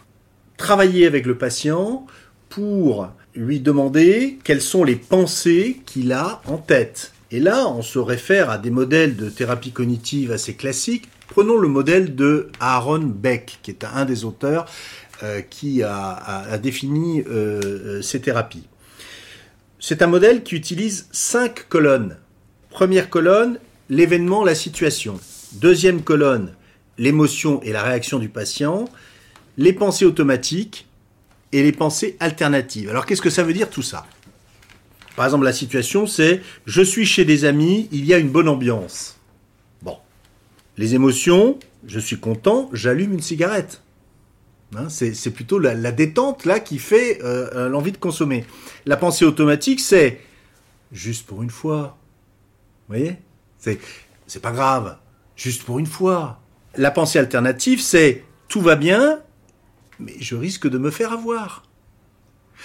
travailler 0.58 1.06
avec 1.06 1.26
le 1.26 1.38
patient 1.38 2.06
pour 2.50 3.10
lui 3.34 3.60
demander 3.60 4.40
quelles 4.44 4.62
sont 4.62 4.84
les 4.84 4.96
pensées 4.96 5.82
qu'il 5.86 6.14
a 6.14 6.42
en 6.46 6.58
tête. 6.58 7.12
Et 7.32 7.40
là, 7.40 7.68
on 7.68 7.82
se 7.82 8.00
réfère 8.00 8.50
à 8.50 8.58
des 8.58 8.70
modèles 8.70 9.16
de 9.16 9.30
thérapie 9.30 9.72
cognitive 9.72 10.32
assez 10.32 10.54
classiques. 10.54 11.10
Prenons 11.28 11.58
le 11.58 11.68
modèle 11.68 12.16
de 12.16 12.50
Aaron 12.60 13.00
Beck, 13.00 13.60
qui 13.64 13.72
est 13.72 13.84
un 13.84 14.06
des 14.06 14.24
auteurs 14.24 14.68
euh, 15.24 15.42
qui 15.42 15.84
a, 15.84 16.58
défini 16.62 17.24
ces 18.02 18.22
thérapies. 18.22 18.68
C'est 19.80 20.02
un 20.02 20.08
modèle 20.08 20.44
qui 20.44 20.56
utilise 20.56 21.08
cinq 21.12 21.68
colonnes 21.68 22.18
Première 22.76 23.10
colonne, 23.10 23.58
l'événement, 23.90 24.44
la 24.44 24.54
situation. 24.54 25.18
Deuxième 25.54 26.02
colonne, 26.02 26.52
l'émotion 26.98 27.62
et 27.64 27.72
la 27.72 27.82
réaction 27.82 28.20
du 28.20 28.28
patient. 28.28 28.90
Les 29.58 29.74
pensées 29.74 30.06
automatiques 30.06 30.88
et 31.52 31.64
les 31.64 31.72
pensées 31.72 32.18
alternatives. 32.20 32.90
Alors 32.90 33.06
qu'est-ce 33.06 33.22
que 33.22 33.30
ça 33.30 33.44
veut 33.44 33.54
dire 33.54 33.70
tout 33.70 33.82
ça? 33.82 34.06
Par 35.16 35.26
exemple, 35.26 35.46
la 35.46 35.54
situation, 35.54 36.08
c'est 36.08 36.42
je 36.66 36.82
suis 36.82 37.06
chez 37.06 37.24
des 37.24 37.46
amis, 37.46 37.88
il 37.92 38.06
y 38.06 38.14
a 38.14 38.18
une 38.18 38.30
bonne 38.30 38.50
ambiance. 38.50 39.18
Bon. 39.82 39.98
Les 40.78 40.96
émotions, 40.96 41.58
je 41.88 42.00
suis 42.00 42.20
content, 42.20 42.70
j'allume 42.74 43.14
une 43.14 43.22
cigarette. 43.22 43.82
Hein, 44.76 44.90
c'est 44.90 45.32
plutôt 45.32 45.58
la, 45.58 45.92
détente 45.92 46.44
là 46.44 46.60
qui 46.60 46.80
fait 46.80 47.20
euh, 47.24 47.70
l'envie 47.70 47.94
de 47.94 47.98
consommer. 47.98 48.46
La 48.86 48.98
pensée 48.98 49.24
automatique, 49.24 49.80
c'est 49.80 50.20
juste 50.92 51.26
pour 51.26 51.44
une 51.44 51.50
fois, 51.50 51.98
vous 52.88 52.96
voyez? 52.96 53.18
C'est 53.60 54.42
pas 54.42 54.52
grave, 54.52 54.98
juste 55.36 55.64
pour 55.64 55.80
une 55.80 55.86
fois. 55.86 56.42
La 56.76 56.92
pensée 56.92 57.20
alternative, 57.20 57.80
c'est 57.80 58.24
tout 58.48 58.62
va 58.62 58.76
bien, 58.76 59.20
mais 60.00 60.16
je 60.20 60.36
risque 60.36 60.68
de 60.68 60.78
me 60.78 60.92
faire 60.92 61.12
avoir. 61.12 61.64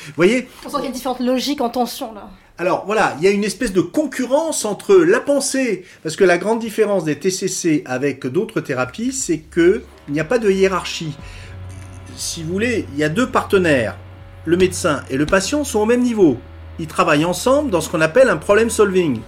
Vous 0.06 0.12
voyez 0.16 0.48
On 0.64 0.68
sent 0.68 0.76
qu'il 0.76 0.86
y 0.86 0.88
a 0.88 0.92
différentes 0.92 1.20
logiques 1.20 1.60
en 1.60 1.70
tension 1.70 2.12
là. 2.12 2.30
Alors 2.58 2.84
voilà, 2.84 3.16
il 3.18 3.24
y 3.24 3.26
a 3.26 3.30
une 3.30 3.44
espèce 3.44 3.72
de 3.72 3.80
concurrence 3.80 4.64
entre 4.64 4.94
la 4.94 5.20
pensée, 5.20 5.84
parce 6.02 6.14
que 6.14 6.24
la 6.24 6.36
grande 6.36 6.58
différence 6.58 7.04
des 7.04 7.18
TCC 7.18 7.82
avec 7.86 8.26
d'autres 8.26 8.60
thérapies, 8.60 9.12
c'est 9.12 9.38
que 9.38 9.82
il 10.08 10.14
n'y 10.14 10.20
a 10.20 10.24
pas 10.24 10.38
de 10.38 10.50
hiérarchie. 10.50 11.16
Si 12.16 12.42
vous 12.42 12.52
voulez, 12.52 12.86
il 12.92 12.98
y 12.98 13.04
a 13.04 13.08
deux 13.08 13.30
partenaires, 13.30 13.96
le 14.44 14.58
médecin 14.58 15.02
et 15.08 15.16
le 15.16 15.24
patient 15.24 15.64
sont 15.64 15.80
au 15.80 15.86
même 15.86 16.02
niveau 16.02 16.38
ils 16.80 16.86
travaillent 16.86 17.26
ensemble 17.26 17.70
dans 17.70 17.82
ce 17.82 17.90
qu'on 17.90 18.00
appelle 18.00 18.30
un 18.30 18.38
problem 18.38 18.70
solving, 18.70 19.20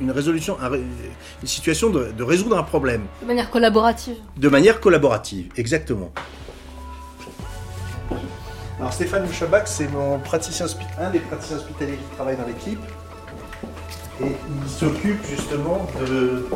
une 0.00 0.10
résolution, 0.10 0.58
une 0.62 1.48
situation 1.48 1.88
de, 1.88 2.22
résoudre 2.22 2.58
un 2.58 2.62
problème. 2.62 3.06
De 3.22 3.26
manière 3.26 3.50
collaborative. 3.50 4.16
De 4.36 4.48
manière 4.50 4.80
collaborative, 4.80 5.48
exactement. 5.56 6.12
Alors 8.80 8.94
Stéphane 8.94 9.26
Mouchabak, 9.26 9.68
c'est 9.68 9.88
mon 9.88 10.18
praticien 10.18 10.64
un 10.98 11.10
des 11.10 11.18
praticiens 11.18 11.58
hospitaliers 11.58 11.98
qui 11.98 12.16
travaille 12.16 12.38
dans 12.38 12.46
l'équipe. 12.46 12.80
Et 14.22 14.24
il 14.24 14.70
s'occupe 14.70 15.22
justement 15.26 15.86
de 16.00 16.48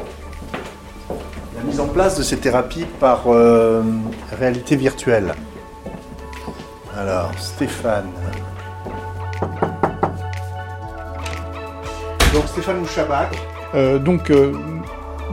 la 1.54 1.62
mise 1.64 1.80
en 1.80 1.88
place 1.88 2.16
de 2.16 2.22
ces 2.22 2.38
thérapies 2.38 2.86
par 2.98 3.24
euh, 3.26 3.82
réalité 4.38 4.74
virtuelle. 4.74 5.34
Alors, 6.96 7.30
Stéphane. 7.38 8.08
Donc 12.32 12.46
Stéphane 12.46 12.78
Mouchabac. 12.78 13.36
Euh, 13.74 13.98
donc 13.98 14.30
euh, 14.30 14.54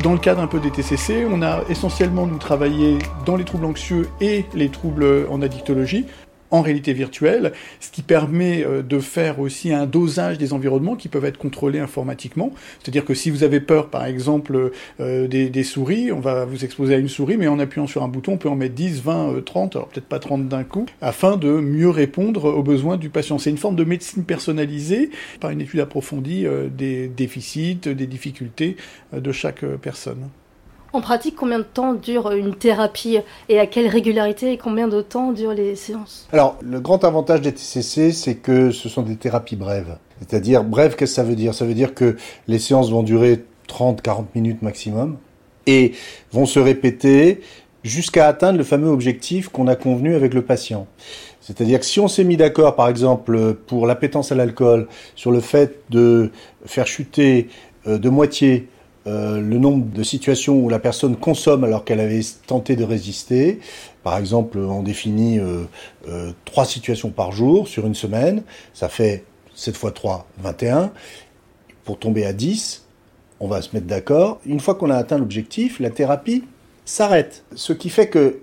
dans 0.03 0.11
le 0.11 0.19
cadre 0.19 0.41
un 0.41 0.47
peu 0.47 0.59
des 0.59 0.71
TCC, 0.71 1.25
on 1.29 1.41
a 1.41 1.61
essentiellement 1.69 2.27
nous 2.27 2.37
travaillé 2.37 2.97
dans 3.25 3.37
les 3.37 3.45
troubles 3.45 3.65
anxieux 3.65 4.09
et 4.19 4.45
les 4.53 4.69
troubles 4.69 5.27
en 5.29 5.41
addictologie 5.41 6.05
en 6.51 6.61
réalité 6.61 6.93
virtuelle, 6.93 7.53
ce 7.79 7.89
qui 7.89 8.01
permet 8.01 8.63
euh, 8.63 8.83
de 8.83 8.99
faire 8.99 9.39
aussi 9.39 9.71
un 9.71 9.85
dosage 9.85 10.37
des 10.37 10.53
environnements 10.53 10.95
qui 10.95 11.07
peuvent 11.07 11.25
être 11.25 11.37
contrôlés 11.37 11.79
informatiquement. 11.79 12.51
C'est-à-dire 12.79 13.05
que 13.05 13.13
si 13.13 13.29
vous 13.29 13.43
avez 13.43 13.59
peur, 13.59 13.89
par 13.89 14.05
exemple, 14.05 14.71
euh, 14.99 15.27
des, 15.27 15.63
souris, 15.63 16.11
on 16.11 16.19
va 16.19 16.45
vous 16.45 16.65
exposer 16.65 16.95
à 16.95 16.97
une 16.97 17.07
souris, 17.07 17.37
mais 17.37 17.47
en 17.47 17.59
appuyant 17.59 17.87
sur 17.87 18.03
un 18.03 18.07
bouton, 18.07 18.33
on 18.33 18.37
peut 18.37 18.49
en 18.49 18.55
mettre 18.55 18.75
10, 18.75 19.01
20, 19.01 19.45
30, 19.45 19.75
alors 19.75 19.87
peut-être 19.87 20.05
pas 20.05 20.19
30 20.19 20.47
d'un 20.47 20.63
coup, 20.63 20.85
afin 21.01 21.37
de 21.37 21.49
mieux 21.49 21.89
répondre 21.89 22.45
aux 22.45 22.63
besoins 22.63 22.97
du 22.97 23.09
patient. 23.09 23.37
C'est 23.37 23.49
une 23.49 23.57
forme 23.57 23.75
de 23.75 23.83
médecine 23.83 24.23
personnalisée 24.23 25.09
par 25.39 25.51
une 25.51 25.61
étude 25.61 25.79
approfondie 25.79 26.45
euh, 26.45 26.67
des 26.69 27.07
déficits, 27.07 27.75
des 27.75 28.07
difficultés 28.07 28.75
de 29.13 29.31
chaque 29.31 29.65
personne. 29.81 30.29
En 30.93 30.99
pratique, 30.99 31.35
combien 31.37 31.59
de 31.59 31.63
temps 31.63 31.93
dure 31.93 32.31
une 32.31 32.53
thérapie 32.53 33.19
et 33.47 33.59
à 33.59 33.65
quelle 33.65 33.87
régularité 33.87 34.51
et 34.51 34.57
combien 34.57 34.89
de 34.89 35.01
temps 35.01 35.31
durent 35.31 35.53
les 35.53 35.77
séances 35.77 36.27
Alors, 36.33 36.57
le 36.61 36.81
grand 36.81 37.05
avantage 37.05 37.39
des 37.39 37.53
TCC, 37.53 38.11
c'est 38.11 38.35
que 38.35 38.71
ce 38.71 38.89
sont 38.89 39.01
des 39.01 39.15
thérapies 39.15 39.55
brèves. 39.55 39.95
C'est-à-dire, 40.19 40.65
brève, 40.65 40.97
qu'est-ce 40.97 41.11
que 41.11 41.15
ça 41.15 41.23
veut 41.23 41.35
dire? 41.35 41.53
Ça 41.53 41.63
veut 41.63 41.73
dire 41.73 41.93
que 41.93 42.17
les 42.47 42.59
séances 42.59 42.91
vont 42.91 43.03
durer 43.03 43.45
30-40 43.69 44.25
minutes 44.35 44.61
maximum 44.61 45.17
et 45.65 45.93
vont 46.33 46.45
se 46.45 46.59
répéter 46.59 47.39
jusqu'à 47.85 48.27
atteindre 48.27 48.57
le 48.57 48.65
fameux 48.65 48.89
objectif 48.89 49.47
qu'on 49.47 49.67
a 49.67 49.77
convenu 49.77 50.13
avec 50.13 50.33
le 50.33 50.41
patient. 50.41 50.87
C'est-à-dire 51.39 51.79
que 51.79 51.85
si 51.85 52.01
on 52.01 52.09
s'est 52.09 52.25
mis 52.25 52.35
d'accord, 52.35 52.75
par 52.75 52.89
exemple, 52.89 53.53
pour 53.53 53.87
l'appétence 53.87 54.33
à 54.33 54.35
l'alcool, 54.35 54.89
sur 55.15 55.31
le 55.31 55.39
fait 55.39 55.79
de 55.89 56.31
faire 56.65 56.85
chuter 56.85 57.47
euh, 57.87 57.97
de 57.97 58.09
moitié 58.09 58.67
euh, 59.07 59.41
le 59.41 59.57
nombre 59.57 59.85
de 59.91 60.03
situations 60.03 60.59
où 60.59 60.69
la 60.69 60.77
personne 60.77 61.15
consomme 61.15 61.63
alors 61.63 61.85
qu'elle 61.85 61.99
avait 61.99 62.21
tenté 62.45 62.75
de 62.75 62.83
résister. 62.83 63.59
Par 64.03 64.17
exemple, 64.17 64.59
on 64.59 64.83
définit 64.83 65.39
euh, 65.39 65.63
euh, 66.07 66.31
trois 66.45 66.65
situations 66.65 67.09
par 67.09 67.31
jour 67.31 67.67
sur 67.67 67.87
une 67.87 67.95
semaine. 67.95 68.43
Ça 68.73 68.89
fait 68.89 69.23
7 69.55 69.75
fois 69.75 69.91
3, 69.91 70.27
21. 70.39 70.91
Pour 71.83 71.97
tomber 71.97 72.25
à 72.25 72.33
10, 72.33 72.85
on 73.39 73.47
va 73.47 73.63
se 73.63 73.69
mettre 73.73 73.87
d'accord. 73.87 74.39
Une 74.45 74.59
fois 74.59 74.75
qu'on 74.75 74.91
a 74.91 74.95
atteint 74.95 75.17
l'objectif, 75.17 75.79
la 75.79 75.89
thérapie 75.89 76.43
s'arrête. 76.85 77.43
Ce 77.55 77.73
qui 77.73 77.89
fait 77.89 78.07
que, 78.07 78.39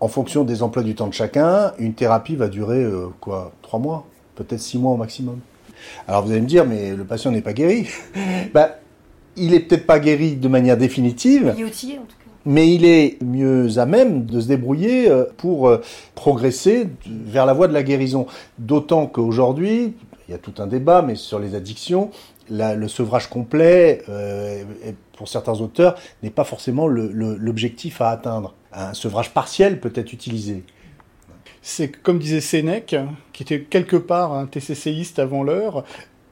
en 0.00 0.08
fonction 0.08 0.42
des 0.42 0.64
emplois 0.64 0.82
du 0.82 0.96
temps 0.96 1.06
de 1.06 1.14
chacun, 1.14 1.72
une 1.78 1.94
thérapie 1.94 2.34
va 2.34 2.48
durer 2.48 2.84
quoi 3.20 3.52
3 3.62 3.78
mois, 3.78 4.06
peut-être 4.34 4.60
6 4.60 4.78
mois 4.78 4.92
au 4.92 4.96
maximum. 4.96 5.38
Alors 6.08 6.24
vous 6.24 6.32
allez 6.32 6.40
me 6.40 6.46
dire, 6.46 6.66
mais 6.66 6.96
le 6.96 7.04
patient 7.04 7.30
n'est 7.30 7.42
pas 7.42 7.52
guéri. 7.52 7.88
bah, 8.54 8.78
il 9.36 9.54
est 9.54 9.60
peut-être 9.60 9.86
pas 9.86 9.98
guéri 9.98 10.36
de 10.36 10.48
manière 10.48 10.76
définitive. 10.76 11.54
Il 11.56 11.62
est 11.62 11.64
outillé 11.64 11.98
en 11.98 12.02
tout 12.02 12.16
cas. 12.16 12.30
mais 12.44 12.72
il 12.74 12.84
est 12.84 13.22
mieux 13.22 13.78
à 13.78 13.86
même 13.86 14.26
de 14.26 14.40
se 14.40 14.48
débrouiller 14.48 15.10
euh, 15.10 15.24
pour 15.36 15.68
euh, 15.68 15.80
progresser 16.14 16.88
vers 17.06 17.46
la 17.46 17.52
voie 17.52 17.68
de 17.68 17.72
la 17.72 17.82
guérison. 17.82 18.26
D'autant 18.58 19.06
qu'aujourd'hui, 19.06 19.94
il 20.28 20.32
y 20.32 20.34
a 20.34 20.38
tout 20.38 20.54
un 20.58 20.66
débat, 20.66 21.02
mais 21.02 21.16
sur 21.16 21.38
les 21.38 21.54
addictions, 21.54 22.10
le 22.50 22.88
sevrage 22.88 23.28
complet, 23.28 24.02
euh, 24.08 24.64
pour 25.16 25.28
certains 25.28 25.60
auteurs, 25.60 25.96
n'est 26.22 26.30
pas 26.30 26.44
forcément 26.44 26.86
l'objectif 26.86 28.00
à 28.00 28.10
atteindre. 28.10 28.54
Un 28.72 28.94
sevrage 28.94 29.32
partiel 29.32 29.80
peut 29.80 29.92
être 29.94 30.12
utilisé. 30.12 30.64
C'est 31.62 31.88
comme 31.88 32.18
disait 32.18 32.40
Sénèque, 32.40 32.96
qui 33.32 33.42
était 33.42 33.60
quelque 33.62 33.96
part 33.96 34.34
un 34.34 34.46
TCCiste 34.46 35.18
avant 35.18 35.42
l'heure, 35.42 35.84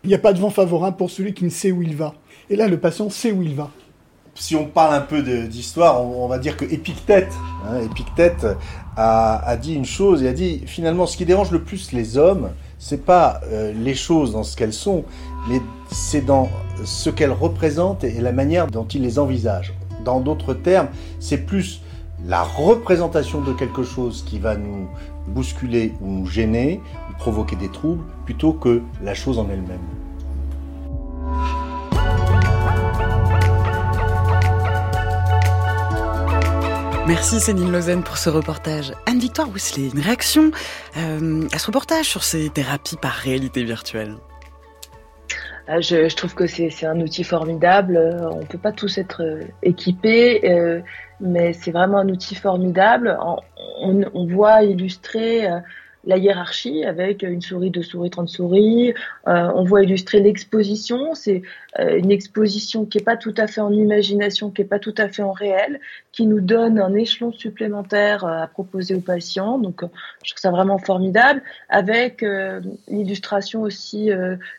il 0.05 0.09
n'y 0.09 0.15
a 0.15 0.19
pas 0.19 0.33
de 0.33 0.39
vent 0.39 0.51
favorable 0.51 0.97
pour 0.97 1.11
celui 1.11 1.33
qui 1.33 1.45
ne 1.45 1.51
sait 1.51 1.71
où 1.71 1.81
il 1.81 1.97
va. 1.97 2.15
Et 2.51 2.57
là, 2.57 2.69
le 2.69 2.79
patient 2.79 3.11
sait 3.11 3.33
où 3.33 3.43
il 3.43 3.55
va 3.55 3.71
si 4.35 4.57
on 4.57 4.65
parle 4.65 4.95
un 4.95 5.01
peu 5.01 5.23
d'histoire, 5.47 6.03
on, 6.03 6.27
va 6.27 6.39
dire 6.39 6.57
que 6.57 6.65
Épictète, 6.65 7.33
hein, 7.67 7.81
a, 8.97 9.57
dit 9.57 9.75
une 9.75 9.85
chose, 9.85 10.23
il 10.23 10.27
a 10.27 10.33
dit 10.33 10.63
finalement 10.67 11.07
ce 11.07 11.17
qui 11.17 11.25
dérange 11.25 11.51
le 11.51 11.63
plus 11.63 11.93
les 11.93 12.17
hommes, 12.17 12.51
c'est 12.79 13.05
pas 13.05 13.41
euh, 13.45 13.73
les 13.73 13.95
choses 13.95 14.33
dans 14.33 14.43
ce 14.43 14.57
qu'elles 14.57 14.73
sont, 14.73 15.05
mais 15.49 15.61
c'est 15.91 16.25
dans 16.25 16.49
ce 16.85 17.11
qu'elles 17.11 17.33
représentent 17.33 18.05
et 18.05 18.21
la 18.21 18.33
manière 18.33 18.67
dont 18.67 18.87
ils 18.87 19.03
les 19.03 19.19
envisagent. 19.19 19.75
Dans 20.05 20.21
d'autres 20.21 20.55
termes, 20.55 20.89
c'est 21.21 21.39
plus 21.39 21.83
la 22.27 22.43
représentation 22.43 23.41
de 23.41 23.53
quelque 23.53 23.83
chose 23.83 24.25
qui 24.27 24.39
va 24.39 24.57
nous 24.57 24.89
bousculer 25.29 25.93
ou 26.01 26.09
nous 26.09 26.27
gêner, 26.27 26.81
ou 27.11 27.17
provoquer 27.19 27.57
des 27.57 27.69
troubles, 27.69 28.05
plutôt 28.25 28.53
que 28.53 28.83
la 29.03 29.15
chose 29.15 29.39
en 29.39 29.49
elle-même. 29.51 29.79
Merci 37.09 37.41
Céline 37.41 37.73
Lausanne 37.73 38.05
pour 38.05 38.17
ce 38.17 38.31
reportage. 38.31 38.93
Anne-Victoire 39.07 39.49
Wousley, 39.49 39.91
une 39.93 40.01
réaction 40.01 40.53
euh, 40.97 41.49
à 41.53 41.59
ce 41.59 41.67
reportage 41.67 42.07
sur 42.07 42.23
ces 42.23 42.49
thérapies 42.49 42.97
par 42.97 43.11
réalité 43.11 43.65
virtuelle? 43.65 44.15
Ah, 45.67 45.81
je, 45.81 46.15
trouve 46.15 46.35
que 46.35 46.47
c'est 46.47 46.87
un 46.87 47.01
outil 47.01 47.25
formidable. 47.25 47.99
On 48.31 48.41
ne 48.41 48.47
peut 48.47 48.59
pas 48.59 48.71
tous 48.71 48.99
être 48.99 49.23
euh, 49.23 49.41
équipés, 49.65 50.49
euh, 50.49 50.81
mais 51.21 51.53
c'est 51.53 51.73
vraiment 51.73 51.99
un 51.99 52.09
outil 52.09 52.37
formidable. 52.37 53.19
On, 53.21 54.05
on 54.15 54.27
voit 54.27 54.63
illustrer 54.63 55.49
la 56.05 56.17
hiérarchie 56.17 56.85
avec 56.85 57.23
une 57.23 57.41
souris, 57.41 57.71
deux 57.71 57.83
souris, 57.83 58.11
trente 58.11 58.29
souris. 58.29 58.93
Euh, 59.29 59.51
on 59.55 59.65
voit 59.65 59.83
illustrer 59.83 60.21
l'exposition. 60.21 61.15
C'est 61.15 61.43
euh, 61.79 61.99
une 61.99 62.11
exposition 62.11 62.85
qui 62.85 62.99
est 62.99 63.05
pas 63.05 63.17
tout 63.17 63.35
à 63.37 63.47
fait 63.47 63.61
en 63.61 63.73
imagination, 63.73 64.51
qui 64.51 64.63
est 64.63 64.67
pas 64.67 64.79
tout 64.79 64.95
à 64.99 65.09
fait 65.09 65.23
en 65.23 65.33
réel, 65.33 65.81
qui 66.11 66.27
nous 66.27 66.41
donne 66.41 66.79
un 66.79 66.95
échelon 66.95 67.33
supplémentaire 67.33 68.25
euh, 68.25 68.43
à 68.43 68.47
proposer 68.47 68.95
aux 68.95 69.01
patients. 69.01 69.59
Donc, 69.59 69.83
je 70.25 70.31
trouve 70.33 70.41
ça 70.41 70.51
vraiment 70.51 70.79
formidable. 70.79 71.43
Avec 71.69 72.25
l'illustration 72.89 73.63
aussi 73.63 74.11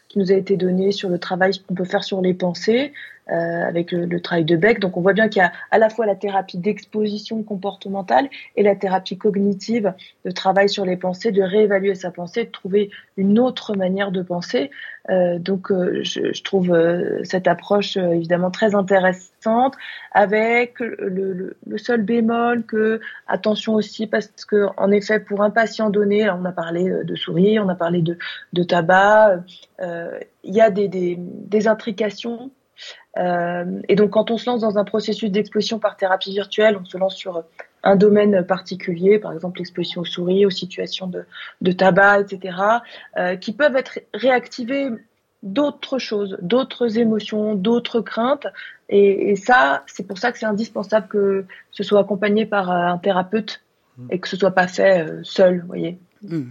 qui 0.07 0.19
nous 0.19 0.31
a 0.31 0.35
été 0.35 0.57
donnée 0.57 0.91
sur 0.91 1.09
le 1.09 1.17
travail 1.17 1.51
qu'on 1.67 1.75
peut 1.75 1.85
faire 1.85 2.03
sur 2.03 2.21
les 2.21 2.33
pensées. 2.33 2.93
Euh, 3.31 3.65
avec 3.65 3.93
le, 3.93 4.19
travail 4.19 4.43
de 4.43 4.57
Beck. 4.57 4.79
Donc 4.79 4.97
on 4.97 5.01
voit 5.01 5.13
bien 5.13 5.29
qu'il 5.29 5.41
y 5.41 5.45
a 5.45 5.53
à 5.71 5.77
la 5.77 5.89
fois 5.89 6.05
la 6.05 6.13
thérapie 6.13 6.57
d'exposition 6.57 7.41
comportementale 7.41 8.27
et 8.57 8.63
la 8.63 8.75
thérapie 8.75 9.17
cognitive 9.17 9.93
de 10.25 10.31
travail 10.31 10.67
sur 10.67 10.85
les 10.85 10.97
pensées, 10.97 11.31
de 11.31 11.41
réévaluer 11.41 11.95
sa 11.95 12.11
pensée, 12.11 12.43
de 12.43 12.51
trouver 12.51 12.89
une 13.15 13.39
autre 13.39 13.77
manière 13.77 14.11
de 14.11 14.21
penser. 14.21 14.71
Euh, 15.09 15.39
donc 15.39 15.71
euh, 15.71 16.01
je, 16.03 16.33
je, 16.33 16.43
trouve 16.43 16.77
cette 17.23 17.47
approche 17.47 17.95
évidemment 17.95 18.51
très 18.51 18.75
intéressante 18.75 19.75
avec 20.11 20.81
le, 20.81 21.55
le, 21.65 21.77
seul 21.77 22.01
bémol 22.01 22.65
que 22.65 22.99
attention 23.27 23.75
aussi 23.75 24.05
parce 24.05 24.27
que 24.45 24.67
en 24.75 24.91
effet 24.91 25.21
pour 25.21 25.43
un 25.43 25.49
patient 25.49 25.89
donné, 25.89 26.29
on 26.29 26.43
a 26.43 26.51
parlé 26.51 26.91
de 27.05 27.15
souris, 27.15 27.57
on 27.57 27.69
a 27.69 27.75
parlé 27.75 28.01
de, 28.01 28.17
de 28.51 28.63
tabac, 28.63 29.43
il 29.79 30.53
y 30.53 30.59
a 30.59 30.69
des, 30.69 30.89
des, 30.89 31.15
des 31.17 31.67
intrications 31.69 32.51
euh, 33.17 33.81
et 33.87 33.95
donc, 33.95 34.11
quand 34.11 34.31
on 34.31 34.37
se 34.37 34.49
lance 34.49 34.61
dans 34.61 34.77
un 34.77 34.83
processus 34.83 35.29
d'exposition 35.29 35.79
par 35.79 35.97
thérapie 35.97 36.31
virtuelle, 36.31 36.77
on 36.81 36.85
se 36.85 36.97
lance 36.97 37.15
sur 37.15 37.43
un 37.83 37.95
domaine 37.95 38.45
particulier, 38.45 39.19
par 39.19 39.33
exemple 39.33 39.59
l'exposition 39.59 40.01
aux 40.01 40.05
souris, 40.05 40.45
aux 40.45 40.49
situations 40.49 41.07
de, 41.07 41.25
de 41.61 41.71
tabac, 41.71 42.21
etc., 42.21 42.57
euh, 43.17 43.35
qui 43.35 43.53
peuvent 43.53 43.75
être 43.75 43.99
réactivées 44.13 44.89
d'autres 45.43 45.99
choses, 45.99 46.37
d'autres 46.41 46.97
émotions, 46.97 47.55
d'autres 47.55 47.99
craintes. 47.99 48.47
Et, 48.89 49.31
et 49.31 49.35
ça, 49.35 49.83
c'est 49.87 50.07
pour 50.07 50.17
ça 50.17 50.31
que 50.31 50.39
c'est 50.39 50.45
indispensable 50.45 51.07
que 51.07 51.45
ce 51.71 51.83
soit 51.83 51.99
accompagné 51.99 52.45
par 52.45 52.71
un 52.71 52.97
thérapeute 52.97 53.61
et 54.09 54.19
que 54.19 54.27
ce 54.27 54.37
soit 54.37 54.51
pas 54.51 54.67
fait 54.67 55.05
euh, 55.05 55.19
seul, 55.23 55.61
vous 55.61 55.67
voyez. 55.67 55.99
Mmh. 56.23 56.41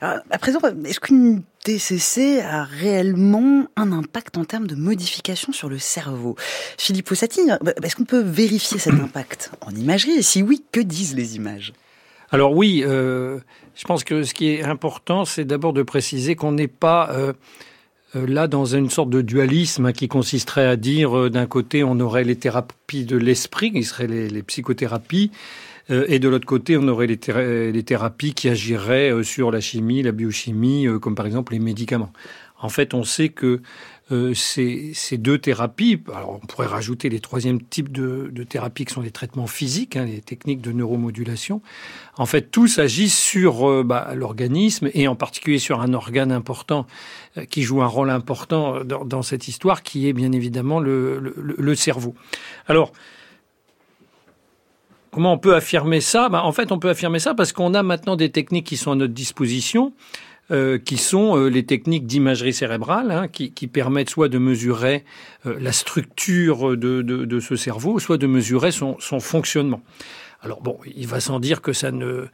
Alors, 0.00 0.22
à 0.30 0.38
présent, 0.38 0.60
est-ce 0.84 1.00
qu'une 1.00 1.42
TCC 1.64 2.40
a 2.40 2.64
réellement 2.64 3.66
un 3.76 3.92
impact 3.92 4.36
en 4.36 4.44
termes 4.44 4.66
de 4.66 4.74
modification 4.74 5.52
sur 5.52 5.68
le 5.68 5.78
cerveau? 5.78 6.36
Philippe 6.78 7.06
Possati, 7.06 7.40
est-ce 7.82 7.96
qu'on 7.96 8.04
peut 8.04 8.22
vérifier 8.22 8.78
cet 8.78 8.94
impact 8.94 9.50
en 9.60 9.74
imagerie? 9.74 10.12
Et 10.12 10.22
si 10.22 10.42
oui, 10.42 10.62
que 10.72 10.80
disent 10.80 11.14
les 11.14 11.36
images? 11.36 11.72
Alors 12.30 12.54
oui, 12.54 12.82
euh, 12.84 13.38
je 13.74 13.84
pense 13.84 14.04
que 14.04 14.22
ce 14.22 14.34
qui 14.34 14.50
est 14.50 14.62
important, 14.62 15.24
c'est 15.24 15.44
d'abord 15.44 15.72
de 15.72 15.82
préciser 15.82 16.36
qu'on 16.36 16.52
n'est 16.52 16.68
pas 16.68 17.10
euh, 17.10 17.32
euh, 18.16 18.26
là 18.26 18.48
dans 18.48 18.66
une 18.66 18.90
sorte 18.90 19.08
de 19.08 19.22
dualisme 19.22 19.86
hein, 19.86 19.92
qui 19.92 20.08
consisterait 20.08 20.66
à 20.66 20.76
dire 20.76 21.30
d'un 21.30 21.46
côté 21.46 21.82
on 21.84 21.98
aurait 22.00 22.24
les 22.24 22.36
thérapies 22.36 23.04
de 23.04 23.16
l'esprit, 23.16 23.72
qui 23.72 23.82
seraient 23.82 24.06
les 24.06 24.42
psychothérapies, 24.42 25.30
et 25.90 26.18
de 26.18 26.28
l'autre 26.28 26.46
côté, 26.46 26.76
on 26.76 26.86
aurait 26.88 27.06
les, 27.06 27.16
thérapies 27.18 28.34
qui 28.34 28.48
agiraient 28.48 29.10
euh, 29.10 29.22
sur 29.22 29.50
la 29.50 29.60
chimie, 29.60 30.02
la 30.02 30.12
biochimie, 30.12 30.86
euh, 30.86 30.98
comme 30.98 31.14
par 31.14 31.26
exemple 31.26 31.54
les 31.54 31.58
médicaments. 31.58 32.12
En 32.60 32.68
fait, 32.68 32.92
on 32.92 33.04
sait 33.04 33.28
que 33.28 33.62
ces, 34.34 34.94
deux 35.12 35.38
thérapies, 35.38 36.02
alors 36.12 36.40
on 36.42 36.46
pourrait 36.46 36.66
rajouter 36.66 37.08
les 37.08 37.20
troisième 37.20 37.62
types 37.62 37.92
de, 37.92 38.42
thérapies 38.42 38.84
qui 38.86 38.94
sont 38.94 39.02
les 39.02 39.12
traitements 39.12 39.46
physiques, 39.46 39.96
hein, 39.96 40.06
les 40.06 40.22
techniques 40.22 40.60
de 40.60 40.72
neuromodulation. 40.72 41.62
En 42.16 42.26
fait, 42.26 42.50
tous 42.50 42.80
agissent 42.80 43.18
sur 43.18 43.84
bah, 43.84 44.12
l'organisme 44.16 44.90
et 44.94 45.06
en 45.06 45.14
particulier 45.14 45.58
sur 45.58 45.80
un 45.80 45.92
organe 45.94 46.32
important 46.32 46.86
qui 47.48 47.62
joue 47.62 47.80
un 47.82 47.86
rôle 47.86 48.10
important 48.10 48.82
dans, 48.82 49.22
cette 49.22 49.46
histoire, 49.46 49.84
qui 49.84 50.08
est 50.08 50.12
bien 50.12 50.32
évidemment 50.32 50.80
le, 50.80 51.34
le 51.36 51.74
cerveau. 51.76 52.16
Alors, 52.66 52.92
Comment 55.18 55.32
on 55.32 55.38
peut 55.38 55.56
affirmer 55.56 56.00
ça? 56.00 56.28
Bah, 56.28 56.44
En 56.44 56.52
fait, 56.52 56.70
on 56.70 56.78
peut 56.78 56.90
affirmer 56.90 57.18
ça 57.18 57.34
parce 57.34 57.52
qu'on 57.52 57.74
a 57.74 57.82
maintenant 57.82 58.14
des 58.14 58.30
techniques 58.30 58.66
qui 58.66 58.76
sont 58.76 58.92
à 58.92 58.94
notre 58.94 59.14
disposition, 59.14 59.92
euh, 60.52 60.78
qui 60.78 60.96
sont 60.96 61.36
euh, 61.36 61.48
les 61.48 61.66
techniques 61.66 62.06
d'imagerie 62.06 62.52
cérébrale, 62.52 63.10
hein, 63.10 63.26
qui, 63.26 63.50
permettent 63.66 64.10
soit 64.10 64.28
de 64.28 64.38
mesurer 64.38 65.04
euh, 65.44 65.56
la 65.60 65.72
structure 65.72 66.76
de, 66.76 67.40
ce 67.40 67.56
cerveau, 67.56 67.98
soit 67.98 68.16
de 68.16 68.28
mesurer 68.28 68.70
son 68.70 69.18
fonctionnement. 69.18 69.82
Alors 70.40 70.62
bon, 70.62 70.78
il 70.94 71.08
va 71.08 71.18
sans 71.18 71.40
dire 71.40 71.60
que 71.62 71.72
ça 71.72 71.90
ne, 71.90 72.06
euh, 72.06 72.26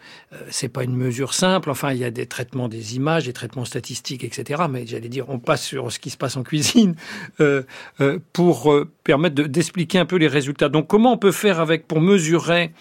c'est 0.51 0.69
pas 0.69 0.85
une 0.85 0.95
mesure 0.95 1.33
simple. 1.33 1.71
Enfin, 1.71 1.93
il 1.93 1.99
y 1.99 2.05
a 2.05 2.11
des 2.11 2.27
traitements 2.27 2.69
des 2.69 2.97
images, 2.97 3.25
des 3.25 3.33
traitements 3.33 3.65
statistiques, 3.65 4.25
etc. 4.25 4.65
Mais 4.69 4.87
j'allais 4.87 5.09
dire, 5.09 5.25
on 5.31 5.39
passe 5.39 5.65
sur 5.65 5.91
ce 5.91 5.99
qui 5.99 6.11
se 6.11 6.19
passe 6.19 6.37
en 6.37 6.43
cuisine 6.43 6.97
euh, 7.41 7.63
euh, 8.03 8.19
pour 8.35 8.75
permettre 9.05 9.43
d'expliquer 9.45 9.99
un 9.99 10.05
peu 10.05 10.17
les 10.17 10.29
résultats. 10.29 10.69
Donc, 10.69 10.87
comment 10.87 11.15
on 11.15 11.19
peut 11.19 11.33
faire 11.33 11.61
avec 11.61 11.87
pour 11.89 12.01
mesurer 12.01 12.73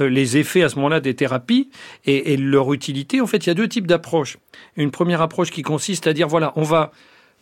les 0.00 0.38
effets 0.38 0.62
à 0.62 0.70
ce 0.70 0.76
moment-là 0.76 1.00
des 1.00 1.14
thérapies 1.14 1.68
et, 2.06 2.38
leur 2.38 2.72
utilité? 2.72 3.20
En 3.20 3.26
fait, 3.26 3.44
il 3.44 3.48
y 3.48 3.50
a 3.50 3.54
deux 3.54 3.68
types 3.68 3.86
d'approches. 3.86 4.38
Une 4.76 4.90
première 4.90 5.20
approche 5.20 5.50
qui 5.50 5.60
consiste 5.60 6.06
à 6.06 6.14
dire 6.14 6.28
voilà, 6.28 6.54
on 6.56 6.62
va 6.62 6.92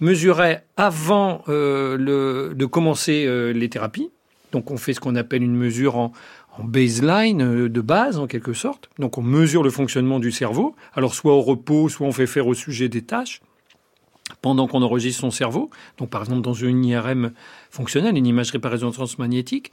mesurer 0.01 0.59
avant 0.77 1.45
le, 1.47 2.53
de 2.57 2.67
commencer 2.67 3.53
les 3.55 3.69
thérapies. 3.69 4.11
Donc 4.53 4.71
on 4.71 4.77
fait 4.77 4.95
ce 4.95 5.01
qu'on 5.01 5.17
appelle 5.17 5.43
une 5.43 5.57
mesure 5.57 5.97
en, 5.97 6.13
en 6.59 6.65
baseline 6.65 7.43
euh, 7.43 7.69
de 7.69 7.81
base 7.81 8.19
en 8.19 8.27
quelque 8.27 8.53
sorte. 8.53 8.91
Donc 8.99 9.19
on 9.19 9.23
mesure 9.23 9.63
le 9.63 9.71
fonctionnement 9.71 10.19
du 10.19 10.33
cerveau. 10.33 10.75
Alors 10.95 11.15
soit 11.15 11.35
au 11.35 11.43
repos, 11.43 11.89
soit 11.89 12.07
on 12.07 12.13
fait 12.13 12.27
faire 12.27 12.47
au 12.47 12.55
sujet 12.55 12.89
des 12.89 13.03
tâches 13.03 13.41
pendant 14.43 14.67
qu'on 14.67 14.83
enregistre 14.83 15.21
son 15.21 15.31
cerveau. 15.31 15.71
Donc 15.99 16.11
par 16.11 16.23
exemple 16.23 16.43
dans 16.43 16.55
une 16.55 16.85
IRM 16.85 17.33
fonctionnelle, 17.71 18.17
une 18.17 18.27
imagerie 18.27 18.59
par 18.59 18.73
résonance 18.73 19.19
magnétique. 19.19 19.73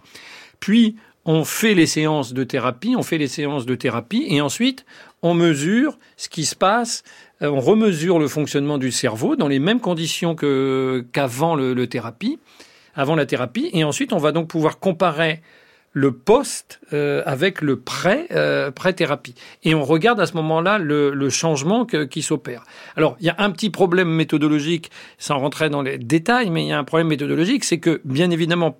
Puis 0.59 0.95
on 1.25 1.43
fait 1.43 1.73
les 1.73 1.87
séances 1.87 2.33
de 2.33 2.43
thérapie, 2.43 2.95
on 2.97 3.03
fait 3.03 3.17
les 3.17 3.27
séances 3.27 3.65
de 3.65 3.75
thérapie 3.75 4.25
et 4.29 4.41
ensuite 4.41 4.85
on 5.21 5.33
mesure 5.33 5.97
ce 6.15 6.29
qui 6.29 6.45
se 6.45 6.55
passe, 6.55 7.03
euh, 7.41 7.49
on 7.49 7.59
remesure 7.59 8.19
le 8.19 8.27
fonctionnement 8.27 8.77
du 8.77 8.91
cerveau 8.91 9.35
dans 9.35 9.47
les 9.47 9.59
mêmes 9.59 9.81
conditions 9.81 10.35
que 10.35 11.05
qu'avant 11.11 11.55
le 11.55 11.87
thérapie, 11.87 12.39
avant 12.95 13.15
la 13.15 13.25
thérapie 13.25 13.69
et 13.73 13.83
ensuite 13.83 14.13
on 14.13 14.17
va 14.17 14.31
donc 14.31 14.47
pouvoir 14.47 14.79
comparer 14.79 15.41
le 15.97 16.11
post 16.11 16.79
euh, 16.93 17.23
avec 17.25 17.61
le 17.61 17.79
pré, 17.79 18.27
euh, 18.31 18.69
pré-thérapie. 18.69 19.33
Et 19.63 19.73
on 19.73 19.83
regarde 19.83 20.19
à 20.19 20.27
ce 20.27 20.33
moment-là 20.35 20.77
le, 20.77 21.29
changement 21.29 21.85
qui 21.85 22.21
s'opère. 22.21 22.63
Alors, 22.95 23.17
il 23.19 23.25
y 23.25 23.29
a 23.29 23.35
un 23.39 23.49
petit 23.49 23.71
problème 23.71 24.07
méthodologique, 24.07 24.91
sans 25.17 25.39
rentrer 25.39 25.71
dans 25.71 25.81
les 25.81 25.97
détails, 25.97 26.51
mais 26.51 26.63
il 26.63 26.67
y 26.67 26.71
a 26.71 26.77
un 26.77 26.83
problème 26.83 27.07
méthodologique, 27.07 27.63
c'est 27.63 27.79
que, 27.79 27.99
bien 28.05 28.29
évidemment, 28.29 28.77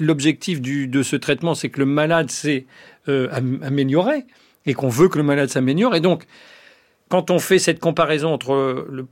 l'objectif 0.00 0.60
de 0.60 1.02
ce 1.02 1.14
traitement, 1.14 1.54
c'est 1.54 1.68
que 1.68 1.78
le 1.78 1.86
malade 1.86 2.30
s'est 2.30 2.66
euh, 3.08 3.28
amélioré 3.62 4.24
et 4.66 4.74
qu'on 4.74 4.88
veut 4.88 5.08
que 5.08 5.18
le 5.18 5.24
malade 5.24 5.50
s'améliore. 5.50 5.94
Et 5.94 6.00
donc, 6.00 6.24
quand 7.10 7.30
on 7.30 7.38
fait 7.38 7.60
cette 7.60 7.78
comparaison 7.78 8.32
entre 8.32 8.86
le, 8.90 9.06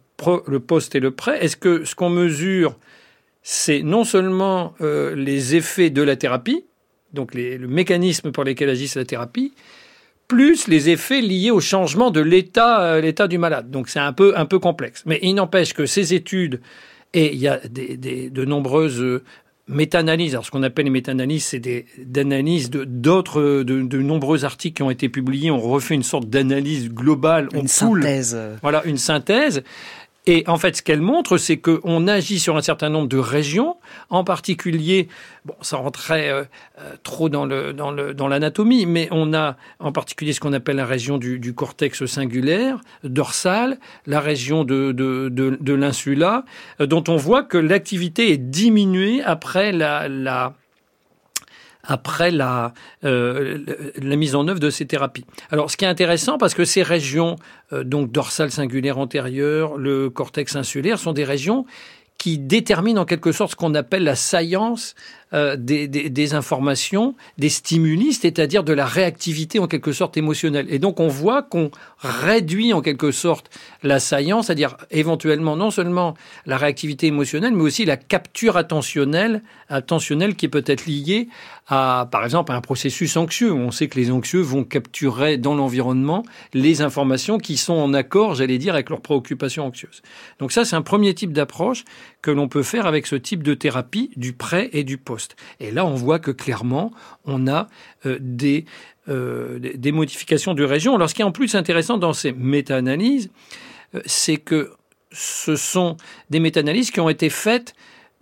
le 0.49 0.61
post 0.61 0.97
et 0.97 1.01
le 1.01 1.13
prêt, 1.13 1.39
est-ce 1.45 1.57
que 1.57 1.85
ce 1.85 1.95
qu'on 1.95 2.11
mesure, 2.11 2.77
c'est 3.43 3.83
non 3.83 4.03
seulement 4.03 4.75
euh, 4.81 5.15
les 5.15 5.55
effets 5.55 5.91
de 5.91 6.03
la 6.03 6.17
thérapie, 6.17 6.65
donc 7.13 7.35
les, 7.35 7.59
le 7.59 7.69
mécanisme 7.69 8.33
par 8.33 8.45
lequel 8.45 8.69
agisse 8.69 8.97
la 8.97 9.05
thérapie, 9.05 9.53
plus 10.29 10.69
les 10.69 10.89
effets 10.89 11.21
liés 11.21 11.51
au 11.51 11.61
changement 11.61 12.11
de 12.11 12.21
l'état 12.21 12.83
euh, 12.83 13.01
l'état 13.01 13.29
du 13.29 13.39
malade. 13.39 13.71
Donc 13.71 13.89
c'est 13.89 14.01
un 14.01 14.13
peu 14.13 14.33
un 14.37 14.47
peu 14.47 14.59
complexe. 14.59 15.03
Mais 15.07 15.19
il 15.23 15.35
n'empêche 15.35 15.75
que 15.75 15.87
ces 15.87 16.15
études 16.15 16.61
et 17.15 17.35
il 17.35 17.39
y 17.39 17.49
a 17.49 17.61
des, 17.69 18.31
de 18.31 18.45
nombreuses 18.45 19.01
euh, 19.01 19.23
méta-analyses. 19.69 20.33
Alors, 20.35 20.47
ce 20.47 20.51
qu'on 20.51 20.63
appelle 20.63 20.87
les 20.87 20.91
méta-analyses, 20.91 21.45
c'est 21.45 21.61
des 21.61 21.87
analyses 22.17 22.71
de 22.71 22.85
d'autres, 22.85 23.63
de, 23.63 23.83
de, 23.83 23.99
nombreux 23.99 24.45
articles 24.45 24.77
qui 24.77 24.83
ont 24.83 24.91
été 24.91 25.09
publiés. 25.09 25.51
On 25.51 25.61
refait 25.61 25.95
une 25.95 26.03
sorte 26.03 26.29
d'analyse 26.29 26.91
globale. 26.91 27.49
Une 27.55 27.69
synthèse. 27.69 28.39
Voilà, 28.63 28.85
une 28.85 28.99
synthèse. 28.99 29.63
Et 30.27 30.45
en 30.47 30.57
fait, 30.57 30.77
ce 30.77 30.83
qu'elle 30.83 31.01
montre, 31.01 31.37
c'est 31.37 31.57
qu'on 31.57 32.07
agit 32.07 32.39
sur 32.39 32.57
un 32.57 32.63
certain 32.63 32.89
nombre 32.89 33.09
de 33.09 33.19
régions, 33.19 33.77
en 34.09 34.23
particulier, 34.23 35.09
bon, 35.45 35.55
ça 35.63 35.79
rentrait 35.79 36.31
euh, 36.31 36.45
euh, 36.79 36.95
trop 37.03 37.29
dans 37.29 37.45
le 37.45 37.73
dans 37.73 37.91
le 37.91 38.15
dans 38.15 38.29
l'anatomie, 38.29 38.87
mais 38.87 39.09
on 39.11 39.35
a 39.35 39.57
en 39.81 39.91
particulier 39.91 40.33
ce 40.33 40.39
qu'on 40.39 40.53
appelle 40.53 40.77
la 40.77 40.87
région 40.87 41.19
du, 41.19 41.41
du, 41.41 41.55
cortex 41.55 42.07
singulaire, 42.07 42.79
dorsal, 43.03 43.79
la 44.07 44.21
région 44.21 44.63
de 44.63 44.93
de, 44.93 45.29
de, 45.29 45.59
de 45.61 45.73
l'insula, 45.75 46.45
euh, 46.81 46.87
dont 46.87 47.03
on 47.09 47.17
voit 47.17 47.43
que 47.43 47.59
l'activité 47.59 48.31
est 48.31 48.39
diminuée 48.39 49.23
après 49.25 49.73
la, 49.73 50.09
la 50.09 50.55
après 51.85 52.31
la, 52.31 52.75
euh, 53.05 53.59
la 54.01 54.17
mise 54.17 54.35
en 54.35 54.47
œuvre 54.49 54.61
de 54.61 54.71
ces 54.71 54.87
thérapies. 54.87 55.25
Alors, 55.51 55.71
ce 55.71 55.77
qui 55.77 55.85
est 55.85 55.89
intéressant, 55.89 56.39
parce 56.39 56.55
que 56.55 56.65
ces 56.65 56.83
régions, 56.83 57.37
euh, 57.73 57.85
donc 57.85 58.13
dorsale 58.13 58.51
singulaire 58.51 58.99
antérieure, 58.99 59.77
le 59.77 60.11
cortex 60.11 60.57
insulaire, 60.57 60.99
sont 60.99 61.13
des 61.13 61.25
régions 61.25 61.67
qui 62.19 62.39
déterminent 62.39 63.03
en 63.03 63.05
quelque 63.05 63.33
sorte 63.33 63.53
ce 63.53 63.57
qu'on 63.57 63.75
appelle 63.75 64.05
la 64.05 64.15
science 64.15 64.95
euh, 65.35 65.57
des, 65.57 65.89
des, 65.89 66.11
des, 66.11 66.35
informations, 66.35 67.15
des 67.39 67.49
stimuli, 67.49 68.13
c'est-à-dire 68.13 68.65
de 68.65 68.73
la 68.73 68.87
réactivité 68.87 69.59
en 69.59 69.67
quelque 69.67 69.93
sorte 69.93 70.17
émotionnelle. 70.17 70.67
Et 70.69 70.79
donc 70.79 71.01
on 71.01 71.09
voit 71.09 71.43
qu'on 71.43 71.71
réduit 71.99 72.73
en 72.73 72.83
quelque 72.83 73.11
sorte 73.11 73.51
la 73.83 74.01
saillance, 74.01 74.47
c'est-à-dire 74.47 74.77
éventuellement 74.91 75.57
non 75.57 75.71
seulement 75.71 76.15
la 76.47 76.57
réactivité 76.57 77.07
émotionnelle, 77.07 77.55
mais 77.55 77.63
aussi 77.63 77.85
la 77.85 77.97
capture 77.97 78.57
attentionnelle, 78.57 79.43
attentionnelle 79.69 80.37
qui 80.37 80.47
est 80.47 80.51
peut-être 80.51 80.87
liée 80.87 81.29
à, 81.69 82.09
par 82.11 82.25
exemple, 82.25 82.53
un 82.53 82.61
processus 82.61 83.17
anxieux. 83.17 83.53
On 83.53 83.71
sait 83.71 83.89
que 83.89 83.99
les 83.99 84.11
anxieux 84.11 84.41
vont 84.41 84.65
capturer 84.65 85.39
dans 85.39 85.55
l'environnement 85.55 86.25
les 86.53 86.83
informations 86.83 87.39
qui 87.39 87.57
sont 87.57 87.75
en 87.75 87.95
accord, 87.95 88.35
j'allais 88.35 88.59
dire, 88.59 88.75
avec 88.75 88.91
leurs 88.91 89.01
préoccupations 89.01 89.67
anxieuses. 89.67 90.03
Donc 90.39 90.53
ça, 90.53 90.65
c'est 90.65 90.77
un 90.77 90.83
premier 90.83 91.15
type 91.15 91.33
d'approche 91.33 91.85
que 92.23 92.31
l'on 92.31 92.49
peut 92.49 92.63
faire 92.63 92.87
avec 92.87 93.07
ce 93.07 93.17
type 93.17 93.43
de 93.43 93.53
thérapie 93.55 94.11
du 94.17 94.33
pré 94.33 94.71
et 94.73 94.85
du 94.85 94.97
post. 94.97 95.37
Et 95.61 95.71
là, 95.73 95.85
on 95.85 95.95
voit 95.95 96.21
que 96.21 96.31
clairement, 96.31 96.93
on 97.25 97.49
a 97.49 97.69
euh, 98.07 98.17
des, 98.21 98.65
euh, 99.09 99.59
des 99.59 99.93
modifications 99.93 100.55
de 100.55 100.65
région. 100.65 100.95
Alors, 100.95 101.11
ce 101.11 101.15
qui 101.15 101.23
est 101.23 101.25
en 101.25 101.33
plus 101.33 101.55
intéressant 101.57 101.99
dans 101.99 102.13
ces 102.13 102.33
méta-analyses, 102.33 103.31
euh, 103.95 104.01
c'est 104.07 104.37
que 104.37 104.73
ce 105.11 105.57
sont 105.57 105.97
des 106.31 106.41
méta-analyses 106.41 106.91
qui 106.91 107.01
ont 107.01 107.11
été 107.11 107.29
faites 107.29 107.75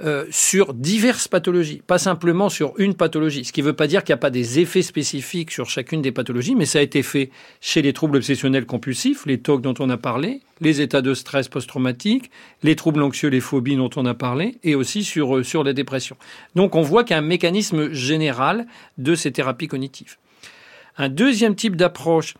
euh, 0.02 0.24
sur 0.30 0.72
diverses 0.72 1.28
pathologies, 1.28 1.82
pas 1.86 1.98
simplement 1.98 2.48
sur 2.48 2.72
une 2.78 2.94
pathologie. 2.94 3.44
Ce 3.44 3.52
qui 3.52 3.60
ne 3.60 3.66
veut 3.66 3.74
pas 3.74 3.86
dire 3.86 4.02
qu'il 4.02 4.14
n'y 4.14 4.18
a 4.18 4.22
pas 4.22 4.30
des 4.30 4.58
effets 4.58 4.80
spécifiques 4.80 5.50
sur 5.50 5.68
chacune 5.68 6.00
des 6.00 6.10
pathologies, 6.10 6.54
mais 6.54 6.64
ça 6.64 6.78
a 6.78 6.82
été 6.82 7.02
fait 7.02 7.30
chez 7.60 7.82
les 7.82 7.92
troubles 7.92 8.16
obsessionnels 8.16 8.64
compulsifs, 8.64 9.26
les 9.26 9.38
TOC 9.38 9.60
dont 9.60 9.74
on 9.78 9.90
a 9.90 9.98
parlé, 9.98 10.40
les 10.62 10.80
états 10.80 11.02
de 11.02 11.12
stress 11.12 11.48
post-traumatique, 11.48 12.30
les 12.62 12.76
troubles 12.76 13.02
anxieux, 13.02 13.28
les 13.28 13.40
phobies 13.40 13.76
dont 13.76 13.90
on 13.96 14.06
a 14.06 14.14
parlé, 14.14 14.56
et 14.64 14.74
aussi 14.74 15.04
sur, 15.04 15.36
euh, 15.36 15.42
sur 15.42 15.64
la 15.64 15.74
dépression. 15.74 16.16
Donc 16.54 16.76
on 16.76 16.82
voit 16.82 17.04
qu'il 17.04 17.12
y 17.12 17.18
a 17.18 17.18
un 17.18 17.26
mécanisme 17.26 17.92
général 17.92 18.66
de 18.96 19.14
ces 19.14 19.32
thérapies 19.32 19.68
cognitives. 19.68 20.16
Un 20.96 21.10
deuxième 21.10 21.54
type 21.54 21.76
d'approche 21.76 22.36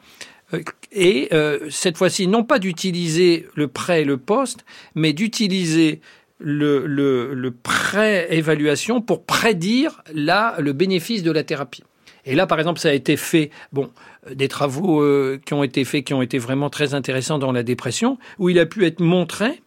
euh, 0.54 0.62
est 0.92 1.28
cette 1.70 1.98
fois-ci 1.98 2.26
non 2.26 2.42
pas 2.42 2.58
d'utiliser 2.58 3.46
le 3.54 3.68
pré 3.68 4.00
et 4.00 4.04
le 4.04 4.16
post, 4.16 4.64
mais 4.94 5.12
d'utiliser 5.12 6.00
le, 6.40 6.86
le, 6.86 7.50
pré-évaluation 7.50 9.00
pour 9.00 9.24
prédire 9.24 10.02
là 10.14 10.56
le 10.58 10.72
bénéfice 10.72 11.22
de 11.22 11.30
la 11.30 11.44
thérapie. 11.44 11.84
Et 12.24 12.34
là, 12.34 12.46
par 12.46 12.58
exemple, 12.58 12.80
ça 12.80 12.90
a 12.90 12.92
été 12.92 13.16
fait, 13.16 13.50
bon, 13.72 13.90
des 14.30 14.48
travaux 14.48 15.02
euh, 15.02 15.40
qui 15.44 15.54
ont 15.54 15.62
été 15.62 15.84
faits, 15.84 16.04
qui 16.04 16.14
ont 16.14 16.22
été 16.22 16.38
vraiment 16.38 16.70
très 16.70 16.94
intéressants 16.94 17.38
dans 17.38 17.52
la 17.52 17.62
dépression, 17.62 18.18
où 18.38 18.48
il 18.48 18.58
a 18.58 18.66
pu 18.66 18.84
être 18.84 19.00
montré 19.00 19.62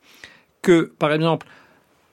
que, 0.61 0.93
par 0.99 1.11
exemple, 1.13 1.47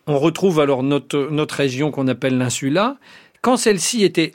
on 0.07 0.19
retrouve 0.19 0.61
alors 0.61 0.83
notre, 0.83 1.29
notre 1.31 1.55
région 1.57 1.91
qu'on 1.91 2.09
appelle 2.09 2.39
l'insula, 2.39 2.97
quand 3.43 3.57
celle-ci 3.57 4.03
était 4.05 4.33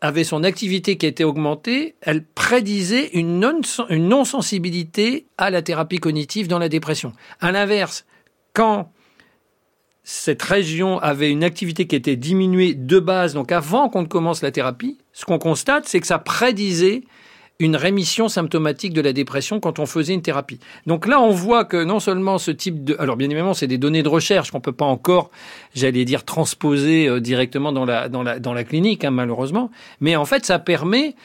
avait 0.00 0.24
son 0.24 0.44
activité 0.44 0.96
qui 0.96 1.06
était 1.06 1.24
augmentée, 1.24 1.96
elle 2.00 2.24
prédisait 2.24 3.10
une 3.14 3.40
non-sensibilité 3.40 5.26
à 5.38 5.50
la 5.50 5.60
thérapie 5.60 5.98
cognitive 5.98 6.46
dans 6.46 6.60
la 6.60 6.68
dépression. 6.68 7.12
À 7.40 7.50
l'inverse, 7.50 8.06
quand 8.52 8.92
cette 10.10 10.42
région 10.42 10.98
avait 11.00 11.30
une 11.30 11.44
activité 11.44 11.86
qui 11.86 11.94
était 11.94 12.16
diminuée 12.16 12.72
de 12.72 12.98
base, 12.98 13.34
donc 13.34 13.52
avant 13.52 13.90
qu'on 13.90 14.00
ne 14.00 14.06
commence 14.06 14.40
la 14.40 14.50
thérapie, 14.50 14.96
ce 15.12 15.26
qu'on 15.26 15.38
constate, 15.38 15.84
c'est 15.84 16.00
que 16.00 16.06
ça 16.06 16.18
prédisait 16.18 17.02
une 17.58 17.76
rémission 17.76 18.28
symptomatique 18.28 18.94
de 18.94 19.02
la 19.02 19.12
dépression 19.12 19.60
quand 19.60 19.78
on 19.78 19.84
faisait 19.84 20.14
une 20.14 20.22
thérapie. 20.22 20.60
Donc 20.86 21.06
là, 21.06 21.20
on 21.20 21.28
voit 21.28 21.66
que 21.66 21.84
non 21.84 22.00
seulement 22.00 22.38
ce 22.38 22.50
type 22.50 22.84
de... 22.84 22.96
Alors 22.98 23.18
bien 23.18 23.28
évidemment, 23.28 23.52
c'est 23.52 23.66
des 23.66 23.76
données 23.76 24.02
de 24.02 24.08
recherche 24.08 24.50
qu'on 24.50 24.62
peut 24.62 24.72
pas 24.72 24.86
encore, 24.86 25.30
j'allais 25.74 26.06
dire, 26.06 26.24
transposer 26.24 27.06
euh, 27.06 27.20
directement 27.20 27.70
dans 27.70 27.84
la, 27.84 28.08
dans 28.08 28.22
la, 28.22 28.38
dans 28.38 28.54
la 28.54 28.64
clinique, 28.64 29.04
hein, 29.04 29.10
malheureusement, 29.10 29.70
mais 30.00 30.16
en 30.16 30.24
fait, 30.24 30.46
ça 30.46 30.58
permet 30.58 31.16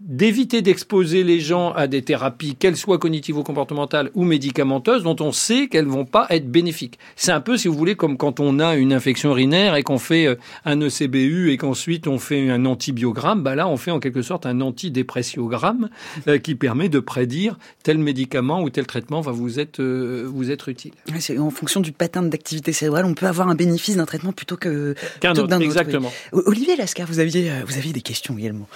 d'éviter 0.00 0.62
d'exposer 0.62 1.24
les 1.24 1.40
gens 1.40 1.72
à 1.72 1.88
des 1.88 2.02
thérapies, 2.02 2.54
qu'elles 2.54 2.76
soient 2.76 2.98
cognitivo-comportementales 2.98 4.10
ou 4.14 4.24
médicamenteuses, 4.24 5.02
dont 5.02 5.16
on 5.20 5.32
sait 5.32 5.66
qu'elles 5.66 5.86
vont 5.86 6.04
pas 6.04 6.26
être 6.30 6.48
bénéfiques. 6.48 6.98
C'est 7.16 7.32
un 7.32 7.40
peu, 7.40 7.56
si 7.56 7.66
vous 7.66 7.74
voulez, 7.74 7.96
comme 7.96 8.16
quand 8.16 8.38
on 8.38 8.60
a 8.60 8.76
une 8.76 8.92
infection 8.92 9.30
urinaire 9.30 9.74
et 9.74 9.82
qu'on 9.82 9.98
fait 9.98 10.26
euh, 10.26 10.36
un 10.64 10.80
ECBU 10.80 11.50
et 11.50 11.56
qu'ensuite 11.56 12.06
on 12.06 12.18
fait 12.18 12.48
un 12.48 12.64
antibiogramme, 12.64 13.42
bah 13.42 13.56
là 13.56 13.68
on 13.68 13.76
fait 13.76 13.90
en 13.90 13.98
quelque 13.98 14.22
sorte 14.22 14.46
un 14.46 14.60
antidépressiogramme 14.60 15.88
euh, 16.28 16.38
qui 16.38 16.54
permet 16.54 16.88
de 16.88 17.00
prédire 17.00 17.58
tel 17.82 17.98
médicament 17.98 18.62
ou 18.62 18.70
tel 18.70 18.86
traitement 18.86 19.20
va 19.20 19.32
vous 19.32 19.58
être, 19.58 19.80
euh, 19.80 20.28
vous 20.32 20.50
être 20.50 20.68
utile. 20.68 20.92
En 21.38 21.50
fonction 21.50 21.80
du 21.80 21.90
pattern 21.90 22.30
d'activité 22.30 22.72
cérébrale, 22.72 23.04
on 23.04 23.14
peut 23.14 23.26
avoir 23.26 23.48
un 23.48 23.54
bénéfice 23.56 23.96
d'un 23.96 24.06
traitement 24.06 24.32
plutôt 24.32 24.56
que 24.56 24.94
qu'un 25.20 25.32
autre. 25.32 25.60
Exactement. 25.60 26.12
Olivier 26.32 26.76
Lascar, 26.76 27.06
vous 27.08 27.18
aviez, 27.18 27.50
vous 27.66 27.76
aviez 27.76 27.92
des 27.92 28.00
questions 28.00 28.38
également. 28.38 28.68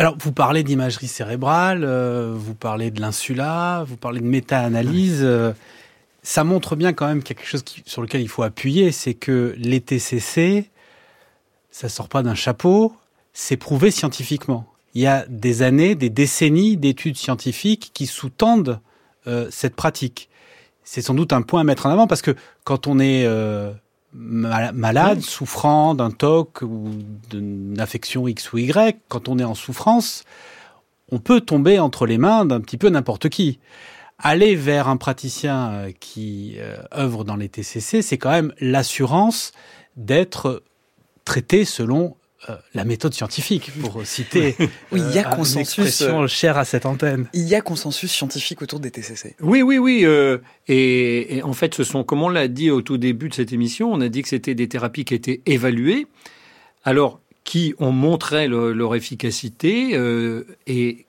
Alors, 0.00 0.16
vous 0.16 0.30
parlez 0.30 0.62
d'imagerie 0.62 1.08
cérébrale, 1.08 1.82
euh, 1.82 2.32
vous 2.32 2.54
parlez 2.54 2.92
de 2.92 3.00
l'insula, 3.00 3.84
vous 3.88 3.96
parlez 3.96 4.20
de 4.20 4.26
méta-analyse. 4.26 5.22
Euh, 5.24 5.52
ça 6.22 6.44
montre 6.44 6.76
bien 6.76 6.92
quand 6.92 7.08
même 7.08 7.24
quelque 7.24 7.44
chose 7.44 7.64
qui, 7.64 7.82
sur 7.84 8.00
lequel 8.00 8.20
il 8.20 8.28
faut 8.28 8.44
appuyer, 8.44 8.92
c'est 8.92 9.14
que 9.14 9.56
les 9.58 9.80
TCC, 9.80 10.70
ça 11.72 11.88
sort 11.88 12.08
pas 12.08 12.22
d'un 12.22 12.36
chapeau, 12.36 12.94
c'est 13.32 13.56
prouvé 13.56 13.90
scientifiquement. 13.90 14.68
Il 14.94 15.02
y 15.02 15.08
a 15.08 15.26
des 15.28 15.62
années, 15.62 15.96
des 15.96 16.10
décennies 16.10 16.76
d'études 16.76 17.16
scientifiques 17.16 17.90
qui 17.92 18.06
sous-tendent 18.06 18.78
euh, 19.26 19.48
cette 19.50 19.74
pratique. 19.74 20.28
C'est 20.84 21.02
sans 21.02 21.14
doute 21.14 21.32
un 21.32 21.42
point 21.42 21.62
à 21.62 21.64
mettre 21.64 21.86
en 21.86 21.90
avant 21.90 22.06
parce 22.06 22.22
que 22.22 22.36
quand 22.62 22.86
on 22.86 23.00
est 23.00 23.26
malade, 24.12 25.20
souffrant 25.20 25.94
d'un 25.94 26.10
TOC 26.10 26.62
ou 26.62 26.90
d'une 27.30 27.78
affection 27.78 28.26
X 28.26 28.52
ou 28.52 28.58
Y, 28.58 29.00
quand 29.08 29.28
on 29.28 29.38
est 29.38 29.44
en 29.44 29.54
souffrance, 29.54 30.24
on 31.10 31.18
peut 31.18 31.40
tomber 31.40 31.78
entre 31.78 32.06
les 32.06 32.18
mains 32.18 32.44
d'un 32.44 32.60
petit 32.60 32.76
peu 32.76 32.88
n'importe 32.88 33.28
qui. 33.28 33.58
Aller 34.18 34.56
vers 34.56 34.88
un 34.88 34.96
praticien 34.96 35.70
euh, 35.70 35.92
qui 35.98 36.56
euh, 36.58 36.76
œuvre 36.92 37.24
dans 37.24 37.36
les 37.36 37.48
TCC, 37.48 38.02
c'est 38.02 38.18
quand 38.18 38.30
même 38.30 38.52
l'assurance 38.58 39.52
d'être 39.96 40.64
traité 41.24 41.64
selon 41.64 42.16
euh, 42.48 42.54
la 42.72 42.84
méthode 42.84 43.14
scientifique, 43.14 43.72
pour 43.80 44.00
citer 44.06 44.54
oui, 44.92 45.00
il 45.00 45.14
y 45.14 45.18
a 45.18 45.28
euh, 45.28 45.34
consensus 45.34 46.02
une 46.02 46.28
chère 46.28 46.56
à 46.56 46.64
cette 46.64 46.86
antenne. 46.86 47.28
Il 47.32 47.48
y 47.48 47.56
a 47.56 47.60
consensus 47.60 48.12
scientifique 48.12 48.62
autour 48.62 48.78
des 48.78 48.92
TCC. 48.92 49.34
Oui, 49.40 49.62
oui, 49.62 49.78
oui. 49.78 50.02
Euh, 50.04 50.38
et, 50.68 51.38
et, 51.38 51.42
en 51.42 51.52
fait, 51.52 51.74
ce 51.74 51.82
sont, 51.82 52.04
comme 52.04 52.22
on 52.22 52.28
l'a 52.28 52.46
dit 52.46 52.70
au 52.70 52.80
tout 52.80 52.96
début 52.96 53.28
de 53.28 53.34
cette 53.34 53.52
émission, 53.52 53.92
on 53.92 54.00
a 54.00 54.08
dit 54.08 54.22
que 54.22 54.28
c'était 54.28 54.54
des 54.54 54.68
thérapies 54.68 55.04
qui 55.04 55.14
étaient 55.14 55.40
évaluées, 55.46 56.06
alors 56.84 57.20
qui 57.42 57.74
ont 57.80 57.92
montré 57.92 58.46
le, 58.46 58.72
leur 58.72 58.94
efficacité, 58.94 59.96
euh, 59.96 60.44
et 60.68 61.06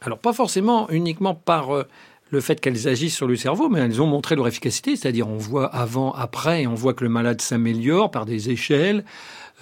alors 0.00 0.18
pas 0.18 0.32
forcément 0.32 0.88
uniquement 0.88 1.34
par 1.34 1.84
le 2.30 2.40
fait 2.40 2.60
qu'elles 2.60 2.88
agissent 2.88 3.14
sur 3.14 3.26
le 3.26 3.36
cerveau, 3.36 3.68
mais 3.68 3.80
elles 3.80 4.02
ont 4.02 4.06
montré 4.06 4.34
leur 4.34 4.48
efficacité, 4.48 4.96
c'est-à-dire 4.96 5.28
on 5.28 5.36
voit 5.36 5.66
avant, 5.66 6.12
après, 6.12 6.62
et 6.62 6.66
on 6.66 6.74
voit 6.74 6.94
que 6.94 7.04
le 7.04 7.10
malade 7.10 7.40
s'améliore 7.40 8.10
par 8.10 8.26
des 8.26 8.50
échelles, 8.50 9.04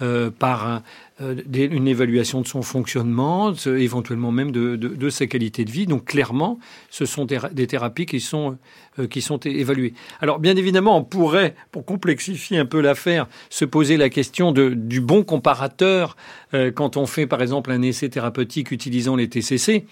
euh, 0.01 0.29
par 0.29 0.81
euh, 1.21 1.35
une 1.53 1.87
évaluation 1.87 2.41
de 2.41 2.47
son 2.47 2.61
fonctionnement, 2.61 3.53
éventuellement 3.65 4.33
même 4.33 4.51
de, 4.51 4.75
de, 4.75 5.09
sa 5.09 5.25
qualité 5.25 5.63
de 5.63 5.71
vie. 5.71 5.85
Donc 5.85 6.03
clairement, 6.03 6.59
ce 6.89 7.05
sont 7.05 7.23
des, 7.23 7.67
thérapies 7.67 8.05
qui 8.05 8.19
sont, 8.19 8.57
euh, 8.99 9.07
qui 9.07 9.21
sont 9.21 9.39
évaluées. 9.39 9.93
Alors 10.19 10.39
bien 10.39 10.57
évidemment, 10.57 10.97
on 10.97 11.03
pourrait, 11.05 11.55
pour 11.71 11.85
complexifier 11.85 12.57
un 12.57 12.65
peu 12.65 12.81
l'affaire, 12.81 13.27
se 13.49 13.63
poser 13.63 13.95
la 13.95 14.09
question 14.09 14.51
du 14.51 14.99
bon 14.99 15.23
comparateur 15.23 16.17
quand 16.51 16.97
on 16.97 17.05
fait 17.05 17.25
par 17.25 17.41
exemple 17.41 17.71
un 17.71 17.81
essai 17.81 18.09
thérapeutique 18.09 18.71
utilisant 18.71 19.15
les 19.15 19.29
TCC. 19.29 19.85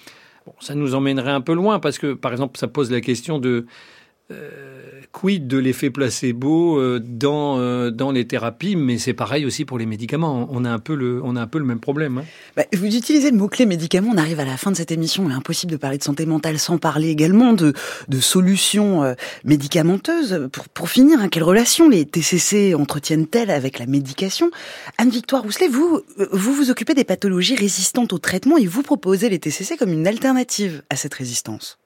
Bon, 0.46 0.54
ça 0.60 0.76
nous 0.76 0.96
emmènerait 0.96 1.32
un 1.32 1.40
peu 1.40 1.54
loin 1.54 1.80
parce 1.80 1.98
que, 1.98 2.14
par 2.14 2.34
exemple, 2.34 2.58
ça 2.58 2.68
pose 2.68 2.92
la 2.92 3.00
question 3.00 3.40
de 3.40 3.66
quid 5.12 5.48
de 5.48 5.58
l'effet 5.58 5.90
placebo 5.90 6.78
euh, 6.78 7.00
dans, 7.00 7.60
euh, 7.60 7.92
dans 7.92 8.12
les 8.12 8.26
thérapies, 8.26 8.76
mais 8.76 8.98
c'est 8.98 9.14
pareil 9.14 9.46
aussi 9.46 9.64
pour 9.64 9.78
les 9.78 9.86
médicaments. 9.86 10.48
On 10.52 10.66
a 10.66 10.70
un 10.70 10.80
peu 10.80 10.96
le, 10.96 11.22
on 11.24 11.36
a 11.36 11.42
un 11.42 11.48
peu 11.48 11.60
le 11.60 11.66
même 11.66 11.80
problème. 11.80 12.18
Hein. 12.18 12.26
Bah, 12.58 12.64
vous 12.74 12.86
utilisez 12.86 13.32
le 13.32 13.38
mot-clé 13.38 13.66
médicament, 13.66 14.12
on 14.14 14.18
arrive 14.18 14.40
à 14.40 14.46
la 14.46 14.58
fin 14.58 14.72
de 14.72 14.76
cette 14.76 14.92
émission, 14.92 15.26
il 15.28 15.32
est 15.32 15.36
impossible 15.36 15.72
de 15.72 15.78
parler 15.78 15.98
de 15.98 16.04
santé 16.04 16.26
mentale 16.26 16.60
sans 16.60 16.78
parler 16.78 17.10
également 17.10 17.54
de, 17.54 17.74
de 18.08 18.20
solutions 18.20 19.16
médicamenteuses. 19.44 20.50
Pour, 20.52 20.68
pour 20.70 20.90
finir, 20.90 21.20
hein, 21.20 21.30
quelle 21.30 21.44
relation 21.44 21.88
les 21.88 22.06
TCC 22.06 22.74
entretiennent-elles 22.76 23.52
avec 23.52 23.80
la 23.80 23.86
médication? 23.86 24.50
Anne-Victoire 24.98 25.44
Rousselet, 25.44 25.68
vous, 25.68 26.02
vous 26.32 26.54
vous 26.54 26.72
occupez 26.72 26.94
des 26.94 27.04
pathologies 27.04 27.56
résistantes 27.56 28.14
au 28.14 28.18
traitement 28.18 28.58
et 28.58 28.66
vous 28.66 28.84
proposez 28.84 29.30
les 29.30 29.40
TCC 29.40 29.78
comme 29.78 29.92
une 29.92 30.08
alternative 30.08 30.84
à 30.90 30.96
cette 30.96 31.14
résistance? 31.14 31.78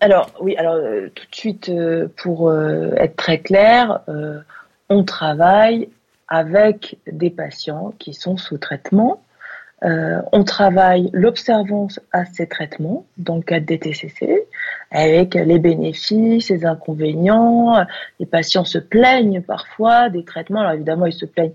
Alors 0.00 0.30
oui, 0.40 0.56
alors 0.56 0.74
euh, 0.74 1.08
tout 1.14 1.26
de 1.28 1.34
suite 1.34 1.68
euh, 1.70 2.08
pour 2.16 2.50
euh, 2.50 2.92
être 2.96 3.16
très 3.16 3.38
clair, 3.38 4.00
on 4.88 5.04
travaille 5.04 5.88
avec 6.28 6.98
des 7.10 7.30
patients 7.30 7.92
qui 7.98 8.14
sont 8.14 8.36
sous 8.36 8.58
traitement. 8.58 9.22
on 9.82 10.44
travaille 10.44 11.10
l'observance 11.12 12.00
à 12.12 12.24
ces 12.26 12.46
traitements 12.46 13.06
dans 13.16 13.36
le 13.36 13.42
cadre 13.42 13.66
des 13.66 13.78
TCC, 13.78 14.46
avec 14.90 15.34
les 15.34 15.58
bénéfices, 15.58 16.50
les 16.50 16.64
inconvénients. 16.66 17.86
Les 18.18 18.26
patients 18.26 18.64
se 18.64 18.78
plaignent 18.78 19.42
parfois 19.42 20.10
des 20.10 20.24
traitements. 20.24 20.60
Alors 20.60 20.72
évidemment, 20.72 21.06
ils 21.06 21.12
se 21.12 21.26
plaignent 21.26 21.54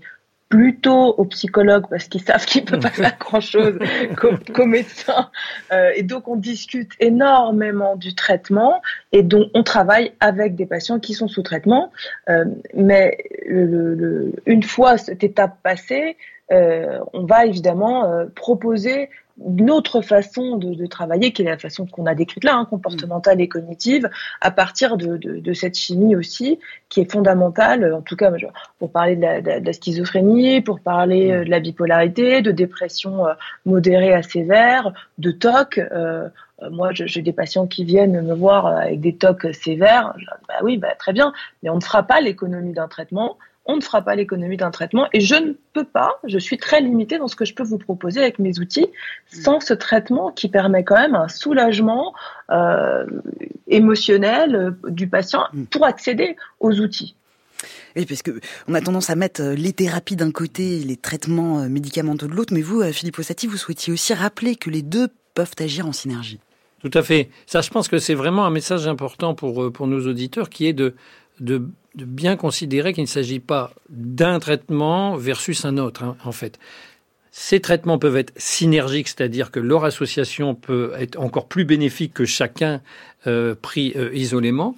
plutôt 0.54 1.16
aux 1.18 1.24
psychologues 1.24 1.86
parce 1.90 2.06
qu'ils 2.06 2.22
savent 2.22 2.44
qu'ils 2.44 2.62
ne 2.62 2.68
peuvent 2.68 2.80
pas 2.80 2.90
faire 2.90 3.18
grand-chose 3.18 3.76
qu'aux 4.54 4.66
médecins. 4.66 5.28
Euh, 5.72 5.90
et 5.96 6.04
donc, 6.04 6.28
on 6.28 6.36
discute 6.36 6.92
énormément 7.00 7.96
du 7.96 8.14
traitement 8.14 8.80
et 9.10 9.24
donc 9.24 9.48
on 9.54 9.64
travaille 9.64 10.12
avec 10.20 10.54
des 10.54 10.64
patients 10.64 11.00
qui 11.00 11.12
sont 11.12 11.26
sous 11.26 11.42
traitement. 11.42 11.90
Euh, 12.28 12.44
mais 12.72 13.18
le, 13.48 14.32
une 14.46 14.62
fois 14.62 14.96
cette 14.96 15.24
étape 15.24 15.56
passée, 15.64 16.16
euh, 16.52 17.00
on 17.12 17.24
va 17.24 17.46
évidemment 17.46 18.24
proposer 18.36 19.10
une 19.38 19.70
autre 19.70 20.00
façon 20.00 20.56
de, 20.56 20.74
de, 20.74 20.86
travailler, 20.86 21.32
qui 21.32 21.42
est 21.42 21.46
la 21.46 21.58
façon 21.58 21.86
qu'on 21.86 22.06
a 22.06 22.14
décrite 22.14 22.44
là, 22.44 22.54
hein, 22.54 22.66
comportementale 22.66 23.40
et 23.40 23.48
cognitive, 23.48 24.08
à 24.40 24.50
partir 24.50 24.96
de, 24.96 25.16
de, 25.16 25.40
de, 25.40 25.52
cette 25.52 25.76
chimie 25.76 26.14
aussi, 26.14 26.58
qui 26.88 27.00
est 27.00 27.10
fondamentale, 27.10 27.92
en 27.92 28.02
tout 28.02 28.16
cas 28.16 28.32
pour 28.78 28.92
parler 28.92 29.16
de 29.16 29.22
la, 29.22 29.40
de 29.40 29.66
la 29.66 29.72
schizophrénie, 29.72 30.60
pour 30.60 30.80
parler 30.80 31.32
euh, 31.32 31.44
de 31.44 31.50
la 31.50 31.60
bipolarité, 31.60 32.42
de 32.42 32.52
dépression 32.52 33.26
euh, 33.26 33.34
modérée 33.64 34.14
à 34.14 34.22
sévère, 34.22 34.92
de 35.18 35.30
TOC. 35.32 35.78
Euh, 35.78 36.28
moi, 36.70 36.90
j'ai 36.92 37.20
des 37.20 37.32
patients 37.32 37.66
qui 37.66 37.84
viennent 37.84 38.22
me 38.22 38.34
voir 38.34 38.66
avec 38.66 39.00
des 39.00 39.16
TOC 39.16 39.52
sévères. 39.52 40.14
Bah 40.48 40.54
oui, 40.62 40.78
bah, 40.78 40.94
très 40.96 41.12
bien, 41.12 41.32
mais 41.62 41.70
on 41.70 41.76
ne 41.76 41.82
fera 41.82 42.04
pas 42.04 42.20
l'économie 42.20 42.72
d'un 42.72 42.88
traitement 42.88 43.36
on 43.66 43.76
ne 43.76 43.80
fera 43.80 44.02
pas 44.02 44.14
l'économie 44.14 44.56
d'un 44.56 44.70
traitement 44.70 45.08
et 45.12 45.20
je 45.20 45.34
ne 45.34 45.52
peux 45.72 45.84
pas, 45.84 46.20
je 46.24 46.38
suis 46.38 46.58
très 46.58 46.80
limitée 46.80 47.18
dans 47.18 47.28
ce 47.28 47.36
que 47.36 47.44
je 47.44 47.54
peux 47.54 47.62
vous 47.62 47.78
proposer 47.78 48.20
avec 48.20 48.38
mes 48.38 48.58
outils 48.58 48.88
sans 49.26 49.60
ce 49.60 49.72
traitement 49.72 50.30
qui 50.30 50.48
permet 50.48 50.84
quand 50.84 50.96
même 50.96 51.14
un 51.14 51.28
soulagement 51.28 52.14
euh, 52.50 53.06
émotionnel 53.66 54.54
euh, 54.54 54.90
du 54.90 55.08
patient 55.08 55.46
mm. 55.52 55.64
pour 55.64 55.84
accéder 55.84 56.36
aux 56.60 56.78
outils. 56.80 57.16
Oui, 57.96 58.04
parce 58.04 58.22
que 58.22 58.32
on 58.68 58.74
a 58.74 58.80
tendance 58.80 59.08
à 59.08 59.16
mettre 59.16 59.40
euh, 59.40 59.54
les 59.54 59.72
thérapies 59.72 60.16
d'un 60.16 60.30
côté 60.30 60.80
et 60.80 60.84
les 60.84 60.96
traitements 60.96 61.66
médicamenteux 61.68 62.28
de 62.28 62.34
l'autre, 62.34 62.52
mais 62.52 62.62
vous, 62.62 62.82
Philippe 62.92 63.18
Ossati, 63.18 63.46
vous 63.46 63.56
souhaitiez 63.56 63.92
aussi 63.92 64.12
rappeler 64.12 64.56
que 64.56 64.68
les 64.68 64.82
deux 64.82 65.08
peuvent 65.34 65.54
agir 65.58 65.86
en 65.86 65.92
synergie. 65.92 66.38
Tout 66.80 66.90
à 66.92 67.02
fait. 67.02 67.30
Ça, 67.46 67.62
je 67.62 67.70
pense 67.70 67.88
que 67.88 67.98
c'est 67.98 68.12
vraiment 68.12 68.44
un 68.44 68.50
message 68.50 68.86
important 68.86 69.34
pour, 69.34 69.72
pour 69.72 69.86
nos 69.86 70.06
auditeurs 70.06 70.50
qui 70.50 70.66
est 70.66 70.74
de, 70.74 70.94
de 71.40 71.68
bien 71.94 72.36
considérer 72.36 72.92
qu'il 72.92 73.04
ne 73.04 73.08
s'agit 73.08 73.40
pas 73.40 73.72
d'un 73.88 74.40
traitement 74.40 75.16
versus 75.16 75.64
un 75.64 75.78
autre, 75.78 76.02
hein, 76.02 76.16
en 76.24 76.32
fait. 76.32 76.58
Ces 77.30 77.60
traitements 77.60 77.98
peuvent 77.98 78.16
être 78.16 78.32
synergiques, 78.36 79.08
c'est-à-dire 79.08 79.50
que 79.50 79.58
leur 79.58 79.84
association 79.84 80.54
peut 80.54 80.92
être 80.98 81.18
encore 81.18 81.48
plus 81.48 81.64
bénéfique 81.64 82.14
que 82.14 82.24
chacun 82.24 82.80
euh, 83.26 83.54
pris 83.60 83.92
euh, 83.96 84.14
isolément, 84.14 84.76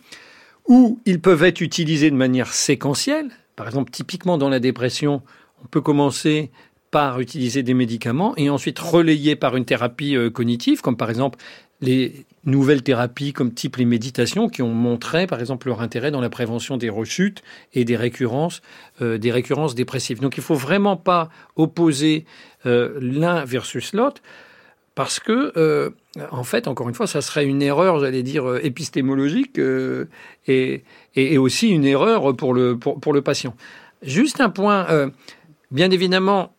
ou 0.67 0.99
ils 1.05 1.21
peuvent 1.21 1.45
être 1.45 1.61
utilisés 1.61 2.11
de 2.11 2.17
manière 2.17 2.53
séquentielle. 2.53 3.29
Par 3.57 3.67
exemple, 3.67 3.91
typiquement 3.91 4.39
dans 4.39 4.49
la 4.49 4.59
dépression, 4.59 5.23
on 5.63 5.67
peut 5.67 5.81
commencer 5.83 6.51
par 6.91 7.21
utiliser 7.21 7.63
des 7.63 7.75
médicaments 7.75 8.35
et 8.37 8.49
ensuite 8.49 8.79
relayer 8.79 9.37
par 9.37 9.57
une 9.57 9.65
thérapie 9.65 10.17
euh, 10.17 10.31
cognitive, 10.31 10.81
comme 10.81 10.97
par 10.97 11.11
exemple 11.11 11.39
les 11.81 12.27
nouvelles 12.45 12.83
thérapies 12.83 13.33
comme 13.33 13.53
type 13.53 13.77
les 13.77 13.85
méditations 13.85 14.49
qui 14.49 14.63
ont 14.63 14.73
montré 14.73 15.27
par 15.27 15.41
exemple 15.41 15.69
leur 15.69 15.81
intérêt 15.81 16.11
dans 16.11 16.21
la 16.21 16.31
prévention 16.31 16.77
des 16.77 16.89
rechutes 16.89 17.43
et 17.75 17.85
des 17.85 17.97
récurrences 17.97 18.63
euh, 19.03 19.19
des 19.19 19.33
récurrences 19.33 19.75
dépressives. 19.75 20.21
Donc 20.21 20.37
il 20.37 20.43
faut 20.43 20.55
vraiment 20.55 20.97
pas 20.97 21.29
opposer 21.57 22.25
euh, 22.65 22.97
l'un 23.01 23.45
versus 23.45 23.93
l'autre 23.93 24.23
parce 24.95 25.21
que 25.21 25.53
euh, 25.57 25.91
en 26.31 26.45
fait 26.45 26.69
encore 26.69 26.89
une 26.89 26.95
fois 26.95 27.07
ça 27.07 27.21
serait 27.21 27.45
une 27.45 27.61
erreur 27.61 28.01
j'allais 28.01 28.23
dire 28.23 28.57
épistémologique 28.63 29.61
et, 30.47 30.83
et, 31.15 31.39
aussi 31.39 31.69
une 31.69 31.85
erreur 31.85 32.35
pour 32.35 32.55
le 32.55 32.79
pour, 32.79 33.01
pour 33.01 33.13
le 33.13 33.21
patient. 33.21 33.55
Juste 34.03 34.41
un 34.41 34.49
point 34.49 34.87
bien 35.71 35.91
évidemment 35.91 36.56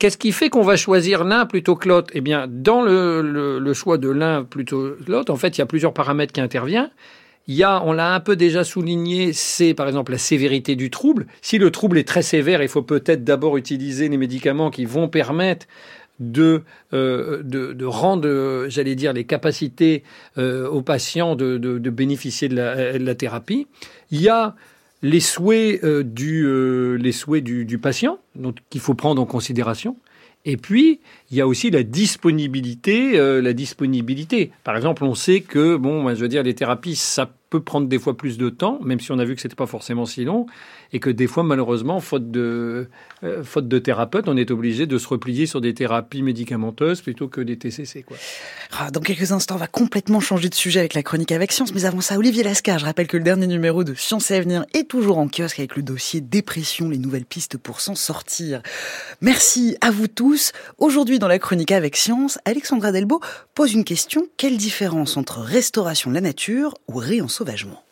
Qu'est-ce 0.00 0.16
qui 0.16 0.32
fait 0.32 0.48
qu'on 0.48 0.62
va 0.62 0.76
choisir 0.76 1.24
l'un 1.24 1.44
plutôt 1.44 1.76
que 1.76 1.86
l'autre? 1.86 2.10
Eh 2.14 2.22
bien, 2.22 2.46
dans 2.48 2.80
le, 2.80 3.72
choix 3.74 3.98
de 3.98 4.08
l'un 4.08 4.44
plutôt 4.44 4.96
que 4.98 5.12
l'autre, 5.12 5.30
en 5.30 5.36
fait, 5.36 5.58
il 5.58 5.60
y 5.60 5.62
a 5.62 5.66
plusieurs 5.66 5.92
paramètres 5.92 6.32
qui 6.32 6.40
interviennent. 6.40 6.90
Il 7.48 7.54
y 7.54 7.64
a, 7.64 7.82
on 7.84 7.92
l'a 7.92 8.14
un 8.14 8.20
peu 8.20 8.34
déjà 8.34 8.64
souligné, 8.64 9.34
c'est 9.34 9.74
par 9.74 9.86
exemple 9.88 10.12
la 10.12 10.18
sévérité 10.18 10.74
du 10.74 10.88
trouble. 10.88 11.26
Si 11.42 11.58
le 11.58 11.70
trouble 11.70 11.98
est 11.98 12.08
très 12.08 12.22
sévère, 12.22 12.62
il 12.62 12.68
faut 12.68 12.80
peut-être 12.80 13.24
d'abord 13.24 13.58
utiliser 13.58 14.08
les 14.08 14.16
médicaments 14.16 14.70
qui 14.70 14.86
vont 14.86 15.08
permettre 15.08 15.66
de, 16.18 16.62
euh, 16.94 17.42
de, 17.42 17.84
rendre, 17.84 18.66
j'allais 18.68 18.94
dire, 18.94 19.12
les 19.12 19.24
capacités 19.24 20.02
euh, 20.38 20.66
aux 20.66 20.82
patients 20.82 21.36
de, 21.36 21.58
bénéficier 21.90 22.48
de 22.48 22.56
la, 22.56 23.14
thérapie. 23.14 23.66
Il 24.10 24.22
y 24.22 24.30
a 24.30 24.54
les 25.02 25.20
souhaits, 25.20 25.82
euh, 25.84 26.02
du, 26.02 26.44
euh, 26.44 26.96
les 26.96 27.12
souhaits 27.12 27.42
du, 27.42 27.64
du 27.64 27.78
patient, 27.78 28.18
donc 28.34 28.58
qu'il 28.70 28.80
faut 28.80 28.94
prendre 28.94 29.20
en 29.20 29.26
considération. 29.26 29.96
Et 30.46 30.56
puis, 30.56 31.00
il 31.30 31.36
y 31.36 31.40
a 31.40 31.46
aussi 31.46 31.70
la 31.70 31.82
disponibilité, 31.82 33.18
euh, 33.18 33.42
la 33.42 33.52
disponibilité. 33.52 34.52
Par 34.64 34.74
exemple, 34.76 35.04
on 35.04 35.14
sait 35.14 35.42
que, 35.42 35.76
bon, 35.76 36.08
je 36.14 36.20
veux 36.20 36.28
dire, 36.28 36.42
les 36.42 36.54
thérapies, 36.54 36.96
ça 36.96 37.30
peut 37.50 37.60
prendre 37.60 37.88
des 37.88 37.98
fois 37.98 38.16
plus 38.16 38.38
de 38.38 38.48
temps, 38.48 38.78
même 38.82 39.00
si 39.00 39.12
on 39.12 39.18
a 39.18 39.24
vu 39.24 39.34
que 39.34 39.40
c'était 39.42 39.56
pas 39.56 39.66
forcément 39.66 40.06
si 40.06 40.24
long, 40.24 40.46
et 40.92 41.00
que 41.00 41.10
des 41.10 41.26
fois, 41.26 41.42
malheureusement, 41.42 42.00
faute 42.00 42.30
de, 42.30 42.88
euh, 43.22 43.44
faute 43.44 43.68
de 43.68 43.78
thérapeute, 43.78 44.28
on 44.28 44.36
est 44.36 44.50
obligé 44.50 44.86
de 44.86 44.98
se 44.98 45.08
replier 45.08 45.46
sur 45.46 45.60
des 45.60 45.74
thérapies 45.74 46.22
médicamenteuses 46.22 47.00
plutôt 47.00 47.28
que 47.28 47.40
des 47.40 47.56
TCC. 47.56 48.04
Ah, 48.78 48.90
dans 48.90 49.00
quelques 49.00 49.32
instants, 49.32 49.54
on 49.56 49.58
va 49.58 49.66
complètement 49.66 50.20
changer 50.20 50.48
de 50.48 50.54
sujet 50.54 50.80
avec 50.80 50.94
la 50.94 51.02
chronique 51.02 51.32
avec 51.32 51.52
Science, 51.52 51.74
mais 51.74 51.84
avant 51.84 52.00
ça, 52.00 52.18
Olivier 52.18 52.42
Lascar, 52.42 52.78
je 52.78 52.84
rappelle 52.84 53.06
que 53.06 53.16
le 53.16 53.22
dernier 53.22 53.46
numéro 53.46 53.84
de 53.84 53.94
Science 53.94 54.30
et 54.30 54.36
Avenir 54.36 54.64
est 54.74 54.88
toujours 54.88 55.18
en 55.18 55.28
kiosque 55.28 55.58
avec 55.58 55.76
le 55.76 55.82
dossier 55.82 56.20
Dépression, 56.20 56.88
les 56.88 56.98
nouvelles 56.98 57.24
pistes 57.24 57.56
pour 57.56 57.80
s'en 57.80 57.94
sortir. 57.94 58.62
Merci 59.20 59.76
à 59.80 59.90
vous 59.90 60.08
tous. 60.08 60.52
Aujourd'hui, 60.78 61.18
dans 61.18 61.28
la 61.28 61.38
chronique 61.38 61.72
avec 61.72 61.96
Science, 61.96 62.38
Alexandra 62.44 62.92
Delbo 62.92 63.20
pose 63.54 63.72
une 63.72 63.84
question. 63.84 64.26
Quelle 64.36 64.56
différence 64.56 65.16
entre 65.16 65.38
restauration 65.38 66.10
de 66.10 66.14
la 66.14 66.20
nature 66.20 66.74
ou 66.88 66.94
réensauvagement? 66.94 67.82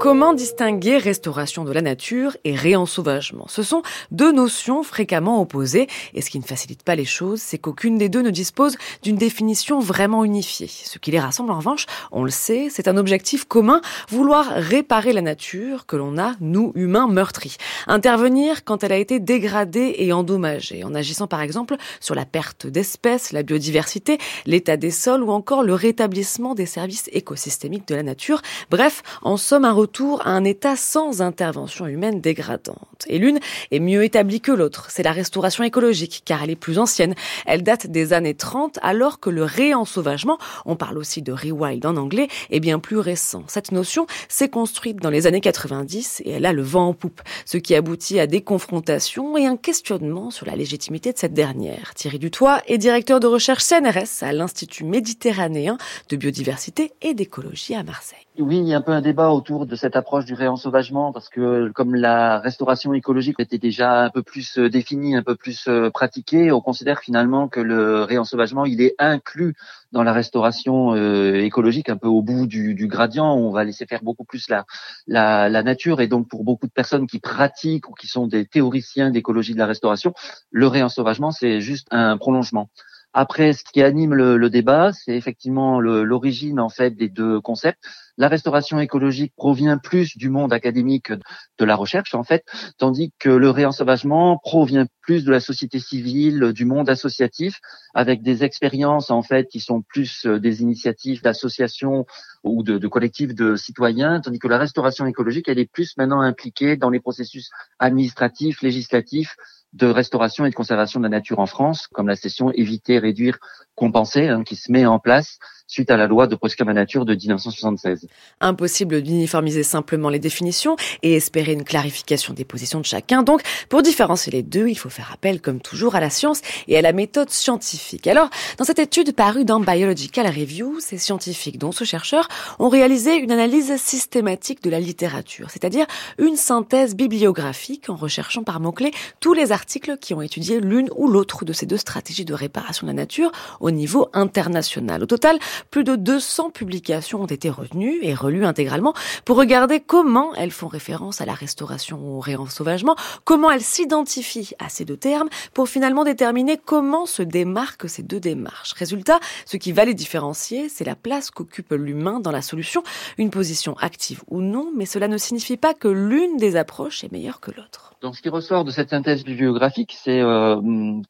Comment 0.00 0.32
distinguer 0.32 0.96
restauration 0.96 1.62
de 1.62 1.72
la 1.72 1.82
nature 1.82 2.34
et 2.44 2.54
réensauvagement 2.54 3.44
Ce 3.48 3.62
sont 3.62 3.82
deux 4.10 4.32
notions 4.32 4.82
fréquemment 4.82 5.42
opposées 5.42 5.88
et 6.14 6.22
ce 6.22 6.30
qui 6.30 6.38
ne 6.38 6.44
facilite 6.44 6.82
pas 6.84 6.94
les 6.94 7.04
choses, 7.04 7.42
c'est 7.42 7.58
qu'aucune 7.58 7.98
des 7.98 8.08
deux 8.08 8.22
ne 8.22 8.30
dispose 8.30 8.78
d'une 9.02 9.16
définition 9.16 9.78
vraiment 9.78 10.24
unifiée. 10.24 10.68
Ce 10.68 10.98
qui 10.98 11.10
les 11.10 11.20
rassemble 11.20 11.50
en 11.50 11.58
revanche, 11.58 11.84
on 12.12 12.24
le 12.24 12.30
sait, 12.30 12.68
c'est 12.70 12.88
un 12.88 12.96
objectif 12.96 13.44
commun, 13.44 13.82
vouloir 14.08 14.46
réparer 14.54 15.12
la 15.12 15.20
nature 15.20 15.84
que 15.84 15.96
l'on 15.96 16.16
a, 16.16 16.32
nous, 16.40 16.72
humains, 16.76 17.06
meurtris. 17.06 17.58
Intervenir 17.86 18.64
quand 18.64 18.82
elle 18.82 18.92
a 18.92 18.96
été 18.96 19.20
dégradée 19.20 19.96
et 19.98 20.14
endommagée, 20.14 20.82
en 20.82 20.94
agissant 20.94 21.26
par 21.26 21.42
exemple 21.42 21.76
sur 22.00 22.14
la 22.14 22.24
perte 22.24 22.66
d'espèces, 22.66 23.32
la 23.32 23.42
biodiversité, 23.42 24.16
l'état 24.46 24.78
des 24.78 24.92
sols 24.92 25.22
ou 25.22 25.30
encore 25.30 25.62
le 25.62 25.74
rétablissement 25.74 26.54
des 26.54 26.64
services 26.64 27.10
écosystémiques 27.12 27.86
de 27.86 27.96
la 27.96 28.02
nature. 28.02 28.40
Bref, 28.70 29.02
en 29.20 29.36
somme, 29.36 29.66
un 29.66 29.72
retour 29.72 29.89
à 30.24 30.30
un 30.30 30.44
état 30.44 30.76
sans 30.76 31.20
intervention 31.20 31.86
humaine 31.86 32.20
dégradante. 32.20 32.78
Et 33.06 33.18
l'une 33.18 33.38
est 33.70 33.80
mieux 33.80 34.04
établie 34.04 34.40
que 34.40 34.52
l'autre. 34.52 34.86
C'est 34.90 35.02
la 35.02 35.12
restauration 35.12 35.64
écologique, 35.64 36.22
car 36.24 36.42
elle 36.42 36.50
est 36.50 36.56
plus 36.56 36.78
ancienne. 36.78 37.14
Elle 37.46 37.62
date 37.62 37.86
des 37.86 38.12
années 38.12 38.34
30, 38.34 38.78
alors 38.82 39.20
que 39.20 39.30
le 39.30 39.44
réensauvagement, 39.44 40.38
on 40.64 40.76
parle 40.76 40.98
aussi 40.98 41.22
de 41.22 41.32
rewild 41.32 41.84
en 41.86 41.96
anglais, 41.96 42.28
est 42.50 42.60
bien 42.60 42.78
plus 42.78 42.98
récent. 42.98 43.44
Cette 43.48 43.72
notion 43.72 44.06
s'est 44.28 44.48
construite 44.48 45.00
dans 45.00 45.10
les 45.10 45.26
années 45.26 45.40
90 45.40 46.22
et 46.24 46.30
elle 46.30 46.46
a 46.46 46.52
le 46.52 46.62
vent 46.62 46.88
en 46.88 46.94
poupe, 46.94 47.20
ce 47.44 47.58
qui 47.58 47.74
aboutit 47.74 48.20
à 48.20 48.26
des 48.26 48.42
confrontations 48.42 49.36
et 49.36 49.46
un 49.46 49.56
questionnement 49.56 50.30
sur 50.30 50.46
la 50.46 50.56
légitimité 50.56 51.12
de 51.12 51.18
cette 51.18 51.34
dernière. 51.34 51.94
Thierry 51.94 52.18
Dutoit 52.18 52.62
est 52.66 52.78
directeur 52.78 53.20
de 53.20 53.26
recherche 53.26 53.64
CNRS 53.64 54.22
à 54.22 54.32
l'Institut 54.32 54.84
méditerranéen 54.84 55.78
de 56.08 56.16
biodiversité 56.16 56.92
et 57.02 57.14
d'écologie 57.14 57.74
à 57.74 57.82
Marseille. 57.82 58.18
Oui, 58.38 58.58
il 58.58 58.68
y 58.68 58.74
a 58.74 58.78
un 58.78 58.80
peu 58.80 58.92
un 58.92 59.02
débat 59.02 59.30
autour 59.30 59.66
de 59.66 59.76
cette 59.80 59.96
approche 59.96 60.26
du 60.26 60.34
réensauvagement 60.34 61.12
parce 61.12 61.28
que 61.28 61.70
comme 61.72 61.94
la 61.94 62.38
restauration 62.38 62.92
écologique 62.92 63.40
était 63.40 63.58
déjà 63.58 64.02
un 64.04 64.10
peu 64.10 64.22
plus 64.22 64.58
euh, 64.58 64.68
définie, 64.68 65.16
un 65.16 65.22
peu 65.22 65.34
plus 65.34 65.66
euh, 65.68 65.90
pratiquée, 65.90 66.52
on 66.52 66.60
considère 66.60 67.00
finalement 67.00 67.48
que 67.48 67.60
le 67.60 68.02
réensauvagement, 68.02 68.66
il 68.66 68.82
est 68.82 68.94
inclus 68.98 69.54
dans 69.92 70.02
la 70.02 70.12
restauration 70.12 70.94
euh, 70.94 71.40
écologique, 71.40 71.88
un 71.88 71.96
peu 71.96 72.06
au 72.06 72.22
bout 72.22 72.46
du, 72.46 72.74
du, 72.74 72.86
gradient. 72.86 73.34
On 73.34 73.50
va 73.50 73.64
laisser 73.64 73.86
faire 73.86 74.02
beaucoup 74.02 74.24
plus 74.24 74.48
la, 74.48 74.64
la, 75.06 75.48
la, 75.48 75.62
nature. 75.62 76.00
Et 76.00 76.06
donc, 76.06 76.28
pour 76.28 76.44
beaucoup 76.44 76.66
de 76.66 76.72
personnes 76.72 77.06
qui 77.06 77.18
pratiquent 77.18 77.88
ou 77.88 77.94
qui 77.94 78.06
sont 78.06 78.26
des 78.26 78.46
théoriciens 78.46 79.10
d'écologie 79.10 79.54
de 79.54 79.58
la 79.58 79.66
restauration, 79.66 80.12
le 80.50 80.66
réensauvagement, 80.68 81.32
c'est 81.32 81.60
juste 81.60 81.88
un 81.90 82.18
prolongement. 82.18 82.68
Après, 83.12 83.52
ce 83.52 83.64
qui 83.64 83.82
anime 83.82 84.14
le, 84.14 84.36
le 84.36 84.50
débat, 84.50 84.92
c'est 84.92 85.16
effectivement 85.16 85.80
l'origine 85.80 86.60
en 86.60 86.68
fait 86.68 86.90
des 86.90 87.08
deux 87.08 87.40
concepts. 87.40 87.82
La 88.16 88.28
restauration 88.28 88.78
écologique 88.78 89.32
provient 89.34 89.78
plus 89.78 90.16
du 90.16 90.28
monde 90.28 90.52
académique 90.52 91.10
de 91.10 91.64
la 91.64 91.74
recherche 91.74 92.14
en 92.14 92.22
fait, 92.22 92.44
tandis 92.78 93.12
que 93.18 93.30
le 93.30 93.50
réensauvagement 93.50 94.38
provient 94.38 94.86
plus 95.00 95.24
de 95.24 95.30
la 95.30 95.40
société 95.40 95.80
civile, 95.80 96.52
du 96.52 96.66
monde 96.66 96.88
associatif, 96.88 97.58
avec 97.94 98.22
des 98.22 98.44
expériences 98.44 99.10
en 99.10 99.22
fait 99.22 99.48
qui 99.48 99.58
sont 99.58 99.82
plus 99.82 100.26
euh, 100.26 100.38
des 100.38 100.62
initiatives 100.62 101.22
d'associations 101.22 102.06
ou 102.44 102.62
de, 102.62 102.78
de 102.78 102.88
collectifs 102.88 103.34
de 103.34 103.56
citoyens, 103.56 104.20
tandis 104.20 104.38
que 104.38 104.48
la 104.48 104.58
restauration 104.58 105.06
écologique, 105.06 105.48
elle 105.48 105.58
est 105.58 105.70
plus 105.70 105.96
maintenant 105.96 106.20
impliquée 106.20 106.76
dans 106.76 106.90
les 106.90 107.00
processus 107.00 107.50
administratifs, 107.78 108.62
législatifs 108.62 109.34
de 109.72 109.86
restauration 109.86 110.44
et 110.44 110.50
de 110.50 110.54
conservation 110.54 111.00
de 111.00 111.04
la 111.04 111.10
nature 111.10 111.38
en 111.38 111.46
France, 111.46 111.86
comme 111.86 112.08
la 112.08 112.16
session 112.16 112.50
éviter, 112.52 112.98
réduire, 112.98 113.38
compenser, 113.74 114.28
hein, 114.28 114.42
qui 114.42 114.56
se 114.56 114.70
met 114.72 114.86
en 114.86 114.98
place 114.98 115.38
suite 115.70 115.90
à 115.90 115.96
la 115.96 116.08
loi 116.08 116.26
de 116.26 116.36
la 116.66 116.72
nature 116.72 117.04
de 117.04 117.14
1976. 117.14 118.08
Impossible 118.40 119.02
d'uniformiser 119.02 119.62
simplement 119.62 120.08
les 120.08 120.18
définitions 120.18 120.74
et 121.02 121.14
espérer 121.14 121.52
une 121.52 121.62
clarification 121.62 122.34
des 122.34 122.44
positions 122.44 122.80
de 122.80 122.84
chacun. 122.84 123.22
Donc, 123.22 123.42
pour 123.68 123.82
différencier 123.82 124.32
les 124.32 124.42
deux, 124.42 124.68
il 124.68 124.74
faut 124.74 124.90
faire 124.90 125.10
appel, 125.14 125.40
comme 125.40 125.60
toujours, 125.60 125.94
à 125.94 126.00
la 126.00 126.10
science 126.10 126.40
et 126.66 126.76
à 126.76 126.82
la 126.82 126.92
méthode 126.92 127.30
scientifique. 127.30 128.08
Alors, 128.08 128.30
dans 128.58 128.64
cette 128.64 128.80
étude 128.80 129.14
parue 129.14 129.44
dans 129.44 129.60
Biological 129.60 130.26
Review, 130.26 130.80
ces 130.80 130.98
scientifiques, 130.98 131.56
dont 131.56 131.72
ce 131.72 131.84
chercheur, 131.84 132.26
ont 132.58 132.68
réalisé 132.68 133.14
une 133.16 133.30
analyse 133.30 133.76
systématique 133.76 134.64
de 134.64 134.70
la 134.70 134.80
littérature, 134.80 135.50
c'est-à-dire 135.50 135.86
une 136.18 136.36
synthèse 136.36 136.96
bibliographique 136.96 137.88
en 137.88 137.94
recherchant 137.96 138.42
par 138.42 138.58
mots-clés 138.58 138.92
tous 139.20 139.34
les 139.34 139.52
articles 139.52 139.98
qui 139.98 140.14
ont 140.14 140.22
étudié 140.22 140.60
l'une 140.60 140.90
ou 140.96 141.06
l'autre 141.06 141.44
de 141.44 141.52
ces 141.52 141.66
deux 141.66 141.76
stratégies 141.76 142.24
de 142.24 142.34
réparation 142.34 142.88
de 142.88 142.90
la 142.90 142.96
nature 142.96 143.30
au 143.60 143.70
niveau 143.70 144.08
international. 144.14 145.04
Au 145.04 145.06
total, 145.06 145.38
plus 145.70 145.84
de 145.84 145.96
200 145.96 146.50
publications 146.50 147.22
ont 147.22 147.26
été 147.26 147.50
retenues 147.50 147.98
et 148.02 148.14
relues 148.14 148.44
intégralement 148.44 148.94
pour 149.24 149.36
regarder 149.36 149.80
comment 149.80 150.34
elles 150.34 150.50
font 150.50 150.68
référence 150.68 151.20
à 151.20 151.26
la 151.26 151.34
restauration 151.34 151.98
ou 152.02 152.16
au 152.16 152.20
réensauvagement, 152.20 152.96
comment 153.24 153.50
elles 153.50 153.60
s'identifient 153.62 154.54
à 154.58 154.68
ces 154.68 154.84
deux 154.84 154.96
termes 154.96 155.28
pour 155.54 155.68
finalement 155.68 156.04
déterminer 156.04 156.56
comment 156.56 157.06
se 157.06 157.22
démarquent 157.22 157.88
ces 157.88 158.02
deux 158.02 158.20
démarches. 158.20 158.72
Résultat, 158.72 159.20
ce 159.46 159.56
qui 159.56 159.72
va 159.72 159.84
les 159.84 159.94
différencier, 159.94 160.68
c'est 160.68 160.84
la 160.84 160.96
place 160.96 161.30
qu'occupe 161.30 161.72
l'humain 161.72 162.20
dans 162.20 162.30
la 162.30 162.42
solution, 162.42 162.82
une 163.18 163.30
position 163.30 163.76
active 163.78 164.22
ou 164.28 164.40
non, 164.40 164.70
mais 164.76 164.86
cela 164.86 165.08
ne 165.08 165.18
signifie 165.18 165.56
pas 165.56 165.74
que 165.74 165.88
l'une 165.88 166.36
des 166.36 166.56
approches 166.56 167.04
est 167.04 167.12
meilleure 167.12 167.40
que 167.40 167.50
l'autre. 167.50 167.94
Donc, 168.00 168.16
ce 168.16 168.22
qui 168.22 168.30
ressort 168.30 168.64
de 168.64 168.70
cette 168.70 168.90
synthèse 168.90 169.24
bibliographique, 169.24 169.94
c'est 170.02 170.20
euh, 170.20 170.56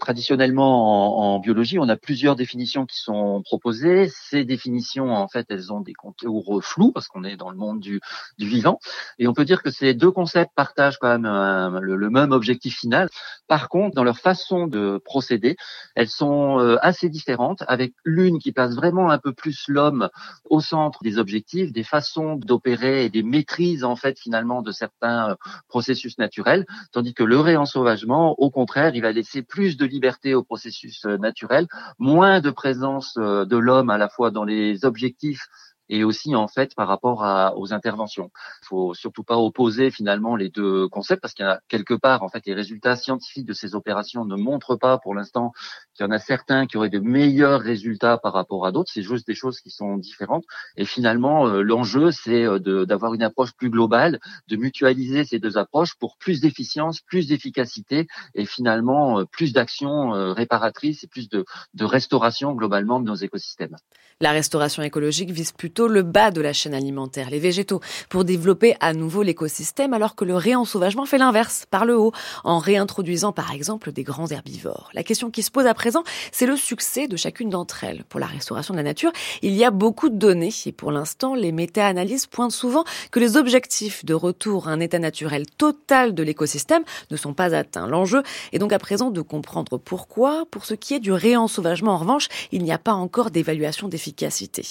traditionnellement 0.00 1.20
en, 1.20 1.34
en, 1.34 1.38
biologie, 1.38 1.78
on 1.78 1.88
a 1.88 1.96
plusieurs 1.96 2.34
définitions 2.34 2.84
qui 2.84 2.98
sont 2.98 3.42
proposées. 3.44 4.08
Ces 4.40 4.46
définitions, 4.46 5.14
en 5.14 5.28
fait, 5.28 5.46
elles 5.50 5.70
ont 5.70 5.80
des 5.80 5.92
contours 5.92 6.64
flous 6.64 6.92
parce 6.92 7.08
qu'on 7.08 7.24
est 7.24 7.36
dans 7.36 7.50
le 7.50 7.58
monde 7.58 7.78
du, 7.80 8.00
du, 8.38 8.46
vivant, 8.48 8.78
et 9.18 9.28
on 9.28 9.34
peut 9.34 9.44
dire 9.44 9.62
que 9.62 9.70
ces 9.70 9.92
deux 9.92 10.10
concepts 10.10 10.52
partagent 10.54 10.98
quand 10.98 11.08
même 11.08 11.26
un, 11.26 11.78
le, 11.80 11.94
le, 11.96 12.08
même 12.08 12.32
objectif 12.32 12.78
final. 12.78 13.10
Par 13.48 13.68
contre, 13.68 13.94
dans 13.94 14.04
leur 14.04 14.18
façon 14.18 14.66
de 14.66 14.98
procéder, 15.04 15.56
elles 15.94 16.08
sont 16.08 16.58
euh, 16.58 16.76
assez 16.80 17.10
différentes, 17.10 17.62
avec 17.68 17.92
l'une 18.04 18.38
qui 18.38 18.52
place 18.52 18.74
vraiment 18.74 19.10
un 19.10 19.18
peu 19.18 19.34
plus 19.34 19.64
l'homme 19.68 20.08
au 20.48 20.60
centre 20.60 21.02
des 21.02 21.18
objectifs, 21.18 21.70
des 21.72 21.84
façons 21.84 22.36
d'opérer 22.36 23.04
et 23.04 23.10
des 23.10 23.22
maîtrises 23.22 23.84
en 23.84 23.96
fait 23.96 24.18
finalement 24.18 24.62
de 24.62 24.72
certains 24.72 25.30
euh, 25.30 25.34
processus 25.68 26.16
naturels 26.16 26.64
tandis 26.92 27.14
que 27.14 27.24
le 27.24 27.38
réensauvagement, 27.38 28.34
au 28.38 28.50
contraire, 28.50 28.94
il 28.94 29.02
va 29.02 29.12
laisser 29.12 29.42
plus 29.42 29.76
de 29.76 29.84
liberté 29.84 30.34
au 30.34 30.42
processus 30.42 31.04
euh, 31.04 31.16
naturel, 31.18 31.66
moins 31.98 32.40
de 32.40 32.50
présence 32.50 33.16
euh, 33.18 33.44
de 33.44 33.56
l'homme 33.56 33.90
à 33.90 33.98
la 33.98 34.08
fois 34.08 34.19
dans 34.28 34.44
les 34.44 34.84
objectifs 34.84 35.48
et 35.90 36.04
aussi 36.04 36.34
en 36.34 36.48
fait 36.48 36.74
par 36.74 36.88
rapport 36.88 37.24
à, 37.24 37.56
aux 37.56 37.74
interventions. 37.74 38.30
Il 38.62 38.66
faut 38.66 38.94
surtout 38.94 39.24
pas 39.24 39.36
opposer 39.36 39.90
finalement 39.90 40.36
les 40.36 40.48
deux 40.48 40.88
concepts 40.88 41.20
parce 41.20 41.34
qu'il 41.34 41.44
y 41.44 41.48
a 41.48 41.60
quelque 41.68 41.94
part 41.94 42.22
en 42.22 42.28
fait 42.28 42.46
les 42.46 42.54
résultats 42.54 42.96
scientifiques 42.96 43.44
de 43.44 43.52
ces 43.52 43.74
opérations 43.74 44.24
ne 44.24 44.36
montrent 44.36 44.76
pas 44.76 44.98
pour 44.98 45.14
l'instant 45.14 45.52
qu'il 45.94 46.06
y 46.06 46.08
en 46.08 46.12
a 46.12 46.18
certains 46.18 46.66
qui 46.66 46.76
auraient 46.76 46.88
de 46.88 47.00
meilleurs 47.00 47.60
résultats 47.60 48.16
par 48.18 48.32
rapport 48.32 48.64
à 48.64 48.72
d'autres. 48.72 48.90
C'est 48.92 49.02
juste 49.02 49.26
des 49.26 49.34
choses 49.34 49.60
qui 49.60 49.70
sont 49.70 49.96
différentes. 49.96 50.44
Et 50.76 50.84
finalement, 50.84 51.48
euh, 51.48 51.62
l'enjeu 51.62 52.12
c'est 52.12 52.44
euh, 52.44 52.86
d'avoir 52.86 53.14
une 53.14 53.22
approche 53.22 53.52
plus 53.52 53.68
globale, 53.68 54.20
de 54.46 54.56
mutualiser 54.56 55.24
ces 55.24 55.40
deux 55.40 55.58
approches 55.58 55.96
pour 55.96 56.16
plus 56.18 56.40
d'efficience, 56.40 57.00
plus 57.00 57.26
d'efficacité 57.26 58.06
et 58.34 58.46
finalement 58.46 59.20
euh, 59.20 59.24
plus 59.24 59.52
d'actions 59.52 60.10
réparatrices 60.32 61.02
et 61.02 61.08
plus 61.08 61.28
de, 61.28 61.44
de 61.74 61.84
restauration 61.84 62.52
globalement 62.52 63.00
de 63.00 63.06
nos 63.06 63.14
écosystèmes. 63.16 63.76
La 64.22 64.32
restauration 64.32 64.82
écologique 64.82 65.30
vise 65.30 65.52
plutôt 65.52 65.88
le 65.88 66.02
bas 66.02 66.30
de 66.30 66.42
la 66.42 66.52
chaîne 66.52 66.74
alimentaire, 66.74 67.30
les 67.30 67.38
végétaux, 67.38 67.80
pour 68.10 68.26
développer 68.26 68.76
à 68.78 68.92
nouveau 68.92 69.22
l'écosystème, 69.22 69.94
alors 69.94 70.14
que 70.14 70.26
le 70.26 70.36
réensauvagement 70.36 71.06
fait 71.06 71.16
l'inverse, 71.16 71.64
par 71.70 71.86
le 71.86 71.96
haut, 71.96 72.12
en 72.44 72.58
réintroduisant 72.58 73.32
par 73.32 73.50
exemple 73.52 73.92
des 73.92 74.02
grands 74.02 74.26
herbivores. 74.26 74.90
La 74.92 75.04
question 75.04 75.30
qui 75.30 75.42
se 75.42 75.50
pose 75.50 75.64
à 75.64 75.72
présent, 75.72 76.04
c'est 76.32 76.44
le 76.44 76.56
succès 76.56 77.08
de 77.08 77.16
chacune 77.16 77.48
d'entre 77.48 77.82
elles. 77.82 78.04
Pour 78.10 78.20
la 78.20 78.26
restauration 78.26 78.74
de 78.74 78.76
la 78.76 78.82
nature, 78.82 79.10
il 79.40 79.54
y 79.54 79.64
a 79.64 79.70
beaucoup 79.70 80.10
de 80.10 80.16
données, 80.16 80.52
et 80.66 80.72
pour 80.72 80.92
l'instant, 80.92 81.34
les 81.34 81.50
méta-analyses 81.50 82.26
pointent 82.26 82.52
souvent 82.52 82.84
que 83.10 83.20
les 83.20 83.38
objectifs 83.38 84.04
de 84.04 84.12
retour 84.12 84.68
à 84.68 84.72
un 84.72 84.80
état 84.80 84.98
naturel 84.98 85.46
total 85.46 86.14
de 86.14 86.22
l'écosystème 86.22 86.82
ne 87.10 87.16
sont 87.16 87.32
pas 87.32 87.54
atteints. 87.54 87.86
L'enjeu 87.86 88.22
est 88.52 88.58
donc 88.58 88.74
à 88.74 88.78
présent 88.78 89.10
de 89.10 89.22
comprendre 89.22 89.78
pourquoi. 89.78 90.44
Pour 90.50 90.66
ce 90.66 90.74
qui 90.74 90.92
est 90.92 91.00
du 91.00 91.10
réensauvagement, 91.10 91.92
en 91.92 91.98
revanche, 91.98 92.28
il 92.52 92.62
n'y 92.62 92.72
a 92.72 92.76
pas 92.76 92.92
encore 92.92 93.30
d'évaluation 93.30 93.88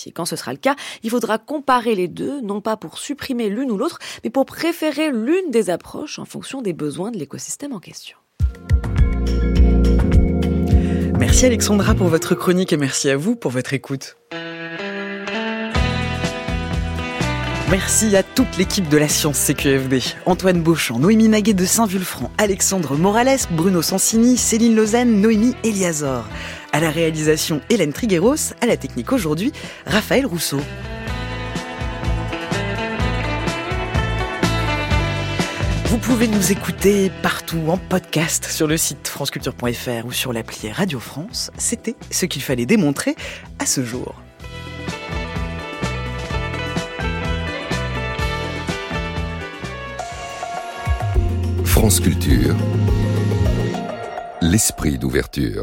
Et 0.07 0.11
quand 0.11 0.25
ce 0.25 0.35
sera 0.35 0.51
le 0.51 0.59
cas, 0.59 0.75
il 1.03 1.09
faudra 1.09 1.37
comparer 1.37 1.95
les 1.95 2.07
deux, 2.07 2.41
non 2.41 2.61
pas 2.61 2.77
pour 2.77 2.97
supprimer 2.97 3.49
l'une 3.49 3.71
ou 3.71 3.77
l'autre, 3.77 3.99
mais 4.23 4.29
pour 4.29 4.45
préférer 4.45 5.11
l'une 5.11 5.51
des 5.51 5.69
approches 5.69 6.19
en 6.19 6.25
fonction 6.25 6.61
des 6.61 6.73
besoins 6.73 7.11
de 7.11 7.17
l'écosystème 7.17 7.73
en 7.73 7.79
question. 7.79 8.17
Merci 11.19 11.45
Alexandra 11.45 11.95
pour 11.95 12.07
votre 12.07 12.33
chronique 12.33 12.71
et 12.71 12.77
merci 12.77 13.09
à 13.09 13.17
vous 13.17 13.35
pour 13.35 13.51
votre 13.51 13.73
écoute. 13.73 14.15
Merci 17.71 18.15
à 18.15 18.23
toute 18.23 18.57
l'équipe 18.57 18.89
de 18.89 18.97
la 18.97 19.07
science 19.07 19.37
CQFD. 19.37 19.99
Antoine 20.25 20.63
Beauchamp, 20.63 20.97
Noémie 20.97 21.27
Naguet 21.27 21.53
de 21.53 21.65
Saint-Vulfranc, 21.65 22.31
Alexandre 22.39 22.97
Morales, 22.97 23.37
Bruno 23.51 23.83
Sansini, 23.83 24.37
Céline 24.37 24.75
Lausanne, 24.75 25.21
Noémie 25.21 25.53
Eliazor. 25.63 26.25
À 26.73 26.79
la 26.79 26.89
réalisation, 26.89 27.61
Hélène 27.69 27.93
Trigueros. 27.93 28.55
À 28.61 28.65
la 28.65 28.75
technique 28.75 29.11
aujourd'hui, 29.11 29.51
Raphaël 29.85 30.25
Rousseau. 30.25 30.59
Vous 35.85 35.97
pouvez 35.99 36.27
nous 36.27 36.51
écouter 36.51 37.11
partout 37.21 37.61
en 37.67 37.77
podcast 37.77 38.45
sur 38.45 38.65
le 38.65 38.77
site 38.77 39.07
franceculture.fr 39.07 40.07
ou 40.07 40.11
sur 40.11 40.33
l'appli 40.33 40.71
Radio 40.71 40.99
France. 40.99 41.51
C'était 41.59 41.95
ce 42.09 42.25
qu'il 42.25 42.41
fallait 42.41 42.65
démontrer 42.65 43.15
à 43.59 43.67
ce 43.67 43.85
jour. 43.85 44.15
France 51.79 52.01
Culture, 52.01 52.57
l'esprit 54.41 54.97
d'ouverture. 54.97 55.55